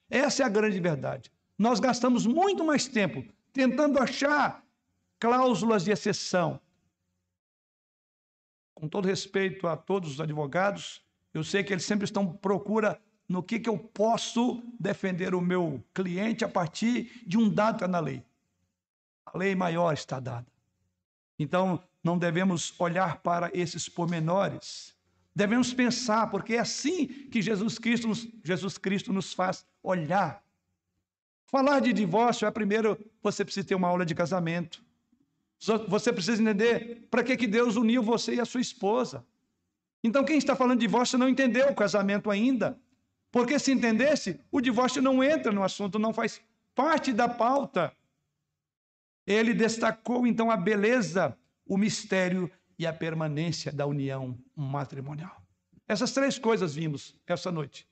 Essa 0.09 0.43
é 0.43 0.45
a 0.45 0.49
grande 0.49 0.79
verdade. 0.79 1.31
Nós 1.57 1.79
gastamos 1.79 2.25
muito 2.25 2.65
mais 2.65 2.87
tempo 2.87 3.23
tentando 3.53 3.99
achar 3.99 4.63
cláusulas 5.19 5.83
de 5.83 5.91
exceção. 5.91 6.59
Com 8.73 8.87
todo 8.87 9.07
respeito 9.07 9.67
a 9.67 9.75
todos 9.75 10.11
os 10.11 10.21
advogados, 10.21 11.01
eu 11.33 11.43
sei 11.43 11.63
que 11.63 11.73
eles 11.73 11.85
sempre 11.85 12.05
estão 12.05 12.31
procura 12.31 13.01
no 13.27 13.43
que, 13.43 13.59
que 13.59 13.69
eu 13.69 13.77
posso 13.77 14.63
defender 14.79 15.35
o 15.35 15.41
meu 15.41 15.83
cliente 15.93 16.45
a 16.45 16.49
partir 16.49 17.23
de 17.25 17.37
um 17.37 17.49
dado 17.49 17.75
está 17.75 17.87
na 17.87 17.99
lei. 17.99 18.23
A 19.25 19.37
lei 19.37 19.53
maior 19.53 19.93
está 19.93 20.19
dada. 20.19 20.47
Então, 21.37 21.83
não 22.03 22.17
devemos 22.17 22.73
olhar 22.79 23.17
para 23.21 23.51
esses 23.53 23.89
pormenores. 23.89 24.95
Devemos 25.35 25.73
pensar, 25.73 26.31
porque 26.31 26.55
é 26.55 26.59
assim 26.59 27.07
que 27.29 27.41
Jesus 27.41 27.77
Cristo, 27.77 28.07
nos, 28.07 28.27
Jesus 28.43 28.77
Cristo 28.77 29.11
nos 29.11 29.33
faz 29.33 29.65
olhar. 29.83 30.43
Falar 31.45 31.79
de 31.81 31.93
divórcio 31.93 32.47
é 32.47 32.51
primeiro 32.51 32.97
você 33.21 33.43
precisa 33.43 33.67
ter 33.67 33.75
uma 33.75 33.87
aula 33.87 34.05
de 34.05 34.15
casamento. 34.15 34.83
Você 35.59 36.13
precisa 36.13 36.41
entender 36.41 37.07
para 37.09 37.23
que, 37.23 37.35
que 37.35 37.47
Deus 37.47 37.75
uniu 37.75 38.03
você 38.03 38.35
e 38.35 38.39
a 38.39 38.45
sua 38.45 38.61
esposa. 38.61 39.25
Então, 40.03 40.23
quem 40.23 40.37
está 40.37 40.55
falando 40.55 40.79
de 40.79 40.85
divórcio 40.85 41.17
não 41.17 41.27
entendeu 41.27 41.69
o 41.69 41.75
casamento 41.75 42.29
ainda. 42.29 42.79
Porque 43.31 43.59
se 43.59 43.71
entendesse, 43.71 44.39
o 44.51 44.61
divórcio 44.61 45.01
não 45.01 45.23
entra 45.23 45.51
no 45.51 45.63
assunto, 45.63 45.99
não 45.99 46.13
faz 46.13 46.41
parte 46.73 47.11
da 47.11 47.27
pauta. 47.27 47.91
Ele 49.25 49.53
destacou 49.53 50.25
então 50.25 50.49
a 50.49 50.55
beleza, 50.55 51.37
o 51.65 51.77
mistério 51.77 52.49
e 52.79 52.85
a 52.85 52.93
permanência 52.93 53.71
da 53.71 53.85
união 53.85 54.37
matrimonial. 54.55 55.41
Essas 55.87 56.13
três 56.13 56.37
coisas 56.37 56.75
vimos 56.75 57.15
essa 57.25 57.51
noite. 57.51 57.87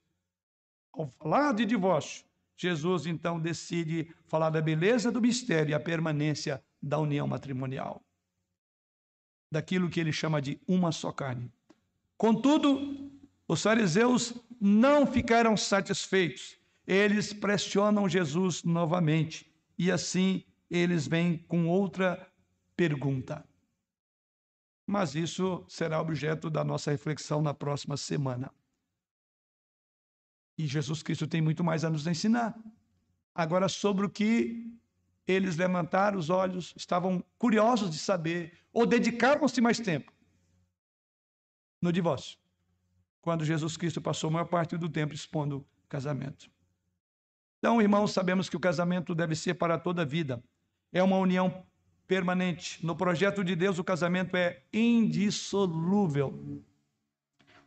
Ao 0.93 1.07
falar 1.07 1.53
de 1.53 1.66
divórcio, 1.66 2.24
Jesus 2.55 3.05
então 3.05 3.39
decide 3.39 4.13
falar 4.28 4.49
da 4.49 4.61
beleza 4.61 5.11
do 5.11 5.22
mistério 5.22 5.72
e 5.72 5.74
a 5.74 5.80
permanência 5.80 6.63
da 6.86 6.99
união 6.99 7.27
matrimonial. 7.27 7.99
Daquilo 9.51 9.89
que 9.89 9.99
ele 9.99 10.13
chama 10.13 10.39
de 10.39 10.61
uma 10.67 10.91
só 10.91 11.11
carne. 11.11 11.51
Contudo, 12.15 13.11
os 13.47 13.61
fariseus 13.63 14.33
não 14.61 15.07
ficaram 15.07 15.57
satisfeitos. 15.57 16.57
Eles 16.86 17.33
pressionam 17.33 18.07
Jesus 18.07 18.63
novamente. 18.63 19.51
E 19.77 19.91
assim 19.91 20.43
eles 20.69 21.07
vêm 21.07 21.38
com 21.38 21.67
outra 21.67 22.31
pergunta. 22.75 23.43
Mas 24.86 25.15
isso 25.15 25.65
será 25.67 25.99
objeto 25.99 26.49
da 26.49 26.63
nossa 26.63 26.91
reflexão 26.91 27.41
na 27.41 27.53
próxima 27.53 27.97
semana. 27.97 28.51
E 30.57 30.67
Jesus 30.67 31.01
Cristo 31.01 31.27
tem 31.27 31.41
muito 31.41 31.63
mais 31.63 31.83
a 31.83 31.89
nos 31.89 32.05
ensinar. 32.05 32.55
Agora, 33.33 33.67
sobre 33.67 34.05
o 34.05 34.09
que 34.09 34.71
eles 35.28 35.55
levantaram 35.55 36.17
os 36.17 36.30
olhos, 36.30 36.73
estavam 36.76 37.23
curiosos 37.38 37.89
de 37.89 37.97
saber, 37.97 38.53
ou 38.71 38.86
dedicavam-se 38.86 39.59
mais 39.61 39.80
tempo 39.80 40.11
no 41.82 41.91
divórcio, 41.91 42.38
quando 43.21 43.45
Jesus 43.45 43.78
Cristo 43.78 44.01
passou 44.01 44.30
a 44.30 44.34
maior 44.34 44.45
parte 44.45 44.78
do 44.78 44.89
tempo 44.89 45.13
expondo 45.13 45.65
casamento. 45.88 46.49
Então, 47.59 47.82
irmãos, 47.82 48.11
sabemos 48.11 48.49
que 48.49 48.57
o 48.57 48.59
casamento 48.59 49.15
deve 49.15 49.36
ser 49.36 49.55
para 49.55 49.78
toda 49.78 50.03
a 50.03 50.05
vida. 50.05 50.43
É 50.91 51.01
uma 51.01 51.17
união 51.17 51.65
permanente. 52.07 52.86
No 52.86 52.95
projeto 52.95 53.43
de 53.43 53.55
Deus, 53.55 53.80
o 53.80 53.84
casamento 53.84 54.36
é 54.38 54.61
indissolúvel. 54.71 56.63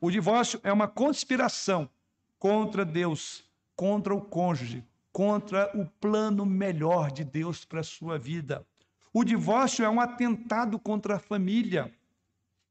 O 0.01 0.11
divórcio 0.11 0.61
é 0.63 0.73
uma 0.73 0.87
conspiração 0.87 1.91
contra 2.39 2.85
Deus, 2.85 3.45
contra 3.75 4.15
o 4.15 4.21
cônjuge, 4.21 4.85
contra 5.19 5.69
o 5.75 5.85
plano 5.85 6.47
melhor 6.47 7.11
de 7.11 7.25
Deus 7.25 7.65
para 7.65 7.81
a 7.81 7.83
sua 7.83 8.17
vida. 8.17 8.65
O 9.13 9.25
divórcio 9.25 9.85
é 9.85 9.91
um 9.91 10.01
atentado 10.01 10.79
contra 10.79 11.17
a 11.17 11.19
família. 11.19 11.93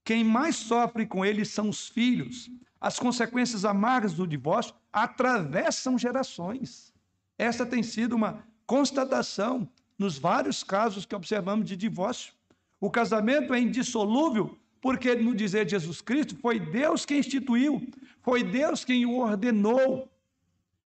Quem 0.01 0.23
mais 0.23 0.55
sofre 0.55 1.05
com 1.05 1.25
ele 1.25 1.43
são 1.43 1.67
os 1.67 1.89
filhos. 1.89 2.49
As 2.79 2.97
consequências 2.97 3.65
amargas 3.65 4.13
do 4.13 4.25
divórcio 4.25 4.73
atravessam 4.93 5.97
gerações. 5.97 6.93
Esta 7.37 7.65
tem 7.65 7.83
sido 7.83 8.15
uma 8.15 8.41
constatação 8.65 9.67
nos 9.99 10.17
vários 10.17 10.63
casos 10.63 11.05
que 11.05 11.13
observamos 11.13 11.65
de 11.65 11.75
divórcio. 11.75 12.31
O 12.79 12.89
casamento 12.89 13.53
é 13.53 13.59
indissolúvel 13.59 14.57
porque, 14.79 15.15
no 15.15 15.35
dizer 15.35 15.65
de 15.65 15.71
Jesus 15.71 15.99
Cristo, 15.99 16.37
foi 16.37 16.61
Deus 16.61 17.05
quem 17.05 17.19
instituiu, 17.19 17.85
foi 18.21 18.41
Deus 18.41 18.85
quem 18.85 19.05
o 19.05 19.17
ordenou. 19.17 20.09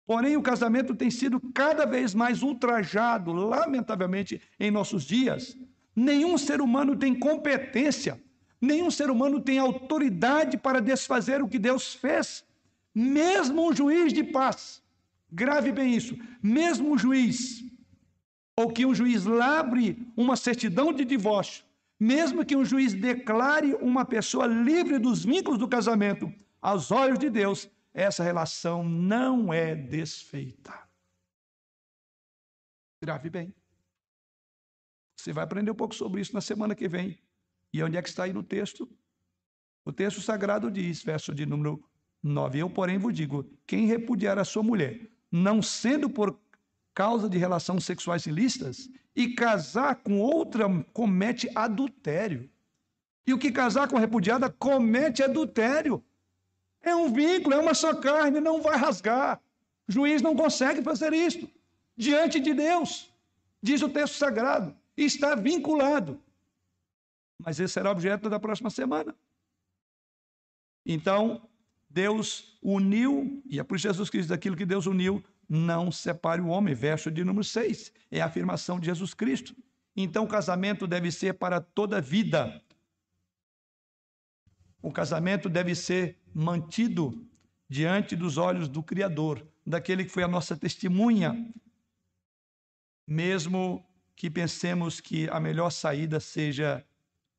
Porém, 0.09 0.35
o 0.35 0.41
casamento 0.41 0.95
tem 0.95 1.11
sido 1.11 1.39
cada 1.53 1.85
vez 1.85 2.15
mais 2.15 2.41
ultrajado, 2.41 3.31
lamentavelmente, 3.31 4.41
em 4.59 4.71
nossos 4.71 5.03
dias. 5.03 5.55
Nenhum 5.95 6.35
ser 6.35 6.61
humano 6.61 6.95
tem 6.95 7.13
competência, 7.13 8.19
nenhum 8.59 8.89
ser 8.89 9.11
humano 9.11 9.39
tem 9.39 9.59
autoridade 9.59 10.57
para 10.57 10.81
desfazer 10.81 11.43
o 11.43 11.47
que 11.47 11.59
Deus 11.59 11.93
fez. 11.93 12.43
Mesmo 12.91 13.69
um 13.69 13.71
juiz 13.71 14.11
de 14.11 14.23
paz, 14.23 14.81
grave 15.31 15.71
bem 15.71 15.93
isso, 15.93 16.17
mesmo 16.41 16.91
um 16.91 16.97
juiz, 16.97 17.63
ou 18.57 18.71
que 18.71 18.87
um 18.87 18.95
juiz 18.95 19.25
labre 19.25 20.11
uma 20.17 20.35
certidão 20.35 20.91
de 20.91 21.05
divórcio, 21.05 21.63
mesmo 21.99 22.43
que 22.43 22.55
um 22.55 22.65
juiz 22.65 22.95
declare 22.95 23.75
uma 23.79 24.03
pessoa 24.03 24.47
livre 24.47 24.97
dos 24.97 25.23
vínculos 25.23 25.59
do 25.59 25.67
casamento, 25.67 26.33
aos 26.59 26.89
olhos 26.89 27.19
de 27.19 27.29
Deus, 27.29 27.69
essa 28.01 28.23
relação 28.23 28.83
não 28.83 29.53
é 29.53 29.75
desfeita. 29.75 30.87
Grave 33.03 33.29
bem. 33.29 33.53
Você 35.17 35.33
vai 35.33 35.43
aprender 35.43 35.71
um 35.71 35.75
pouco 35.75 35.93
sobre 35.93 36.21
isso 36.21 36.33
na 36.33 36.41
semana 36.41 36.75
que 36.75 36.87
vem. 36.87 37.19
E 37.73 37.83
onde 37.83 37.97
é 37.97 38.01
que 38.01 38.09
está 38.09 38.23
aí 38.23 38.33
no 38.33 38.43
texto? 38.43 38.89
O 39.85 39.91
texto 39.91 40.21
sagrado 40.21 40.71
diz, 40.71 41.03
verso 41.03 41.33
de 41.33 41.45
número 41.45 41.83
9: 42.23 42.59
Eu, 42.59 42.69
porém, 42.69 42.97
vos 42.97 43.13
digo: 43.13 43.43
quem 43.67 43.85
repudiar 43.85 44.39
a 44.39 44.45
sua 44.45 44.63
mulher, 44.63 45.09
não 45.31 45.61
sendo 45.61 46.09
por 46.09 46.39
causa 46.93 47.29
de 47.29 47.37
relações 47.37 47.83
sexuais 47.85 48.25
ilícitas, 48.25 48.89
e 49.15 49.33
casar 49.33 49.95
com 49.95 50.19
outra 50.19 50.65
comete 50.93 51.49
adultério. 51.55 52.49
E 53.27 53.33
o 53.33 53.37
que 53.37 53.51
casar 53.51 53.87
com 53.87 53.97
a 53.97 53.99
repudiada 53.99 54.49
comete 54.49 55.21
adultério. 55.21 56.03
É 56.81 56.95
um 56.95 57.11
vínculo, 57.11 57.55
é 57.55 57.59
uma 57.59 57.73
só 57.73 57.93
carne, 57.93 58.39
não 58.39 58.61
vai 58.61 58.77
rasgar. 58.77 59.41
O 59.87 59.91
juiz 59.91 60.21
não 60.21 60.35
consegue 60.35 60.81
fazer 60.81 61.13
isso 61.13 61.49
diante 61.99 62.39
de 62.39 62.53
Deus, 62.53 63.11
diz 63.61 63.81
o 63.81 63.89
texto 63.89 64.13
sagrado, 64.13 64.73
está 64.95 65.35
vinculado. 65.35 66.17
Mas 67.37 67.59
esse 67.59 67.73
será 67.73 67.91
objeto 67.91 68.29
da 68.29 68.39
próxima 68.39 68.69
semana. 68.69 69.13
Então, 70.85 71.41
Deus 71.89 72.57
uniu, 72.61 73.43
e 73.45 73.59
é 73.59 73.63
por 73.63 73.77
Jesus 73.77 74.09
Cristo 74.09 74.29
daquilo 74.29 74.55
que 74.55 74.65
Deus 74.65 74.85
uniu, 74.85 75.21
não 75.47 75.91
separe 75.91 76.41
o 76.41 76.47
homem. 76.47 76.73
Verso 76.73 77.11
de 77.11 77.23
número 77.23 77.43
6. 77.43 77.91
É 78.09 78.21
a 78.21 78.27
afirmação 78.27 78.79
de 78.79 78.85
Jesus 78.85 79.13
Cristo. 79.13 79.53
Então, 79.95 80.23
o 80.23 80.27
casamento 80.27 80.87
deve 80.87 81.11
ser 81.11 81.33
para 81.33 81.59
toda 81.59 81.97
a 81.97 82.01
vida. 82.01 82.61
O 84.81 84.91
casamento 84.91 85.49
deve 85.49 85.75
ser 85.75 86.17
mantido 86.33 87.25
diante 87.67 88.15
dos 88.15 88.37
olhos 88.37 88.67
do 88.67 88.81
Criador, 88.81 89.45
daquele 89.65 90.03
que 90.03 90.11
foi 90.11 90.23
a 90.23 90.27
nossa 90.27 90.55
testemunha, 90.55 91.51
mesmo 93.05 93.85
que 94.15 94.29
pensemos 94.29 94.99
que 94.99 95.29
a 95.29 95.39
melhor 95.39 95.69
saída 95.69 96.19
seja 96.19 96.85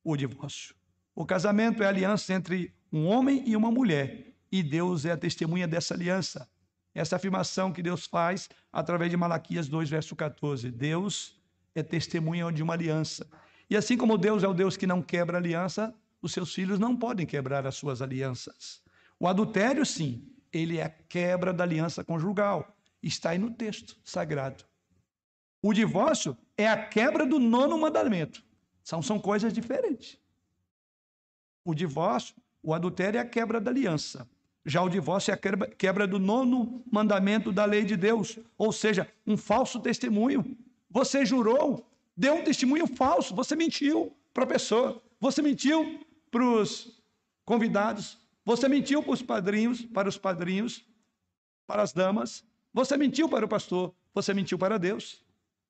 o 0.04 0.16
divórcio. 0.16 0.74
O 1.14 1.26
casamento 1.26 1.82
é 1.82 1.86
aliança 1.86 2.32
entre 2.32 2.74
um 2.92 3.06
homem 3.06 3.42
e 3.46 3.56
uma 3.56 3.70
mulher, 3.70 4.34
e 4.50 4.62
Deus 4.62 5.04
é 5.04 5.12
a 5.12 5.16
testemunha 5.16 5.66
dessa 5.66 5.94
aliança. 5.94 6.48
Essa 6.94 7.16
afirmação 7.16 7.72
que 7.72 7.82
Deus 7.82 8.06
faz 8.06 8.48
através 8.72 9.10
de 9.10 9.16
Malaquias 9.16 9.68
2, 9.68 9.88
verso 9.90 10.16
14. 10.16 10.70
Deus 10.70 11.38
é 11.74 11.82
testemunha 11.82 12.50
de 12.50 12.62
uma 12.62 12.74
aliança. 12.74 13.28
E 13.68 13.76
assim 13.76 13.96
como 13.96 14.18
Deus 14.18 14.42
é 14.42 14.48
o 14.48 14.54
Deus 14.54 14.76
que 14.76 14.86
não 14.86 15.00
quebra 15.00 15.38
aliança, 15.38 15.94
os 16.22 16.32
seus 16.32 16.54
filhos 16.54 16.78
não 16.78 16.96
podem 16.96 17.26
quebrar 17.26 17.66
as 17.66 17.76
suas 17.76 18.02
alianças. 18.02 18.82
O 19.18 19.26
adultério, 19.26 19.84
sim, 19.84 20.26
ele 20.52 20.78
é 20.78 20.84
a 20.84 20.90
quebra 20.90 21.52
da 21.52 21.64
aliança 21.64 22.04
conjugal. 22.04 22.76
Está 23.02 23.30
aí 23.30 23.38
no 23.38 23.50
texto 23.50 23.96
sagrado. 24.04 24.64
O 25.62 25.72
divórcio 25.72 26.36
é 26.56 26.68
a 26.68 26.86
quebra 26.86 27.26
do 27.26 27.38
nono 27.38 27.78
mandamento. 27.78 28.42
São, 28.82 29.02
são 29.02 29.18
coisas 29.18 29.52
diferentes. 29.52 30.18
O 31.64 31.74
divórcio, 31.74 32.34
o 32.62 32.72
adultério 32.72 33.18
é 33.18 33.20
a 33.20 33.26
quebra 33.26 33.60
da 33.60 33.70
aliança. 33.70 34.28
Já 34.64 34.82
o 34.82 34.88
divórcio 34.88 35.30
é 35.30 35.34
a 35.34 35.36
quebra, 35.36 35.66
quebra 35.68 36.06
do 36.06 36.18
nono 36.18 36.82
mandamento 36.90 37.52
da 37.52 37.64
lei 37.64 37.84
de 37.84 37.96
Deus, 37.96 38.38
ou 38.58 38.72
seja, 38.72 39.10
um 39.26 39.36
falso 39.36 39.80
testemunho. 39.80 40.56
Você 40.90 41.24
jurou, 41.24 41.86
deu 42.16 42.34
um 42.34 42.44
testemunho 42.44 42.86
falso, 42.86 43.34
você 43.34 43.56
mentiu 43.56 44.14
para 44.34 44.44
a 44.44 44.46
pessoa, 44.46 45.02
você 45.18 45.40
mentiu 45.40 46.00
para 46.30 46.44
os 46.44 47.02
convidados, 47.44 48.18
você 48.44 48.68
mentiu 48.68 49.02
para 49.02 49.12
os 49.12 49.22
padrinhos, 49.22 49.82
para 49.82 50.08
os 50.08 50.16
padrinhos, 50.16 50.84
para 51.66 51.82
as 51.82 51.92
damas, 51.92 52.44
você 52.72 52.96
mentiu 52.96 53.28
para 53.28 53.44
o 53.44 53.48
pastor, 53.48 53.94
você 54.14 54.32
mentiu 54.32 54.58
para 54.58 54.78
Deus. 54.78 55.24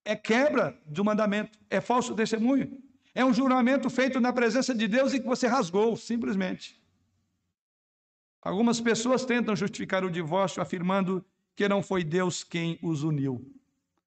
É 0.05 0.17
quebra 0.17 0.79
do 0.87 1.05
mandamento, 1.05 1.59
é 1.69 1.81
falso 1.81 2.15
testemunho. 2.15 2.83
É 3.15 3.25
um 3.25 3.35
juramento 3.35 3.91
feito 3.91 4.21
na 4.21 4.33
presença 4.33 4.75
de 4.75 4.87
Deus 4.87 5.13
e 5.13 5.21
que 5.21 5.27
você 5.27 5.47
rasgou, 5.47 5.97
simplesmente. 5.97 6.81
Algumas 8.41 8.81
pessoas 8.81 9.25
tentam 9.25 9.55
justificar 9.55 10.05
o 10.05 10.11
divórcio 10.11 10.63
afirmando 10.63 11.25
que 11.55 11.69
não 11.69 11.83
foi 11.83 12.03
Deus 12.03 12.43
quem 12.43 12.79
os 12.83 13.03
uniu. 13.03 13.53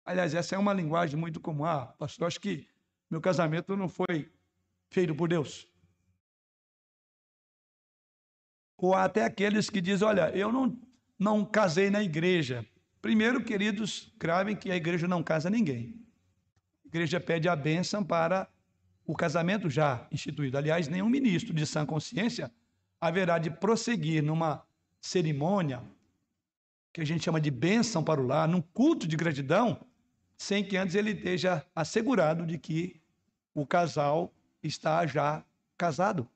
Aliás, 0.06 0.34
essa 0.34 0.56
é 0.56 0.58
uma 0.58 0.74
linguagem 0.74 1.20
muito 1.20 1.40
comum. 1.40 1.66
Ah, 1.66 1.86
pastor, 1.86 2.28
acho 2.28 2.40
que 2.40 2.68
meu 3.10 3.22
casamento 3.22 3.76
não 3.78 3.88
foi 3.88 4.32
feito 4.90 5.14
por 5.14 5.30
Deus. 5.30 5.68
Ou 8.84 8.94
até 8.94 9.24
aqueles 9.24 9.70
que 9.70 9.80
dizem: 9.80 10.06
olha, 10.06 10.30
eu 10.36 10.52
não, 10.52 10.78
não 11.18 11.46
casei 11.46 11.90
na 11.90 12.04
igreja. 12.04 12.66
Primeiro, 13.02 13.42
queridos, 13.42 14.12
gravem 14.20 14.58
que 14.58 14.70
a 14.70 14.76
igreja 14.76 15.08
não 15.08 15.24
casa 15.24 15.50
ninguém. 15.50 15.96
A 16.84 16.88
igreja 16.90 17.18
pede 17.18 17.48
a 17.48 17.56
bênção 17.56 18.04
para 18.04 18.46
o 19.06 19.16
casamento 19.16 19.70
já 19.70 20.06
instituído. 20.12 20.58
Aliás, 20.58 20.90
nenhum 20.90 21.08
ministro 21.08 21.54
de 21.54 21.66
sã 21.66 21.86
consciência 21.86 22.52
haverá 23.00 23.40
de 23.40 23.50
prosseguir 23.50 24.22
numa 24.22 24.62
cerimônia 25.00 25.82
que 26.92 27.00
a 27.00 27.06
gente 27.06 27.24
chama 27.24 27.40
de 27.40 27.52
bênção 27.52 28.04
para 28.04 28.20
o 28.20 28.28
lar, 28.28 28.50
num 28.50 28.62
culto 28.62 29.08
de 29.08 29.16
gratidão, 29.16 29.80
sem 30.38 30.62
que 30.62 30.76
antes 30.76 30.94
ele 30.94 31.12
esteja 31.12 31.66
assegurado 31.74 32.46
de 32.46 32.58
que 32.58 33.02
o 33.56 33.66
casal 33.66 34.34
está 34.62 35.06
já 35.08 35.42
casado. 35.78 36.28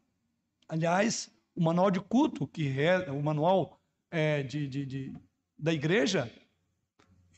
Aliás, 0.69 1.29
o 1.57 1.63
manual 1.63 1.89
de 1.89 1.99
culto, 1.99 2.47
que 2.47 2.67
reza, 2.67 3.11
o 3.11 3.21
manual 3.21 3.79
é, 4.11 4.43
de, 4.43 4.67
de, 4.67 4.85
de, 4.85 5.13
da 5.57 5.73
igreja, 5.73 6.31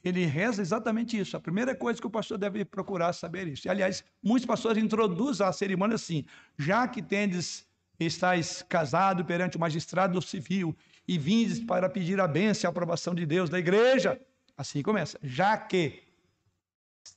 ele 0.03 0.26
reza 0.26 0.61
exatamente 0.61 1.17
isso. 1.17 1.38
A 1.38 1.39
primeira 1.39 1.74
coisa 1.74 1.99
que 1.99 2.07
o 2.07 2.09
pastor 2.09 2.38
deve 2.38 2.65
procurar 2.65 3.13
saber 3.13 3.47
isso. 3.47 3.67
E, 3.67 3.70
aliás, 3.70 4.03
muitos 4.22 4.45
pastores 4.45 4.84
introduzem 4.84 5.47
a 5.47 5.53
cerimônia 5.53 5.95
assim: 5.95 6.26
já 6.57 6.86
que 6.88 7.01
tendes 7.01 7.65
estáis 7.97 8.61
casado 8.61 9.24
perante 9.24 9.55
o 9.55 9.59
magistrado 9.59 10.22
civil 10.22 10.76
e 11.07 11.17
vindes 11.17 11.59
para 11.59 11.89
pedir 11.89 12.20
a 12.20 12.28
bênção 12.28 12.65
e 12.65 12.67
a 12.67 12.72
aprovação 12.72 13.15
de 13.15 13.26
Deus 13.26 13.49
da 13.49 13.57
igreja. 13.57 14.20
Assim 14.57 14.82
começa. 14.82 15.17
Já 15.24 15.57
que 15.57 16.03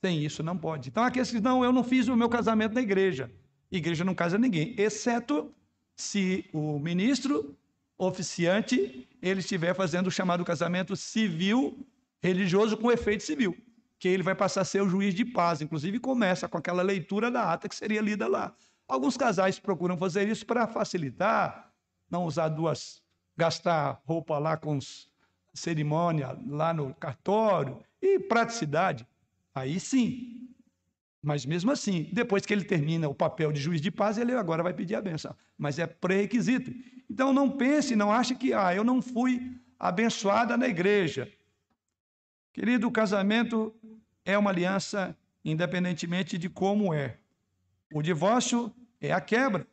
tem 0.01 0.23
isso, 0.23 0.41
não 0.41 0.57
pode. 0.57 0.89
Então, 0.89 1.03
aqueles 1.03 1.29
que 1.29 1.39
não, 1.39 1.63
eu 1.63 1.71
não 1.71 1.83
fiz 1.83 2.07
o 2.07 2.15
meu 2.15 2.29
casamento 2.29 2.73
na 2.73 2.81
igreja. 2.81 3.29
Igreja 3.69 4.03
não 4.03 4.15
casa 4.15 4.37
ninguém, 4.37 4.73
exceto 4.77 5.53
se 5.95 6.49
o 6.53 6.79
ministro 6.79 7.57
oficiante 7.97 9.07
ele 9.21 9.39
estiver 9.39 9.75
fazendo 9.75 10.07
o 10.07 10.11
chamado 10.11 10.43
casamento 10.43 10.95
civil 10.95 11.85
religioso 12.21 12.77
com 12.77 12.91
efeito 12.91 13.23
civil, 13.23 13.55
que 13.99 14.07
ele 14.07 14.23
vai 14.23 14.33
passar 14.33 14.61
a 14.61 14.65
ser 14.65 14.81
o 14.81 14.89
juiz 14.89 15.13
de 15.13 15.25
paz, 15.25 15.61
inclusive 15.61 15.99
começa 15.99 16.47
com 16.47 16.57
aquela 16.57 16.81
leitura 16.81 17.29
da 17.29 17.51
ata 17.51 17.67
que 17.67 17.75
seria 17.75 18.01
lida 18.01 18.27
lá. 18.27 18.55
Alguns 18.87 19.17
casais 19.17 19.59
procuram 19.59 19.97
fazer 19.97 20.27
isso 20.27 20.45
para 20.45 20.67
facilitar, 20.67 21.71
não 22.09 22.25
usar 22.25 22.49
duas, 22.49 23.01
gastar 23.35 24.01
roupa 24.05 24.37
lá 24.37 24.55
com 24.55 24.79
cerimônia 25.53 26.37
lá 26.47 26.73
no 26.73 26.93
cartório 26.95 27.79
e 28.01 28.19
praticidade. 28.19 29.07
Aí 29.53 29.79
sim. 29.79 30.52
Mas 31.23 31.45
mesmo 31.45 31.71
assim, 31.71 32.09
depois 32.11 32.45
que 32.45 32.51
ele 32.51 32.65
termina 32.65 33.07
o 33.07 33.15
papel 33.15 33.53
de 33.53 33.61
juiz 33.61 33.79
de 33.79 33.89
paz, 33.89 34.17
ele 34.17 34.33
agora 34.33 34.61
vai 34.61 34.73
pedir 34.73 34.95
a 34.95 35.01
benção. 35.01 35.33
Mas 35.57 35.79
é 35.79 35.87
pré-requisito. 35.87 36.73
Então 37.09 37.31
não 37.31 37.49
pense, 37.49 37.95
não 37.95 38.11
ache 38.11 38.35
que 38.35 38.53
ah, 38.53 38.75
eu 38.75 38.83
não 38.83 39.01
fui 39.01 39.55
abençoada 39.79 40.57
na 40.57 40.67
igreja. 40.67 41.31
Querido, 42.51 42.87
o 42.87 42.91
casamento 42.91 43.73
é 44.25 44.37
uma 44.37 44.49
aliança 44.49 45.17
independentemente 45.45 46.37
de 46.37 46.49
como 46.49 46.93
é. 46.93 47.17
O 47.93 48.01
divórcio 48.01 48.73
é 48.99 49.13
a 49.13 49.21
quebra. 49.21 49.65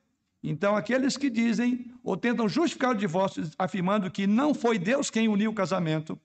Então, 0.43 0.77
aqueles 0.77 1.17
que 1.17 1.29
dizem 1.29 1.93
ou 2.03 2.17
tentam 2.17 2.49
justificar 2.49 2.91
o 2.91 2.99
divórcio 2.99 3.49
afirmando 3.59 4.11
que 4.11 4.27
não 4.27 4.55
foi 4.55 4.79
Deus 4.79 5.11
quem 5.11 5.29
uniu 5.29 5.51
o 5.51 5.55
casamento, 5.55 6.19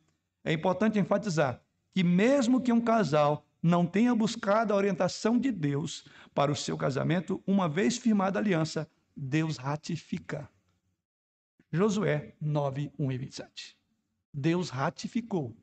é 0.44 0.54
importante 0.54 1.00
enfatizar 1.00 1.62
que, 1.92 2.04
mesmo 2.04 2.62
que 2.62 2.72
um 2.72 2.82
casal 2.82 3.45
não 3.66 3.84
tenha 3.84 4.14
buscado 4.14 4.72
a 4.72 4.76
orientação 4.76 5.40
de 5.40 5.52
Deus 5.52 6.06
para 6.36 6.52
o 6.52 6.56
seu 6.56 6.78
casamento, 6.78 7.42
uma 7.48 7.68
vez 7.68 7.98
firmada 7.98 8.38
a 8.38 8.42
aliança, 8.42 8.88
Deus 9.18 9.58
ratifica. 9.58 10.48
Josué 11.72 12.36
9, 12.40 12.94
1 13.00 13.12
e 13.12 13.18
27. 13.18 13.76
Deus 14.32 14.70
ratificou. 14.70 15.58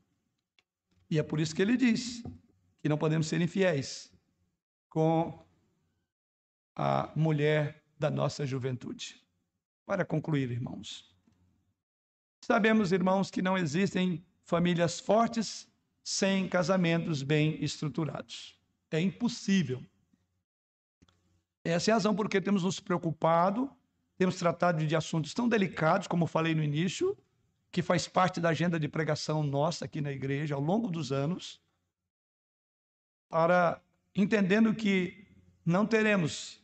E 1.09 1.17
é 1.17 1.23
por 1.23 1.39
isso 1.39 1.55
que 1.55 1.61
ele 1.61 1.77
diz 1.77 2.21
que 2.81 2.89
não 2.89 2.97
podemos 2.97 3.25
ser 3.27 3.39
infiéis 3.39 4.11
com 4.89 5.41
a 6.75 7.09
mulher 7.15 7.85
da 7.97 8.11
nossa 8.11 8.45
juventude. 8.45 9.25
Para 9.85 10.03
concluir, 10.03 10.51
irmãos, 10.51 11.09
sabemos, 12.41 12.91
irmãos, 12.91 13.31
que 13.31 13.41
não 13.41 13.57
existem 13.57 14.25
famílias 14.43 14.99
fortes 14.99 15.71
sem 16.03 16.47
casamentos 16.49 17.23
bem 17.23 17.63
estruturados. 17.63 18.59
É 18.91 18.99
impossível. 18.99 19.83
Essa 21.63 21.89
é 21.89 21.93
a 21.93 21.95
razão 21.95 22.13
por 22.13 22.27
que 22.27 22.41
temos 22.41 22.63
nos 22.63 22.79
preocupado, 22.79 23.71
temos 24.17 24.35
tratado 24.35 24.85
de 24.85 24.95
assuntos 24.95 25.33
tão 25.33 25.47
delicados, 25.47 26.07
como 26.07 26.27
falei 26.27 26.53
no 26.53 26.63
início, 26.63 27.17
que 27.71 27.81
faz 27.81 28.07
parte 28.07 28.39
da 28.39 28.49
agenda 28.49 28.79
de 28.79 28.87
pregação 28.87 29.41
nossa 29.41 29.85
aqui 29.85 30.01
na 30.01 30.11
igreja 30.11 30.55
ao 30.55 30.61
longo 30.61 30.91
dos 30.91 31.11
anos, 31.11 31.61
para 33.29 33.81
entendendo 34.13 34.75
que 34.75 35.25
não 35.65 35.85
teremos 35.85 36.61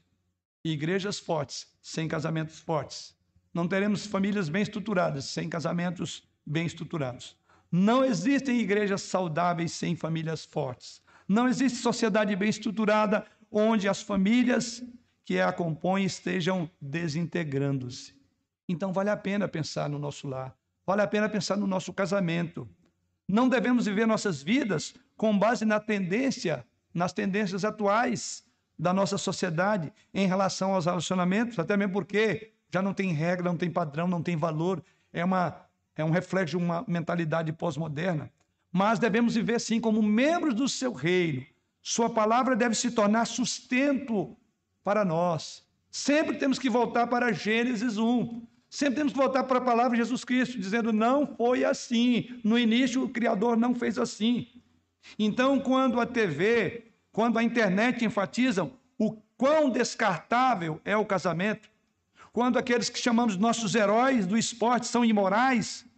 igrejas 0.63 1.17
fortes 1.17 1.73
sem 1.81 2.07
casamentos 2.07 2.59
fortes. 2.59 3.17
Não 3.53 3.67
teremos 3.67 4.05
famílias 4.05 4.49
bem 4.49 4.61
estruturadas 4.61 5.25
sem 5.25 5.49
casamentos 5.49 6.27
bem 6.45 6.65
estruturados. 6.65 7.38
Não 7.71 8.03
existem 8.03 8.59
igrejas 8.59 9.03
saudáveis 9.03 9.71
sem 9.71 9.95
famílias 9.95 10.45
fortes. 10.45 11.01
Não 11.27 11.47
existe 11.47 11.77
sociedade 11.77 12.35
bem 12.35 12.49
estruturada 12.49 13.25
onde 13.51 13.87
as 13.87 14.01
famílias 14.01 14.83
que 15.23 15.39
a 15.39 15.51
compõem 15.51 16.05
estejam 16.05 16.69
desintegrando-se. 16.81 18.15
Então 18.67 18.91
vale 18.91 19.11
a 19.11 19.17
pena 19.17 19.47
pensar 19.47 19.87
no 19.89 19.99
nosso 19.99 20.27
lar, 20.27 20.55
vale 20.85 21.01
a 21.01 21.07
pena 21.07 21.29
pensar 21.29 21.55
no 21.55 21.67
nosso 21.67 21.93
casamento. 21.93 22.67
Não 23.27 23.47
devemos 23.47 23.85
viver 23.85 24.07
nossas 24.07 24.41
vidas 24.41 24.95
com 25.15 25.37
base 25.37 25.65
na 25.65 25.79
tendência, 25.79 26.65
nas 26.91 27.13
tendências 27.13 27.63
atuais 27.63 28.43
da 28.77 28.91
nossa 28.91 29.17
sociedade 29.17 29.93
em 30.13 30.25
relação 30.25 30.73
aos 30.73 30.85
relacionamentos, 30.85 31.59
até 31.59 31.77
mesmo 31.77 31.93
porque 31.93 32.53
já 32.71 32.81
não 32.81 32.93
tem 32.93 33.13
regra, 33.13 33.49
não 33.49 33.57
tem 33.57 33.69
padrão, 33.69 34.07
não 34.07 34.23
tem 34.23 34.35
valor, 34.35 34.83
é, 35.11 35.23
uma, 35.23 35.68
é 36.01 36.05
um 36.05 36.11
reflexo 36.11 36.57
de 36.57 36.63
uma 36.63 36.83
mentalidade 36.87 37.51
pós-moderna. 37.51 38.31
Mas 38.71 38.99
devemos 38.99 39.35
viver 39.35 39.55
assim, 39.55 39.79
como 39.79 40.01
membros 40.01 40.53
do 40.53 40.67
seu 40.67 40.93
reino. 40.93 41.45
Sua 41.81 42.09
palavra 42.09 42.55
deve 42.55 42.75
se 42.75 42.91
tornar 42.91 43.25
sustento 43.25 44.37
para 44.83 45.03
nós. 45.03 45.65
Sempre 45.89 46.37
temos 46.37 46.59
que 46.59 46.69
voltar 46.69 47.07
para 47.07 47.33
Gênesis 47.33 47.97
1. 47.97 48.47
Sempre 48.69 48.95
temos 48.95 49.13
que 49.13 49.17
voltar 49.17 49.43
para 49.43 49.57
a 49.57 49.61
palavra 49.61 49.91
de 49.91 49.97
Jesus 49.97 50.23
Cristo, 50.23 50.59
dizendo: 50.59 50.93
não 50.93 51.35
foi 51.35 51.65
assim. 51.65 52.39
No 52.43 52.59
início, 52.59 53.03
o 53.03 53.09
Criador 53.09 53.57
não 53.57 53.73
fez 53.73 53.97
assim. 53.97 54.47
Então, 55.17 55.59
quando 55.59 55.99
a 55.99 56.05
TV, 56.05 56.91
quando 57.11 57.39
a 57.39 57.43
internet 57.43 58.05
enfatizam 58.05 58.73
o 58.97 59.13
quão 59.35 59.69
descartável 59.69 60.79
é 60.85 60.95
o 60.95 61.05
casamento, 61.05 61.69
quando 62.31 62.59
aqueles 62.59 62.89
que 62.89 62.99
chamamos 62.99 63.35
nossos 63.37 63.73
heróis 63.73 64.27
do 64.27 64.37
esporte 64.37 64.85
são 64.85 65.03
imorais, 65.03 65.88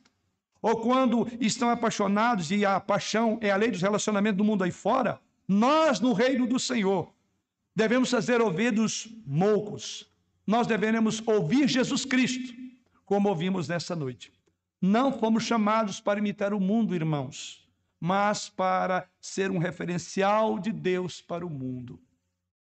ou 0.61 0.77
quando 0.77 1.27
estão 1.39 1.69
apaixonados 1.69 2.51
e 2.51 2.65
a 2.65 2.79
paixão 2.79 3.37
é 3.41 3.49
a 3.49 3.55
lei 3.55 3.71
dos 3.71 3.81
relacionamentos 3.81 4.37
do 4.37 4.43
mundo 4.43 4.63
aí 4.63 4.71
fora, 4.71 5.19
nós 5.47 5.99
no 5.99 6.13
reino 6.13 6.45
do 6.45 6.59
Senhor 6.59 7.11
devemos 7.75 8.11
fazer 8.11 8.41
ouvidos 8.41 9.07
moucos. 9.25 10.09
Nós 10.45 10.67
devemos 10.67 11.25
ouvir 11.25 11.67
Jesus 11.67 12.05
Cristo, 12.05 12.53
como 13.05 13.29
ouvimos 13.29 13.67
nessa 13.67 13.95
noite. 13.95 14.31
Não 14.81 15.11
fomos 15.11 15.43
chamados 15.43 15.99
para 15.99 16.19
imitar 16.19 16.53
o 16.53 16.59
mundo, 16.59 16.95
irmãos 16.95 17.61
mas 18.01 18.49
para 18.49 19.07
ser 19.21 19.51
um 19.51 19.59
referencial 19.59 20.57
de 20.57 20.71
Deus 20.71 21.21
para 21.21 21.45
o 21.45 21.49
mundo. 21.49 22.01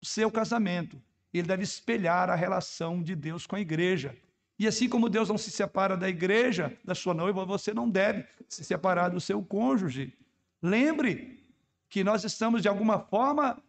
O 0.02 0.06
seu 0.06 0.30
casamento, 0.30 1.02
ele 1.32 1.48
deve 1.48 1.62
espelhar 1.62 2.28
a 2.28 2.34
relação 2.34 3.02
de 3.02 3.16
Deus 3.16 3.46
com 3.46 3.56
a 3.56 3.60
igreja. 3.60 4.14
E 4.64 4.66
assim 4.66 4.88
como 4.88 5.10
Deus 5.10 5.28
não 5.28 5.36
se 5.36 5.50
separa 5.50 5.94
da 5.94 6.08
igreja, 6.08 6.74
da 6.82 6.94
sua 6.94 7.12
noiva, 7.12 7.44
você 7.44 7.74
não 7.74 7.86
deve 7.86 8.24
se 8.48 8.64
separar 8.64 9.10
do 9.10 9.20
seu 9.20 9.42
cônjuge. 9.42 10.16
Lembre 10.62 11.44
que 11.86 12.02
nós 12.02 12.24
estamos, 12.24 12.62
de 12.62 12.68
alguma 12.68 12.98
forma, 12.98 13.62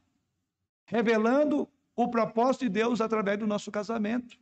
revelando 0.86 1.68
o 1.98 2.08
propósito 2.08 2.62
de 2.62 2.70
Deus 2.70 3.02
através 3.02 3.38
do 3.38 3.46
nosso 3.46 3.70
casamento. 3.70 4.38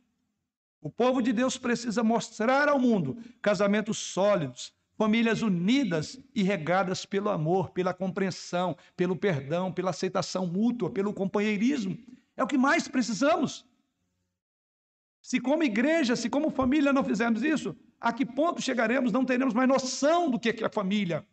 O 0.80 0.88
povo 0.88 1.20
de 1.20 1.32
Deus 1.32 1.58
precisa 1.58 2.04
mostrar 2.04 2.68
ao 2.68 2.78
mundo 2.78 3.18
casamentos 3.42 3.98
sólidos, 3.98 4.72
Famílias 4.96 5.42
unidas 5.42 6.20
e 6.32 6.44
regadas 6.44 7.04
pelo 7.04 7.28
amor, 7.30 7.70
pela 7.70 7.92
compreensão, 7.92 8.76
pelo 8.96 9.16
perdão, 9.16 9.72
pela 9.72 9.90
aceitação 9.90 10.46
mútua, 10.46 10.88
pelo 10.88 11.12
companheirismo. 11.12 11.98
É 12.36 12.44
o 12.44 12.46
que 12.46 12.56
mais 12.56 12.86
precisamos. 12.86 13.66
Se, 15.24 15.40
como 15.40 15.62
igreja, 15.62 16.14
se, 16.16 16.28
como 16.28 16.50
família, 16.50 16.92
não 16.92 17.02
fizermos 17.02 17.42
isso, 17.42 17.74
a 17.98 18.12
que 18.12 18.26
ponto 18.26 18.60
chegaremos? 18.60 19.10
Não 19.10 19.24
teremos 19.24 19.54
mais 19.54 19.66
noção 19.66 20.30
do 20.30 20.38
que 20.38 20.50
é 20.50 20.68
família. 20.68 21.24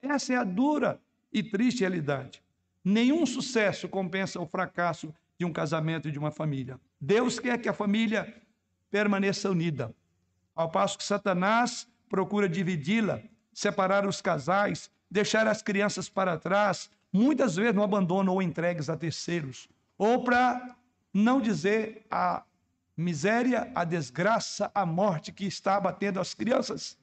Essa 0.00 0.32
é 0.32 0.36
a 0.36 0.44
dura 0.44 0.98
e 1.30 1.42
triste 1.42 1.80
realidade. 1.80 2.42
Nenhum 2.82 3.26
sucesso 3.26 3.86
compensa 3.86 4.40
o 4.40 4.46
fracasso 4.46 5.14
de 5.38 5.44
um 5.44 5.52
casamento 5.52 6.08
e 6.08 6.10
de 6.10 6.18
uma 6.18 6.30
família. 6.30 6.80
Deus 6.98 7.38
quer 7.38 7.58
que 7.58 7.68
a 7.68 7.74
família 7.74 8.34
permaneça 8.90 9.50
unida. 9.50 9.94
Ao 10.56 10.70
passo 10.70 10.96
que 10.96 11.04
Satanás 11.04 11.86
procura 12.08 12.48
dividi-la, 12.48 13.20
separar 13.52 14.06
os 14.06 14.22
casais, 14.22 14.90
deixar 15.10 15.46
as 15.46 15.60
crianças 15.60 16.08
para 16.08 16.38
trás, 16.38 16.90
muitas 17.12 17.56
vezes 17.56 17.74
no 17.74 17.82
abandono 17.82 18.32
ou 18.32 18.40
entregues 18.40 18.88
a 18.88 18.96
terceiros, 18.96 19.68
ou 19.98 20.24
para 20.24 20.74
não 21.12 21.42
dizer 21.42 22.06
a 22.10 22.42
miséria, 22.98 23.70
a 23.76 23.84
desgraça, 23.84 24.70
a 24.74 24.84
morte 24.84 25.32
que 25.32 25.44
está 25.44 25.76
abatendo 25.76 26.18
as 26.18 26.34
crianças. 26.34 26.98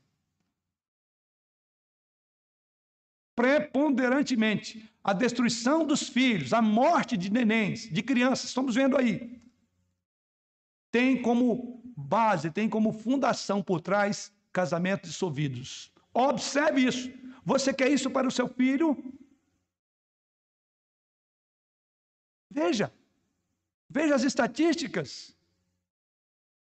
Preponderantemente, 3.34 4.94
a 5.04 5.14
destruição 5.14 5.86
dos 5.86 6.08
filhos, 6.08 6.52
a 6.52 6.62
morte 6.62 7.16
de 7.16 7.32
nenéns, 7.32 7.90
de 7.90 8.04
crianças, 8.04 8.50
estamos 8.50 8.76
vendo 8.76 8.98
aí, 8.98 9.42
tem 10.92 11.22
como 11.22 11.82
base, 11.96 12.52
tem 12.52 12.70
como 12.70 12.92
fundação 12.92 13.64
por 13.64 13.80
trás 13.80 14.34
casamentos 14.52 15.10
dissolvidos. 15.10 15.94
Observe 16.14 16.82
isso. 16.86 17.10
Você 17.46 17.74
quer 17.74 17.90
isso 17.90 18.10
para 18.10 18.28
o 18.28 18.32
seu 18.32 18.48
filho? 18.48 18.98
Veja. 22.50 22.92
Veja 23.90 24.16
as 24.16 24.24
estatísticas. 24.24 25.36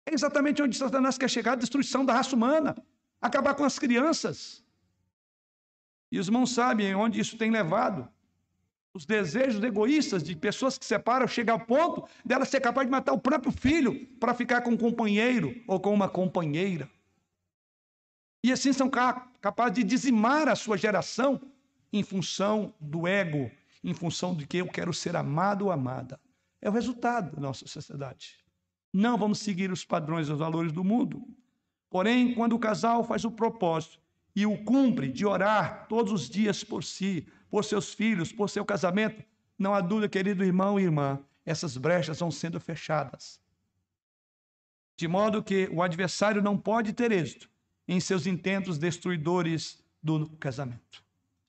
É 0.10 0.14
exatamente 0.14 0.60
onde 0.60 0.76
Satanás 0.76 1.20
quer 1.20 1.30
chegar 1.30 1.52
a 1.52 1.56
destruição 1.56 2.04
da 2.04 2.14
raça 2.14 2.36
humana, 2.36 2.76
acabar 3.22 3.54
com 3.54 3.64
as 3.64 3.78
crianças. 3.78 4.64
E 6.12 6.18
os 6.18 6.26
irmãos 6.28 6.52
sabem 6.52 6.96
onde 6.96 7.20
isso 7.20 7.38
tem 7.38 7.52
levado. 7.52 8.10
Os 8.92 9.06
desejos 9.06 9.64
egoístas 9.64 10.24
de 10.24 10.36
pessoas 10.36 10.80
que 10.80 10.86
separam 10.86 11.28
chegam 11.28 11.54
ao 11.54 11.64
ponto 11.64 12.10
dela 12.26 12.44
ser 12.44 12.60
capaz 12.60 12.88
de 12.88 12.92
matar 12.92 13.14
o 13.14 13.20
próprio 13.20 13.52
filho 13.52 14.08
para 14.20 14.34
ficar 14.34 14.62
com 14.62 14.72
um 14.72 14.78
companheiro 14.78 15.56
ou 15.68 15.80
com 15.80 15.94
uma 15.94 16.10
companheira. 16.10 16.90
E 18.44 18.52
assim 18.52 18.74
são 18.74 18.90
capazes 18.90 19.76
de 19.76 19.84
dizimar 19.84 20.48
a 20.48 20.56
sua 20.56 20.76
geração 20.76 21.40
em 21.94 22.02
função 22.02 22.74
do 22.80 23.08
ego, 23.08 23.52
em 23.84 23.94
função 23.94 24.36
de 24.36 24.48
que 24.48 24.58
eu 24.58 24.68
quero 24.68 24.92
ser 24.92 25.16
amado 25.16 25.66
ou 25.66 25.72
amada. 25.72 26.20
É 26.60 26.68
o 26.68 26.74
resultado 26.74 27.36
da 27.36 27.40
nossa 27.40 27.68
sociedade. 27.68 28.39
Não 28.92 29.18
vamos 29.18 29.40
seguir 29.40 29.72
os 29.72 29.86
padrões 29.86 30.28
e 30.28 30.32
os 30.32 30.40
valores 30.40 30.72
do 30.72 30.84
mundo. 30.84 31.28
Porém, 31.90 32.34
quando 32.34 32.54
o 32.54 32.60
casal 32.60 33.04
faz 33.04 33.24
o 33.24 33.32
propósito 33.32 34.00
e 34.36 34.46
o 34.46 34.64
cumpre 34.64 35.12
de 35.12 35.26
orar 35.26 35.88
todos 35.88 36.12
os 36.12 36.30
dias 36.30 36.64
por 36.64 36.84
si, 36.84 37.28
por 37.50 37.64
seus 37.64 37.94
filhos, 37.94 38.32
por 38.32 38.50
seu 38.50 38.64
casamento, 38.64 39.24
não 39.58 39.74
há 39.74 39.82
dúvida, 39.82 40.08
querido 40.08 40.44
irmão 40.44 40.80
e 40.80 40.84
irmã, 40.84 41.20
essas 41.46 41.76
brechas 41.76 42.20
vão 42.20 42.32
sendo 42.32 42.60
fechadas. 42.60 43.42
De 44.96 45.08
modo 45.08 45.44
que 45.44 45.70
o 45.72 45.82
adversário 45.82 46.42
não 46.42 46.58
pode 46.58 46.94
ter 46.94 47.12
êxito 47.12 47.50
em 47.88 48.00
seus 48.00 48.28
intentos 48.28 48.78
destruidores 48.78 49.84
do 50.02 50.30
casamento. 50.38 51.04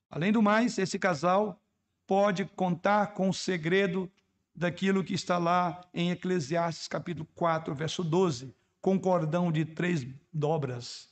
Além 0.09 0.31
do 0.31 0.41
mais, 0.41 0.77
esse 0.77 0.97
casal 0.97 1.61
pode 2.07 2.45
contar 2.45 3.13
com 3.13 3.29
o 3.29 3.33
segredo 3.33 4.11
daquilo 4.55 5.03
que 5.03 5.13
está 5.13 5.37
lá 5.37 5.87
em 5.93 6.11
Eclesiastes 6.11 6.87
capítulo 6.87 7.27
4, 7.35 7.73
verso 7.73 8.03
12, 8.03 8.53
com 8.81 8.99
cordão 8.99 9.51
de 9.51 9.65
três 9.65 10.05
dobras. 10.31 11.09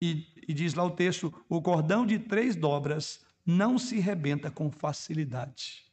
E, 0.00 0.26
e 0.46 0.52
diz 0.52 0.74
lá 0.74 0.84
o 0.84 0.90
texto: 0.90 1.32
o 1.48 1.62
cordão 1.62 2.04
de 2.04 2.18
três 2.18 2.54
dobras 2.54 3.24
não 3.44 3.78
se 3.78 3.98
rebenta 3.98 4.50
com 4.50 4.70
facilidade. 4.70 5.84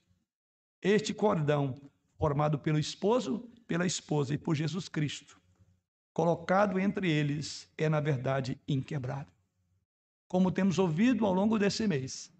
Este 0.82 1.14
cordão, 1.14 1.80
formado 2.18 2.60
pelo 2.60 2.80
esposo, 2.80 3.50
pela 3.68 3.86
esposa 3.86 4.34
e 4.34 4.38
por 4.38 4.56
Jesus 4.56 4.90
Cristo, 4.90 5.40
colocado 6.12 6.80
entre 6.80 7.10
eles, 7.10 7.72
é 7.78 7.88
na 7.88 8.00
verdade 8.00 8.60
inquebrável. 8.68 9.32
Como 10.28 10.52
temos 10.52 10.80
ouvido 10.80 11.26
ao 11.26 11.34
longo 11.34 11.58
desse 11.60 11.88
mês, 11.88 12.34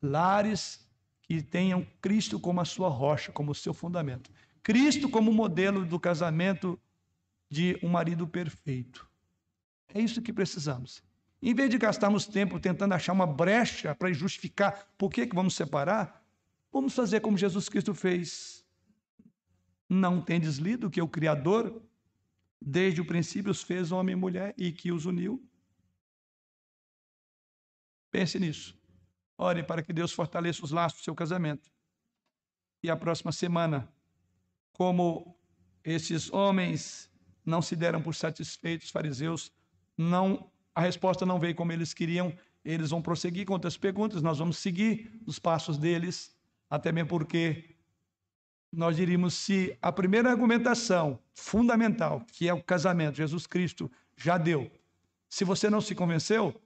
lares 0.00 0.83
que 1.24 1.42
tenham 1.42 1.86
Cristo 2.00 2.38
como 2.38 2.60
a 2.60 2.64
sua 2.64 2.88
rocha, 2.88 3.32
como 3.32 3.54
seu 3.54 3.72
fundamento. 3.72 4.30
Cristo 4.62 5.08
como 5.08 5.32
modelo 5.32 5.84
do 5.84 5.98
casamento 5.98 6.78
de 7.50 7.78
um 7.82 7.88
marido 7.88 8.26
perfeito. 8.26 9.08
É 9.88 10.00
isso 10.00 10.20
que 10.22 10.32
precisamos. 10.32 11.02
Em 11.42 11.54
vez 11.54 11.70
de 11.70 11.78
gastarmos 11.78 12.26
tempo 12.26 12.60
tentando 12.60 12.94
achar 12.94 13.12
uma 13.12 13.26
brecha 13.26 13.94
para 13.94 14.12
justificar 14.12 14.88
por 14.96 15.10
que, 15.10 15.26
que 15.26 15.34
vamos 15.34 15.54
separar, 15.54 16.24
vamos 16.72 16.94
fazer 16.94 17.20
como 17.20 17.38
Jesus 17.38 17.68
Cristo 17.68 17.94
fez. 17.94 18.64
Não 19.88 20.20
tendes 20.20 20.56
lido 20.56 20.90
que 20.90 21.00
o 21.00 21.08
Criador, 21.08 21.82
desde 22.60 23.00
o 23.00 23.04
princípio, 23.04 23.50
os 23.50 23.62
fez 23.62 23.92
homem 23.92 24.14
e 24.14 24.16
mulher 24.16 24.54
e 24.56 24.72
que 24.72 24.90
os 24.90 25.06
uniu? 25.06 25.42
Pense 28.10 28.38
nisso. 28.38 28.76
Ore 29.36 29.62
para 29.62 29.82
que 29.82 29.92
Deus 29.92 30.12
fortaleça 30.12 30.64
os 30.64 30.70
laços 30.70 31.00
do 31.00 31.04
seu 31.04 31.14
casamento. 31.14 31.70
E 32.82 32.90
a 32.90 32.96
próxima 32.96 33.32
semana, 33.32 33.88
como 34.72 35.36
esses 35.82 36.32
homens 36.32 37.10
não 37.44 37.60
se 37.60 37.74
deram 37.76 38.00
por 38.02 38.14
satisfeitos, 38.14 38.90
fariseus, 38.90 39.52
não 39.96 40.50
a 40.74 40.80
resposta 40.80 41.24
não 41.24 41.38
veio 41.38 41.54
como 41.54 41.72
eles 41.72 41.94
queriam, 41.94 42.36
eles 42.64 42.90
vão 42.90 43.00
prosseguir 43.00 43.46
com 43.46 43.52
outras 43.52 43.76
perguntas, 43.76 44.22
nós 44.22 44.38
vamos 44.38 44.58
seguir 44.58 45.20
os 45.26 45.38
passos 45.38 45.78
deles, 45.78 46.34
até 46.68 46.90
mesmo 46.90 47.10
porque 47.10 47.76
nós 48.72 48.96
diríamos 48.96 49.34
se 49.34 49.78
a 49.80 49.92
primeira 49.92 50.30
argumentação 50.30 51.18
fundamental, 51.32 52.24
que 52.32 52.48
é 52.48 52.54
o 52.54 52.62
casamento, 52.62 53.16
Jesus 53.16 53.46
Cristo 53.46 53.90
já 54.16 54.36
deu. 54.36 54.70
Se 55.28 55.44
você 55.44 55.70
não 55.70 55.80
se 55.80 55.94
convenceu, 55.94 56.60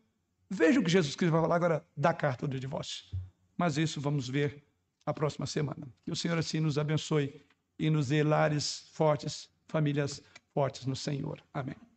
veja 0.51 0.81
o 0.81 0.85
que 0.85 0.91
Jesus 0.91 1.15
Cristo 1.17 1.33
vai 1.33 1.41
falar 1.41 1.57
agora 1.57 1.87
da 1.97 2.13
carta 2.13 2.47
do 2.47 2.59
divórcio. 2.59 3.05
Mas 3.57 3.77
isso 3.77 4.01
vamos 4.01 4.29
ver 4.29 4.65
a 5.05 5.13
próxima 5.13 5.47
semana. 5.47 5.89
Que 6.05 6.11
o 6.11 6.17
Senhor 6.17 6.39
assim 6.39 6.61
nos 6.61 6.79
abençoe 6.79 7.41
e 7.79 7.91
nos 7.91 8.09
dê 8.09 8.23
lares 8.23 8.89
fortes, 8.93 9.49
famílias 9.67 10.23
fortes 10.53 10.87
no 10.87 10.97
Senhor. 10.97 11.43
Amém. 11.53 11.88